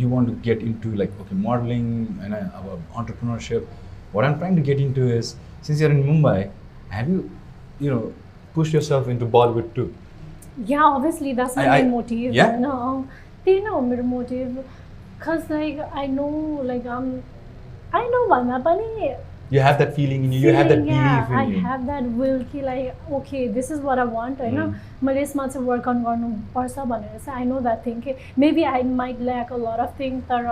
you 0.00 0.08
want 0.08 0.28
to 0.28 0.34
get 0.44 0.62
into 0.62 0.92
like 1.02 1.20
okay 1.20 1.36
modelling 1.46 1.88
होइन 2.20 2.34
अब 2.34 2.68
entrepreneurship 2.98 3.68
what 4.14 4.24
I'm 4.26 4.34
trying 4.38 4.56
to 4.56 4.62
get 4.70 4.78
into 4.80 5.08
is 5.16 5.24
since 5.66 5.82
you're 5.82 5.90
in 5.92 6.04
Mumbai 6.06 6.44
have 6.92 7.10
you 7.10 7.22
you 7.86 7.94
know 7.94 8.00
push 8.54 8.74
your 8.74 8.82
self 8.92 9.08
into 9.16 9.26
Bollywood 9.38 9.74
to 9.74 9.88
Yeah, 10.68 10.82
obviously 10.86 11.30
that's 11.36 11.54
my 11.58 11.62
I- 11.64 11.68
I- 11.74 11.82
main 11.82 11.90
motive. 11.90 12.34
yeah? 12.38 12.56
No, 12.62 12.72
त्यही 13.44 13.60
नै 13.60 13.70
हो 13.74 13.80
मेरो 13.84 14.02
motive. 14.08 14.56
Cause 15.22 15.46
like 15.52 15.78
I 16.00 16.02
know 16.16 16.32
like 16.70 16.88
I'm 16.96 17.06
I 18.00 18.02
know 18.14 18.20
भन्दा 18.32 18.58
पनि 18.66 19.08
you 19.52 19.58
you 19.58 19.62
have 19.64 19.76
that 19.78 19.94
feeling, 19.94 20.22
yeah, 20.32 20.42
believe 20.42 21.38
I 21.38 21.44
in 21.44 21.52
you 21.54 21.62
have 21.62 21.86
that 21.86 22.04
will 22.20 22.44
कि 22.52 22.62
like 22.66 23.10
okay 23.18 23.42
this 23.56 23.70
is 23.70 23.80
what 23.88 24.02
I 24.04 24.06
want 24.12 24.40
होइन. 24.40 24.74
मैले 25.04 25.22
यसमा 25.22 25.46
चाहिँ 25.46 25.66
वर्क 25.66 25.88
अन 25.88 26.02
गर्नुपर्छ 26.04 26.78
भनेर 26.92 27.18
चाहिँ 27.24 27.38
आई 27.38 27.44
नो 27.48 27.60
द्याट 27.60 27.86
थिङ 27.86 28.00
कि 28.06 28.14
maybe 28.38 28.62
I 28.70 28.82
might 29.00 29.20
lack 29.22 29.52
a 29.52 29.56
lot 29.64 29.80
of 29.80 29.98
thing 30.00 30.20
तर 30.30 30.48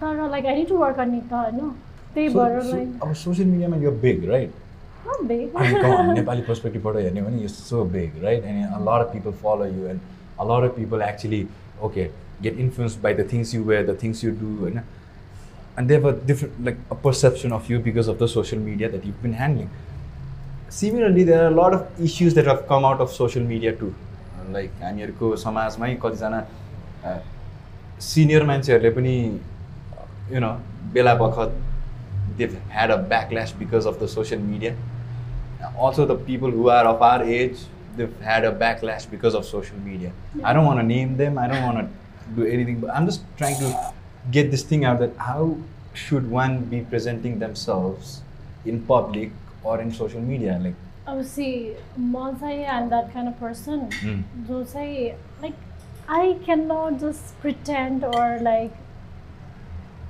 तर 0.00 0.28
like 0.30 0.46
I 0.46 0.56
need 0.56 0.68
to 0.68 0.76
work 0.78 0.98
on 1.00 1.14
it 1.16 1.28
त 1.30 1.32
होइन 1.32 1.70
त्यही 2.14 2.28
भएर 2.28 2.62
लाइक 2.72 3.02
अब 3.02 3.12
सोसियल 3.22 3.48
मिडियामा 3.48 3.76
यो 3.76 3.90
बिग 4.04 4.28
राइट. 4.30 4.52
नेपाली 5.10 6.42
पर्सपेक्टिभबाट 6.42 6.96
हेर्ने 6.96 7.22
भने 7.22 7.44
yes 7.44 7.58
so 7.68 7.84
big 7.92 8.22
right 8.24 8.44
and 8.44 8.64
a 8.66 8.78
lot 8.88 9.06
of 9.06 9.12
people 9.12 9.32
follow 9.42 9.66
you 9.66 9.86
and 9.88 10.00
a 10.40 10.44
lot 10.50 10.70
of 10.70 10.76
people 10.76 11.02
actually 11.02 11.46
okay 11.84 12.08
get 12.42 12.58
influence 12.60 12.98
by 13.02 13.14
the 13.14 13.28
things 13.32 13.54
you 13.54 13.62
wear 13.64 13.86
the 13.86 13.96
things 14.02 14.24
you 14.24 14.30
do 14.40 14.56
होइन 14.60 14.80
and 15.78 15.88
they've 15.88 16.08
a 16.08 16.14
different 16.26 16.60
like 16.64 16.78
a 16.92 16.94
perception 17.04 17.50
of 17.58 17.70
you 17.70 17.80
because 17.82 18.08
of 18.08 18.22
the 18.22 18.26
social 18.34 18.62
media 18.62 18.88
that 18.88 19.06
you 19.06 19.12
been 19.22 19.34
handling 19.34 19.68
similarly 20.80 21.24
there 21.24 21.44
are 21.44 21.52
lot 21.60 21.80
of 21.80 22.00
issues 22.08 22.34
that 22.34 22.48
have 22.48 22.66
come 22.68 22.86
out 22.86 23.00
of 23.00 23.10
social 23.16 23.46
media 23.46 23.72
to 23.80 23.92
like 24.52 24.70
हामीहरूको 24.82 25.34
समाजमै 25.46 25.94
कतिजना 26.02 26.44
senior 28.12 28.44
मान्छेहरूले 28.52 28.90
पनि 29.00 29.16
you 30.32 30.40
know 30.40 30.52
बेला 30.94 31.14
बखत 31.24 31.58
they've 32.40 32.58
had 32.70 32.90
a 32.90 32.98
backlash 33.12 33.52
because 33.58 33.86
of 33.86 33.98
the 34.00 34.08
social 34.08 34.40
media. 34.40 34.74
Also, 35.76 36.06
the 36.06 36.16
people 36.16 36.50
who 36.50 36.68
are 36.70 36.84
of 36.86 37.02
our 37.02 37.22
age, 37.22 37.58
they've 37.96 38.20
had 38.20 38.44
a 38.44 38.52
backlash 38.52 39.08
because 39.10 39.34
of 39.34 39.44
social 39.44 39.78
media. 39.78 40.12
I 40.42 40.52
don't 40.52 40.64
want 40.64 40.80
to 40.80 40.86
name 40.86 41.16
them. 41.16 41.38
I 41.38 41.48
don't 41.48 41.62
want 41.62 41.78
to 41.80 41.86
do 42.36 42.46
anything, 42.46 42.80
but 42.80 42.90
I'm 42.90 43.06
just 43.06 43.24
trying 43.36 43.58
to 43.58 43.92
get 44.30 44.50
this 44.50 44.62
thing 44.62 44.84
out 44.84 44.98
that 45.00 45.16
how 45.18 45.56
should 45.94 46.30
one 46.30 46.58
be 46.74 46.80
presenting 46.82 47.38
themselves 47.38 48.20
in 48.64 48.80
public 48.82 49.30
or 49.62 49.80
in 49.80 49.92
social 49.92 50.20
media? 50.20 50.58
Like, 50.66 50.74
अब 51.08 51.22
see 51.24 51.46
म 51.98 52.30
चाहिँ 52.40 52.64
I'm 52.64 52.88
that 52.88 53.12
kind 53.12 53.32
of 53.32 53.40
person 53.40 53.88
Mm. 54.04 54.46
जो 54.48 54.62
चाहिँ 54.64 55.06
like 55.42 55.54
I 56.18 56.32
can 56.44 56.60
not 56.72 56.98
just 57.00 57.40
pretend 57.42 58.04
or 58.04 58.40
like 58.42 58.72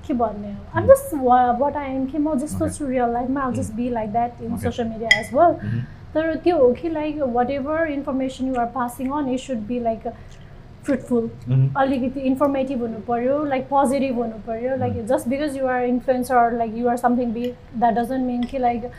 के 0.06 0.14
भन्ने 0.14 0.54
I'm 0.76 0.86
just 0.86 1.14
what 1.60 1.76
I 1.76 1.94
am 1.94 2.06
कि 2.06 2.18
म 2.18 2.34
जस्तो 2.38 2.64
Okay. 2.64 2.74
छु 2.78 2.86
रियल 2.86 3.12
लाइफमा 3.12 3.46
I 3.46 3.52
just 3.54 3.72
be 3.74 3.88
like 3.90 4.12
that 4.12 4.42
in 4.42 4.50
Okay. 4.52 4.62
Social 4.62 4.88
media 4.88 5.18
as 5.20 5.32
well 5.34 5.54
Mhm. 5.68 5.84
तर 6.14 6.34
त्यो 6.44 6.56
हो 6.58 6.72
कि 6.80 6.88
like 6.88 7.18
whatever 7.50 7.86
information 7.90 8.46
you 8.48 8.54
are 8.60 8.66
passing 8.76 9.10
on 9.18 9.28
it 9.34 9.40
should 9.40 9.58
be 9.66 9.78
like 9.80 10.06
fruitful 10.84 11.30
Mhm. 11.48 11.66
अलिकति 11.78 12.20
इन्फर्मेटिभ 12.28 12.80
हुनु 12.82 12.98
पऱ्यो 13.08 13.44
लाइक 13.44 13.68
पोजिटिभ 13.68 14.16
हुनु 14.18 14.38
पऱ्यो 14.46 14.76
like. 14.76 15.06
Just 15.06 15.28
because 15.28 15.56
you 15.56 15.66
are 15.68 15.84
influencer 15.84 16.52
like 16.58 16.76
you 16.76 16.88
are 16.88 16.96
something 16.96 17.32
be 17.32 17.52
that 17.76 17.94
doesn't 17.94 18.26
mean 18.26 18.42
कि 18.50 18.58
लाइक 18.58 18.90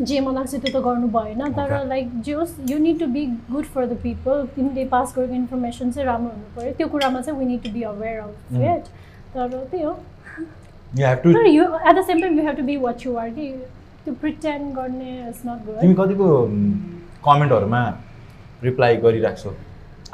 जे 0.00 0.20
मन 0.20 0.34
लाग्छ 0.34 0.54
त्यो 0.54 0.72
त 0.72 0.84
गर्नु 0.84 1.08
भएन 1.08 1.52
तर. 1.52 1.84
लाइक 1.86 2.20
जे 2.20 2.32
होस् 2.32 2.54
you 2.70 2.78
need 2.78 2.98
to 3.00 3.06
be 3.06 3.26
good 3.50 3.64
for 3.74 3.86
the 3.86 3.98
people 4.02 4.46
तिमीले 4.56 4.84
पास 4.94 5.14
गरेको 5.16 5.34
इन्फर्मेसन 5.34 5.90
चाहिँ 5.90 6.06
राम्रो 6.06 6.30
हुनु 6.30 6.48
पऱ्यो 6.56 6.72
त्यो 6.78 6.88
कुरामा 6.88 7.20
चाहिँ 7.20 7.38
we 7.38 7.46
need 7.46 7.62
to 7.62 7.70
be 7.72 7.82
aware 7.92 8.18
of. 8.20 8.34
It 8.52 8.84
तर 9.34 9.48
त्यही 9.70 9.82
हो. 9.82 9.92
तर 10.98 11.46
you 11.46 11.64
at 11.64 11.94
the 11.96 12.04
same 12.06 12.20
time 12.20 12.38
you 12.38 12.46
have 12.46 12.56
to 12.56 12.62
be 12.62 12.76
are 12.76 13.30
कि 13.30 13.46
त्यो 14.04 14.14
प्रिटेन्ड 14.20 14.74
गर्ने 14.76 15.12
इज 15.28 15.40
नट 15.46 15.58
तिमी 15.80 15.94
कतिको 16.00 16.26
कमेन्टहरूमा 17.26 17.82
रिप्लाई 18.62 18.96
गरिराख्छौ 19.04 19.50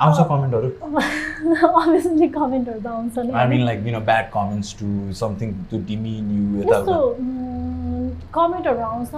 आउँछ 0.01 0.19
कमेन्टहरू? 0.29 0.69
अभियसली 1.81 2.29
कमेन्टहरू 2.37 2.81
त 2.81 2.87
आउँछ 2.87 3.19
नि। 3.19 3.65
Like 3.65 3.83
you 3.87 3.93
know, 3.93 4.05
bad 4.13 4.31
comments 4.37 4.73
to 4.83 4.87
something 5.23 5.51
to 5.71 5.79
demean 5.91 6.31
you. 6.37 6.45
यस्तो 6.61 6.71
यताउता। 6.71 8.31
कमेन्टहरू 8.37 8.83
आउँछ। 8.93 9.13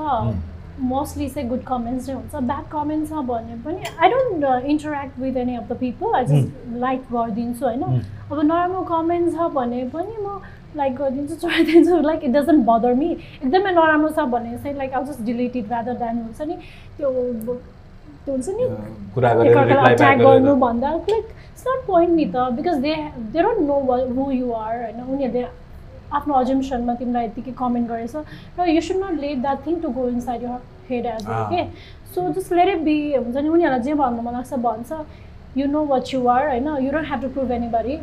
मोस्टली 0.80 1.28
चाहिँ 1.28 1.49
गुड 1.49 1.62
कमेन्ट्स 1.64 2.09
नै 2.09 2.14
हुन्छ। 2.14 2.35
ब्याड 2.51 2.64
कमेन्ट्स 2.72 3.11
छ 3.11 3.22
भने 3.30 3.55
पनि 3.64 3.80
I 4.01 4.09
don't 4.11 4.64
interact 4.72 5.18
with 5.20 5.37
any 5.37 5.57
of 5.57 5.68
the 5.72 5.76
people 5.80 6.14
I 6.16 6.24
just 6.26 6.49
like 6.85 7.01
गरिदिन्छु 7.12 7.66
होइन. 7.66 7.83
अब 8.33 8.41
नराम्रो 8.41 8.83
कमेन्ट 8.91 9.33
छ 9.35 9.49
भने 9.59 9.85
पनि 9.95 10.16
म 10.24 10.41
लाइक 10.76 10.95
गरिदिन्छु 10.97 11.35
छोडिदिन्छु। 11.43 12.01
Like 12.09 12.24
it 12.24 12.33
doesn't 12.37 12.64
bother 12.66 12.95
me 13.03 13.11
एकदमै 13.12 13.72
नराम्रो 13.72 14.09
छ 14.09 14.24
भने 14.35 14.57
चाहिँ 14.57 14.76
like 14.78 14.95
I 14.95 15.05
just 15.05 15.22
deleted 15.30 15.70
rather 15.72 15.95
than 16.03 16.16
हुन्छ 16.22 16.41
नि 16.49 16.57
त्यो 16.97 17.11
हुन्छ 18.28 18.48
नि 18.59 18.66
कुरा 19.14 19.32
गरेर 19.34 19.50
एकअर्कालाई 19.50 19.68
रिप्लाई 19.68 19.94
अट्याक 19.94 20.18
ब्याक 20.18 20.28
गर्नु 20.28 20.44
गरेर 20.44 20.61
भन्दा 20.66 20.90
लाइक 20.90 21.24
इट्स 21.55 21.64
नट 21.68 21.86
पोइन्ट 21.86 22.14
नि 22.14 22.26
त 22.34 22.50
because 22.59 22.78
they 22.86 22.94
they 23.32 23.42
don't 23.42 23.61
know 23.70 23.80
who 24.18 24.30
you 24.32 24.53
are 24.61 24.76
होइन 24.82 25.00
उनीहरूले 25.14 25.44
आफ्नो 26.18 26.34
अजम्सनमा 26.34 26.94
तिमीलाई 27.00 27.24
यत्तिकै 27.24 27.53
कमेन्ट 27.59 27.88
गरेछ 27.88 28.14
र 28.59 28.68
you 28.68 28.80
should 28.88 29.03
not 29.05 29.20
let 29.20 29.42
that 29.42 29.66
thing 29.66 29.80
to 29.82 29.88
go 29.98 30.09
inside 30.28 30.42
your 30.42 30.59
head 30.90 31.07
as. 31.07 31.26
के 31.53 31.64
so 32.14 32.28
just 32.38 32.53
let 32.53 32.68
it 32.76 32.82
be 32.88 32.96
हुन्छ 33.14 33.36
नि 33.36 33.48
उनीहरूलाई 33.48 33.82
जे 33.88 33.94
भन्नु 34.00 34.22
मन 34.22 34.32
लाग्छ 34.38 34.55
भन्छ 34.66 35.05
you 35.59 35.66
know 35.76 35.84
what 35.92 36.14
you 36.14 36.26
are 36.34 36.48
होइन 36.48 36.68
you 36.86 36.90
don't 36.92 37.09
have 37.12 37.22
to 37.22 37.28
prove 37.36 37.50
anybody? 37.76 37.98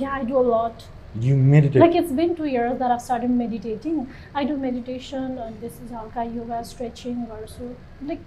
Yeah 0.00 0.10
I 0.10 0.22
do 0.30 0.42
lot 0.52 0.82
You 1.19 1.35
meditate? 1.35 1.81
Like 1.81 1.95
it's 2.01 2.11
been 2.17 2.35
two 2.35 2.45
years 2.45 2.77
that 2.79 2.91
I've 2.91 3.01
started 3.01 3.29
meditating. 3.31 3.95
I 4.33 4.43
do 4.45 4.55
meditation 4.57 5.37
and 5.45 5.59
this 5.61 5.73
is 5.85 5.91
halka 5.91 6.23
yoga, 6.35 6.63
stretching 6.63 7.27
also. 7.37 7.75
Like 8.11 8.21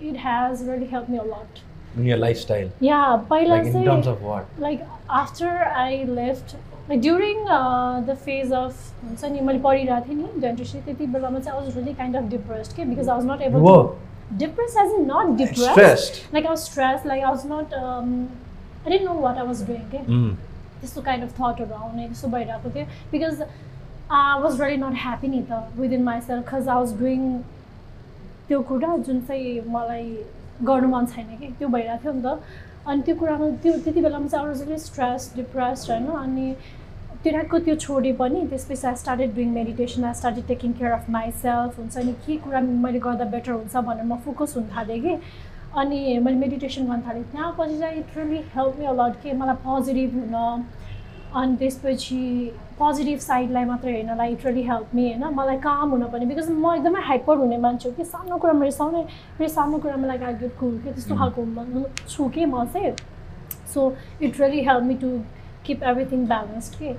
it 0.00 0.16
has 0.16 0.62
really 0.64 0.86
helped 0.86 1.10
me 1.10 1.18
a 1.18 1.26
lot. 1.34 1.60
in 1.98 2.06
your 2.06 2.16
lifestyle? 2.22 2.68
Yeah, 2.86 3.20
पहिला 3.30 3.54
Like 3.56 3.66
in 3.66 3.72
चाहिँ 3.72 3.86
terms 3.86 4.06
of 4.10 4.20
what? 4.22 4.46
like 4.64 4.82
after 5.20 5.48
I 5.84 6.04
left 6.18 6.54
like 6.90 7.00
during 7.06 7.40
uh, 7.56 8.00
the 8.10 8.14
phase 8.26 8.52
of 8.58 8.76
हुन्छ 9.06 9.30
नि 9.32 9.40
मैले 9.48 9.58
पढिरहेको 9.64 10.08
थिएँ 10.08 10.16
नि 10.20 10.40
dentistry 10.44 10.80
त्यति 10.86 11.06
बेलामा 11.16 11.40
चाहिँ 11.46 11.58
I 11.60 11.64
was 11.66 11.74
really 11.80 11.94
kind 12.02 12.16
of 12.20 12.28
depressed 12.34 12.76
के 12.76 12.86
because 12.92 13.08
I 13.14 13.16
was 13.22 13.26
not 13.30 13.42
able 13.48 13.66
Whoa. 13.66 13.80
to 13.88 14.36
depressed 14.44 14.78
as 14.84 14.92
in 15.00 15.06
not 15.08 15.32
depressed 15.42 15.72
Stressed. 15.72 16.20
like 16.36 16.46
I 16.46 16.54
was 16.56 16.64
stressed 16.70 17.10
like 17.12 17.24
I 17.30 17.34
was 17.36 17.44
not 17.54 17.74
um, 17.82 18.14
I 18.86 18.88
didn't 18.94 19.04
know 19.10 19.18
what 19.26 19.36
I 19.46 19.48
was 19.50 19.62
doing 19.72 19.84
के 19.96 20.04
Mm. 20.06 20.30
त्यस्तो 20.85 21.01
kind 21.09 21.23
of 21.23 21.33
थटहरू 21.41 21.73
आउने 21.81 22.07
त्यस्तो 22.07 22.27
भइरहेको 22.37 22.69
थियो. 22.77 22.85
Because 23.11 23.41
I 23.41 24.41
was 24.41 24.61
really 24.61 24.77
not 24.85 24.95
happy 25.03 25.27
नि 25.27 25.41
त 25.49 25.81
within 25.81 26.03
myself 26.21 26.47
cause 26.53 26.69
I 26.69 26.77
was 26.85 26.97
doing 26.99 27.21
त्यो 28.47 28.61
कुरा 28.71 28.95
जुन 29.09 29.21
चाहिँ 29.27 29.61
मलाई 29.75 30.07
गर्नु 30.63 30.87
मन 30.87 31.05
छैन 31.13 31.35
कि 31.37 31.47
त्यो 31.59 31.67
भइरहेको 31.67 32.01
थियो 32.03 32.13
नि 32.13 32.21
त. 32.25 32.39
अनि 32.87 33.01
त्यो 33.01 33.15
कुरामा 33.19 33.49
त्यो 33.61 33.71
त्यति 33.83 34.01
बेलामा 34.01 34.27
चाहिँ 34.27 34.47
रियली 34.47 34.77
स्ट्रेस 34.79 35.31
डिप्रेस्ड 35.35 35.91
होइन? 35.91 36.07
अनि 36.23 36.55
ट्याकको 37.23 37.59
त्यो 37.65 37.75
छोडे 37.75 38.11
पनि 38.21 38.45
त्यसपछि 38.49 38.87
I 38.87 38.95
started 38.95 39.33
doing 39.35 39.49
meditation 39.53 40.03
I 40.05 40.13
started 40.21 40.45
taking 40.47 40.73
care 40.79 40.91
of 40.91 41.09
myself 41.41 41.79
हुन्छ 41.79 41.97
नि? 41.97 42.13
के 42.25 42.37
कुरा 42.45 42.61
मैले 42.85 42.99
गर्दा 43.05 43.25
बेटर 43.33 43.51
हुन्छ 43.51 43.75
भनेर 43.89 44.05
म 44.05 44.17
फोकस 44.25 44.53
हुन 44.57 44.69
थालेँ 44.75 44.99
कि। 45.01 45.17
अनि 45.77 46.17
मैले 46.25 46.37
मेडिटेसन 46.37 46.85
गर्न 46.87 47.01
थालेँ 47.07 47.23
त्यहाँपछि 47.31 47.77
चाहिँ 47.79 47.99
it 47.99 48.17
really 48.17 48.41
help 48.55 48.79
me 48.79 48.85
a lot 48.85 49.21
के 49.23 49.33
मलाई 49.39 49.55
पोजिटिभ 49.63 50.13
हुन 50.15 50.35
अनि 51.35 51.55
त्यसपछि 51.57 52.19
पोजिटिभ 52.79 53.19
साइडलाई 53.19 53.65
मात्रै 53.65 53.91
हेर्नलाई 53.93 54.31
इट 54.33 54.45
रियली 54.45 54.63
हेल्प 54.67 54.95
मी 54.95 55.03
होइन। 55.07 55.33
मलाई 55.35 55.57
काम 55.65 55.89
हुन 55.91 56.03
पनि 56.13 56.25
बिकज 56.25 56.49
म 56.51 56.73
एकदमै 56.75 57.01
हाइपर 57.07 57.37
हुने 57.37 57.57
मान्छे 57.65 57.89
हो 57.89 57.95
कि 57.95 58.03
सानो 58.05 58.39
रिसाउने 58.61 59.03
फेरि 59.37 59.49
सानो 59.49 59.77
कुरामा 59.77 60.07
लाइक 60.07 60.23
आई 60.23 60.33
गेट 60.43 60.55
कुल 60.59 60.77
के 60.83 60.91
त्यस्तो. 60.93 61.15
खालको 61.15 61.83
छु 62.07 62.29
कि 62.29 62.45
म 62.45 62.65
चाहिँ। 62.73 62.93
So 63.73 63.91
it 64.21 64.39
really 64.41 64.63
help 64.67 64.83
me 64.83 64.95
to 65.03 65.09
keep 65.65 65.83
everything 65.83 66.25
balanced 66.27 66.79
के। 66.79 66.95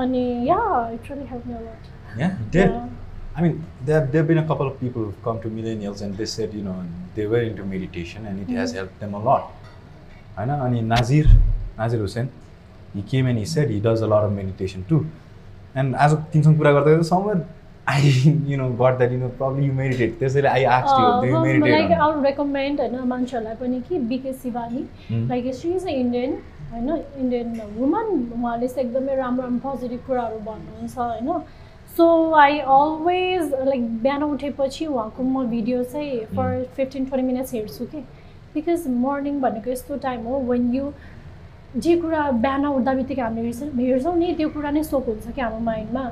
अनि 0.00 0.24
yeah 0.48 0.58
it 0.94 1.10
really 1.10 1.26
help 1.28 1.46
me 1.46 1.54
a lot. 1.54 1.82
I 3.40 3.42
mean, 3.42 3.52
there 3.86 4.00
have, 4.00 4.08
there 4.12 4.20
have 4.20 4.28
been 4.28 4.38
a 4.38 4.46
couple 4.46 4.66
of 4.66 4.78
people 4.78 5.04
who've 5.04 5.22
come 5.24 5.40
to 5.42 5.48
millennials 5.50 6.02
and 6.02 6.16
they 6.16 6.26
said, 6.26 6.52
you 6.52 6.62
know, 6.62 6.74
they 7.14 7.26
were 7.26 7.40
into 7.42 7.64
meditation 7.64 8.26
and 8.26 8.40
it 8.42 8.50
has 8.54 8.72
Mhm. 8.72 8.76
helped 8.78 8.98
them 9.00 9.14
a 9.14 9.22
lot. 9.28 9.46
होइन 10.38 10.50
अनि 10.56 10.80
Nazir 10.88 11.26
Nazir 11.78 12.00
Hussain 12.00 12.28
he 12.94 13.02
came 13.10 13.28
and 13.28 13.38
he 13.38 13.44
said 13.46 13.70
he 13.70 13.80
does 13.86 14.02
a 14.02 14.06
lot 14.12 14.24
of 14.28 14.30
meditation 14.32 14.82
too 14.90 14.98
and 15.82 15.96
आज 16.04 16.14
तिमीसँग 16.32 16.56
कुरा 16.58 16.72
गर्दा 16.72 16.90
गर्दा 16.90 17.08
summer 17.08 17.40
I 17.94 18.10
you 18.50 18.58
know 18.58 18.68
got 18.82 18.98
that 18.98 19.12
you 19.12 19.18
know 19.18 19.28
problem 19.40 19.64
you 19.64 19.72
meditate 19.80 20.18
त्यसैले 20.18 20.48
I 20.48 20.64
आक्स 20.76 20.90
you 20.92 21.06
do 21.22 21.26
you 21.28 21.42
like 21.42 21.62
meditate 21.62 21.98
out 22.08 22.24
recommend 22.26 22.80
होइन 22.80 23.08
मान्छेहरूलाई 23.14 23.54
पनि 23.62 23.80
कि 23.88 23.98
BK 24.12 24.32
Shivani 24.42 24.84
Hmm. 25.10 25.28
Like 25.30 25.54
she 25.60 25.72
is 25.76 25.86
a 25.86 25.96
Indian 26.02 26.38
होइन 26.72 26.90
इन्डियन 27.22 27.60
वुमन 27.78 28.06
उहाँले 28.40 28.68
चाहिँ 28.68 28.88
एकदमै 28.88 29.16
राम्रो 29.22 29.42
राम्रो 29.44 29.70
पोजिटिभ 29.70 30.06
कुराहरू 30.06 30.38
भन्नुहुन्छ 30.50 30.98
होइन 30.98 31.28
सो 32.00 32.32
आई 32.32 32.58
अलवेज 32.72 33.50
लाइक 33.64 33.82
बिहान 34.02 34.22
उठेपछि 34.22 34.86
उहाँको 34.86 35.22
म 35.22 35.44
भिडियो 35.48 35.82
चाहिँ 35.84 36.20
फर 36.36 36.62
फिफ्टिन 36.76 37.04
ट्वेन्टी 37.06 37.26
मिनट्स 37.26 37.52
हेर्छु 37.54 37.84
कि। 37.86 37.98
बिकज 38.54 38.86
मर्निङ 39.00 39.40
भनेको 39.40 39.70
यस्तो 39.70 39.96
टाइम 40.04 40.22
हो 40.26 40.38
वेन 40.50 40.72
यु 40.74 40.92
जे 41.76 41.96
कुरा 41.96 42.22
बिहान 42.44 42.66
उठ्दा 42.66 42.94
बित्तिकै 42.94 43.22
हामीले 43.22 43.46
हेर्छ 43.48 43.76
हेर्छौँ 43.80 44.16
नि 44.16 44.32
त्यो 44.38 44.48
कुरा 44.54 44.70
नै 44.70 44.82
सोक 44.84 45.06
हुन्छ 45.08 45.34
कि 45.34 45.40
हाम्रो 45.40 45.60
माइन्डमा. 45.64 46.04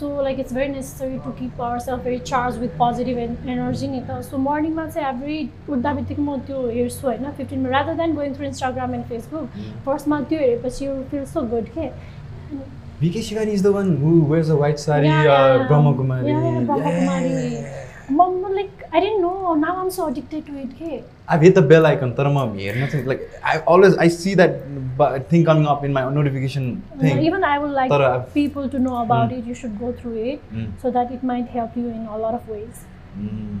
So 0.00 0.22
like 0.22 0.40
it's 0.40 0.52
very 0.54 0.72
necessary 0.72 1.18
to 1.24 1.32
keep 1.38 1.60
ourself 1.86 2.04
very 2.04 2.18
charge 2.32 2.58
with 2.58 2.76
positive 2.82 3.18
energy 3.18 3.88
नि 3.88 4.00
त। 4.00 4.20
सो 4.28 4.38
मर्निङमा 4.38 4.86
चाहिँ 4.88 5.08
एभ्री 5.08 5.38
उठ्दा 5.68 5.92
बित्तिकै 5.94 6.22
म 6.22 6.36
त्यो 6.50 6.66
हेर्छु 6.68 7.06
होइन 7.06 7.30
fifteen 7.40 7.66
rather 7.76 7.94
than 8.02 8.14
going 8.16 8.34
through 8.34 8.46
Instagram 8.46 8.94
and 8.94 9.06
Facebook 9.14 9.58
फर्स्टमा 9.86 10.20
त्यो 10.28 10.38
हेरेपछि 10.38 10.84
यु 10.86 11.02
फिल 11.10 11.24
सो 11.32 11.42
गुड 11.54 11.72
के? 11.78 11.88
Vicky 13.00 13.20
Shivani 13.20 13.52
is 13.56 13.62
the 13.62 13.72
one 13.72 13.96
who 13.96 14.20
wears 14.20 14.50
a 14.50 14.56
white 14.56 14.78
sari, 14.78 15.06
yeah, 15.06 15.32
uh, 15.32 15.66
Brahma 15.66 15.94
Kumari. 15.94 16.28
Yeah, 16.28 16.52
yeah, 16.52 16.64
Brahma 16.64 16.90
Kumari. 16.90 18.10
Mom, 18.10 18.42
like, 18.54 18.70
I 18.92 19.00
didn't 19.00 19.22
know. 19.22 19.54
Now 19.54 19.76
I'm 19.80 19.90
so 19.90 20.08
addicted 20.08 20.44
to 20.46 20.58
it. 20.58 20.72
Hey. 20.74 21.04
I've 21.26 21.40
hit 21.40 21.54
the 21.54 21.62
bell 21.62 21.86
icon, 21.86 22.14
Tarama 22.14 22.44
Nothing 22.78 23.06
like 23.06 23.22
I 23.42 23.60
always 23.60 23.96
I 23.96 24.08
see 24.08 24.34
that 24.34 24.60
thing 25.30 25.44
coming 25.46 25.66
up 25.66 25.82
in 25.84 25.94
my 25.94 26.02
notification 26.12 26.82
thing. 27.00 27.22
Even 27.24 27.42
I 27.42 27.58
would 27.58 27.70
like 27.70 27.90
Tara, 27.90 28.26
people 28.34 28.68
to 28.68 28.78
know 28.78 29.02
about 29.02 29.30
mm. 29.30 29.38
it. 29.38 29.44
You 29.46 29.54
should 29.54 29.78
go 29.78 29.92
through 29.92 30.16
it 30.32 30.52
mm. 30.52 30.70
so 30.82 30.90
that 30.90 31.10
it 31.10 31.22
might 31.22 31.46
help 31.46 31.76
you 31.76 31.88
in 31.88 32.04
a 32.06 32.18
lot 32.18 32.34
of 32.34 32.46
ways. 32.48 32.84
Mm. 33.18 33.60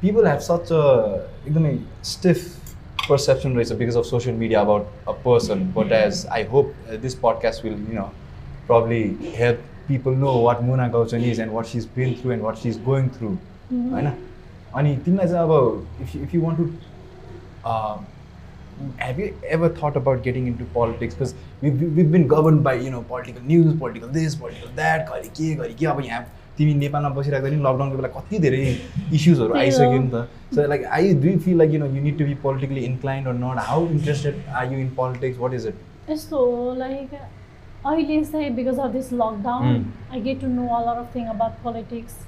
people 0.00 0.26
have 0.26 0.38
such 0.48 0.72
a 0.72 0.82
एकदमै 1.46 1.76
stiff 2.10 2.44
perception 3.08 3.56
रहेछ 3.56 3.72
because 3.78 3.96
of 3.96 4.04
social 4.04 4.36
media 4.36 4.60
about 4.60 5.08
a 5.08 5.12
person 5.24 5.64
but 5.76 5.92
as 5.92 6.26
I 6.32 6.44
hope 6.52 6.72
this 7.02 7.14
podcast 7.24 7.64
will 7.64 7.74
you 7.74 7.98
know 7.98 8.10
probably 8.66 9.02
help 9.36 9.64
people 9.88 10.14
know 10.24 10.32
what 10.42 10.62
Muna 10.70 10.88
Gauchan 10.96 11.24
is 11.30 11.40
and 11.40 11.52
what 11.52 11.66
she 11.66 11.78
is 11.78 11.88
been 11.96 12.14
through 12.22 12.32
and 12.32 12.42
what 12.42 12.56
she 12.58 12.68
is 12.68 12.82
going 12.84 13.08
through 13.18 13.28
होइन 13.72 14.12
अनि 14.74 14.96
तिमीलाई 15.04 15.28
चाहिँ 15.28 15.42
अब 15.42 16.02
if 16.02 16.16
if 16.16 16.34
you 16.34 16.42
want 16.42 16.58
to 16.58 16.68
have 18.98 19.18
you 19.18 19.34
ever 19.48 19.68
thought 19.68 19.96
about 19.96 20.22
getting 20.22 20.46
into 20.46 20.64
politics? 20.66 21.14
Because 21.14 21.34
we've, 21.62 21.80
we've 21.80 22.10
been 22.12 22.26
governed 22.28 22.62
by, 22.62 22.74
you 22.74 22.90
know, 22.90 23.02
political 23.02 23.42
news, 23.42 23.74
political 23.74 24.08
this, 24.08 24.34
political 24.34 24.68
that, 24.76 25.08
घरि 25.08 25.28
के 25.28 25.54
घरि 25.54 25.74
के 25.74 25.86
अब 25.86 26.00
यहाँ 26.04 26.26
तिमी 26.61 26.73
नेपालमा 26.85 27.09
बसिरहेको 27.19 27.53
नि 27.55 27.59
लकडाउनको 27.67 27.97
बेला 27.97 28.13
कति 28.15 28.39
धेरै 28.45 28.63
इस्युजहरू 29.19 29.59
आइसक्यो। 29.65 29.99
नि 29.99 30.09
त 30.13 30.55
so 30.55 30.67
like 30.73 30.81
I 30.97 31.13
do 31.25 31.37
feel 31.45 31.57
like 31.57 31.73
you 31.73 31.79
know 31.83 31.91
you 31.97 32.01
need 32.07 32.17
to 32.17 32.25
be 32.31 32.35
politically 32.47 32.81
inclined 32.87 33.27
or 33.27 33.37
not 33.43 33.67
how 33.67 33.87
interested 33.99 34.41
are 34.61 34.73
you 34.73 34.79
in 34.79 34.89
politics 34.97 35.39
what 35.39 35.53
is 35.59 35.67
it 35.67 36.09
यस्तो 36.09 36.39
लाइक 36.79 37.13
अहिले 37.85 38.23
चाहिँ 38.23 38.49
because 38.55 38.79
of 38.79 38.91
this 38.93 39.13
lockdown. 39.13 39.85
I 40.11 40.21
get 40.21 40.41
to 40.41 40.47
know 40.47 40.67
a 40.67 40.81
lot 40.81 40.97
of 40.97 41.15
thing 41.15 41.25
about 41.35 41.53
politics 41.63 42.19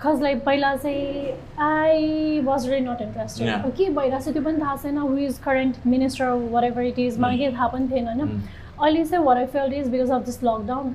cause 0.00 0.22
like 0.22 0.44
पहिला 0.44 0.74
चाहिँ 0.76 1.32
I 1.66 2.40
was 2.44 2.66
very 2.68 2.80
not 2.80 3.00
interested. 3.02 3.70
के 3.76 3.88
भइरहेको 3.90 4.24
छ 4.24 4.32
त्यो 4.32 4.42
पनि 4.42 4.60
थाहा 4.60 4.76
छैन 4.82 4.98
who 4.98 5.16
is 5.26 5.38
current 5.44 5.86
minister 5.86 6.26
whatever 6.64 6.82
it 6.86 6.98
is 6.98 7.18
मलाई 7.20 7.38
केही 7.38 7.52
थाहा 7.52 7.68
पनि 7.76 7.88
थिएन 7.92 8.06
होइन 8.06 8.20
Mm. 8.26 8.42
अहिले 8.82 9.04
चाहिँ 9.04 9.24
what 9.24 9.36
I 9.36 9.46
felt 9.46 9.74
is 9.74 9.88
because 9.88 10.10
of 10.10 10.24
this 10.26 10.38
lockdown 10.44 10.94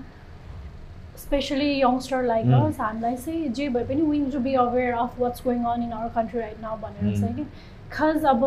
specially 1.18 1.70
youngster 1.82 2.24
like. 2.24 2.48
Us 2.64 2.80
हामीलाई 2.80 3.16
चाहिँ 3.16 3.48
जे 3.60 3.70
भए 3.70 3.84
पनि 3.84 4.02
win 4.10 4.30
to 4.32 4.40
be 4.40 4.54
aware 4.66 4.94
of 4.94 5.20
what's 5.20 5.44
going 5.44 5.64
on 5.74 5.84
in 5.84 5.92
our 5.94 6.10
country 6.16 6.40
right 6.40 6.62
now 6.62 6.78
भनेर. 6.82 7.20
चाहिँ 7.20 7.36
कि 7.36 7.46
खज 7.92 8.26
अब 8.26 8.44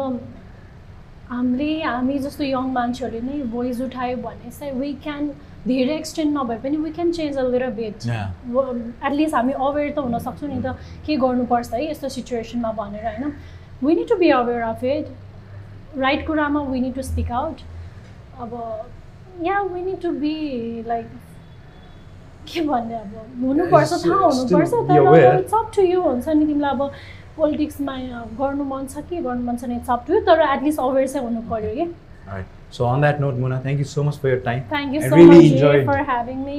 हामीले 1.30 1.82
हामी 1.82 2.18
जस्तो 2.18 2.44
यङ 2.44 2.72
मान्छेहरूले 2.72 3.20
नै 3.26 3.42
भोइस 3.50 3.80
उठायो 3.80 4.16
भने 4.22 4.50
चाहिँ 4.50 4.72
वी 4.78 4.92
क्यान 5.02 5.28
धेरै 5.66 5.94
एक्सटेन्ड 5.96 6.36
नभए 6.36 6.56
पनि 6.62 6.76
we 6.76 6.90
can 6.92 7.12
change 7.12 7.36
a 7.38 7.42
little 7.48 7.70
bit 7.72 8.06
at least 8.06 9.34
हामी 9.34 9.52
अवेर 9.52 9.90
त 9.90 9.98
हुन 9.98 10.18
सक्छौँ 10.26 10.48
नि 10.50 10.60
त 10.62 10.74
के 11.06 11.16
गर्नुपर्छ 11.24 11.72
है 11.74 11.90
यस्तो 11.90 12.08
सिचुएसनमा 12.16 12.72
भनेर 12.78 13.06
होइन 13.06 13.32
we 13.82 13.94
need 13.94 14.08
to 14.08 14.16
be 14.22 14.30
aware 14.38 14.62
of 14.68 14.84
it 14.84 15.98
right 15.98 16.26
कुरामा 16.26 16.62
we 16.70 16.80
need 16.80 16.94
to 16.94 17.02
speak 17.02 17.30
out 17.32 17.60
अब 18.40 18.50
yeah 19.46 19.60
we 19.74 19.82
need 19.82 20.00
to 20.02 20.10
be 20.24 20.34
like 20.88 21.06
के 22.54 22.60
भन्ने 22.68 22.94
अब 22.94 23.42
हुनुपर्छ 23.44 23.92
थाहा 24.04 24.20
हुनुपर्छ 24.26 24.70
तर. 24.90 25.38
इट्स 25.38 25.54
अप 25.54 25.72
टु 25.76 25.82
यु 25.82 26.00
हुन्छ 26.02 26.28
नि 26.28 26.46
तिमीलाई 26.46 26.70
अब 26.70 26.90
पोलिटिक्समा 27.36 27.96
गर्नु 28.40 28.64
मन 28.70 28.86
छ 28.86 29.04
कि 29.10 29.16
गर्नु 29.26 29.42
मन 29.50 29.56
छैन 29.56 29.72
इट्स 29.76 29.90
अप 29.90 30.04
टु 30.06 30.14
यु 30.14 30.20
तर 30.30 30.40
एटलिस्ट 30.52 30.80
अवेर 30.80 31.08
चाहिँ 31.08 31.26
हुनु 31.26 31.42
पऱ्यो 31.50 31.74
कि. 31.74 31.92
So 32.72 32.84
on 32.86 33.00
that 33.00 33.20
note, 33.20 33.38
Muna, 33.42 33.56
thank 33.62 33.80
you 33.80 33.84
so 33.84 34.02
much 34.08 34.18
for 34.22 34.28
your 34.28 34.40
time. 34.42 34.60
Thank 34.72 34.94
you 34.94 35.00
I 35.00 35.08
so 35.08 35.16
really 35.16 35.38
much 35.38 35.52
enjoyed 35.52 35.86
for 35.86 36.02
having 36.10 36.44
me 36.44 36.58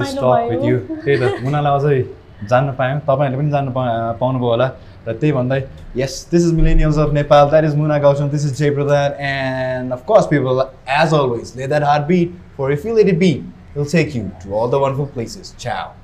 this 0.00 0.14
talk 0.16 0.50
with 0.50 0.64
you. 0.68 0.78
त्यही 1.04 1.16
त 1.20 1.30
मुनालाई 1.44 1.78
अझै 1.78 2.02
जान्न 2.50 2.72
पायौँ 2.80 2.98
तपाईँहरूले 3.00 3.38
पनि 3.38 3.50
जान्न 3.50 3.72
पा 3.76 3.84
पाउनुभयो 4.20 4.50
होला 4.50 4.66
र 5.06 5.12
त्यही 5.12 5.32
भन्दै 5.32 5.60
yes 5.96 6.16
this 6.32 6.46
is 6.46 6.52
millennials 6.54 6.98
of 7.04 7.12
Nepal 7.18 7.48
that 7.50 7.64
is 7.64 7.74
Muna 7.76 7.98
Gauchan 8.04 8.28
this 8.34 8.44
is 8.46 8.58
Jay 8.58 8.70
Pradhan 8.78 9.12
and 9.28 9.92
of 9.92 10.04
course 10.06 10.26
people 10.32 10.60
as 11.00 11.14
always 11.20 11.52
lay 11.56 11.66
that 11.66 11.82
heart 11.92 12.12
for 12.58 12.72
if 12.72 12.86
you 12.86 12.96
let 12.96 13.08
it 13.08 13.18
be 13.18 13.32
He'll 13.76 13.84
take 13.84 14.14
you 14.14 14.34
to 14.40 14.54
all 14.54 14.68
the 14.68 14.78
wonderful 14.78 15.06
places. 15.06 15.54
Ciao. 15.58 15.94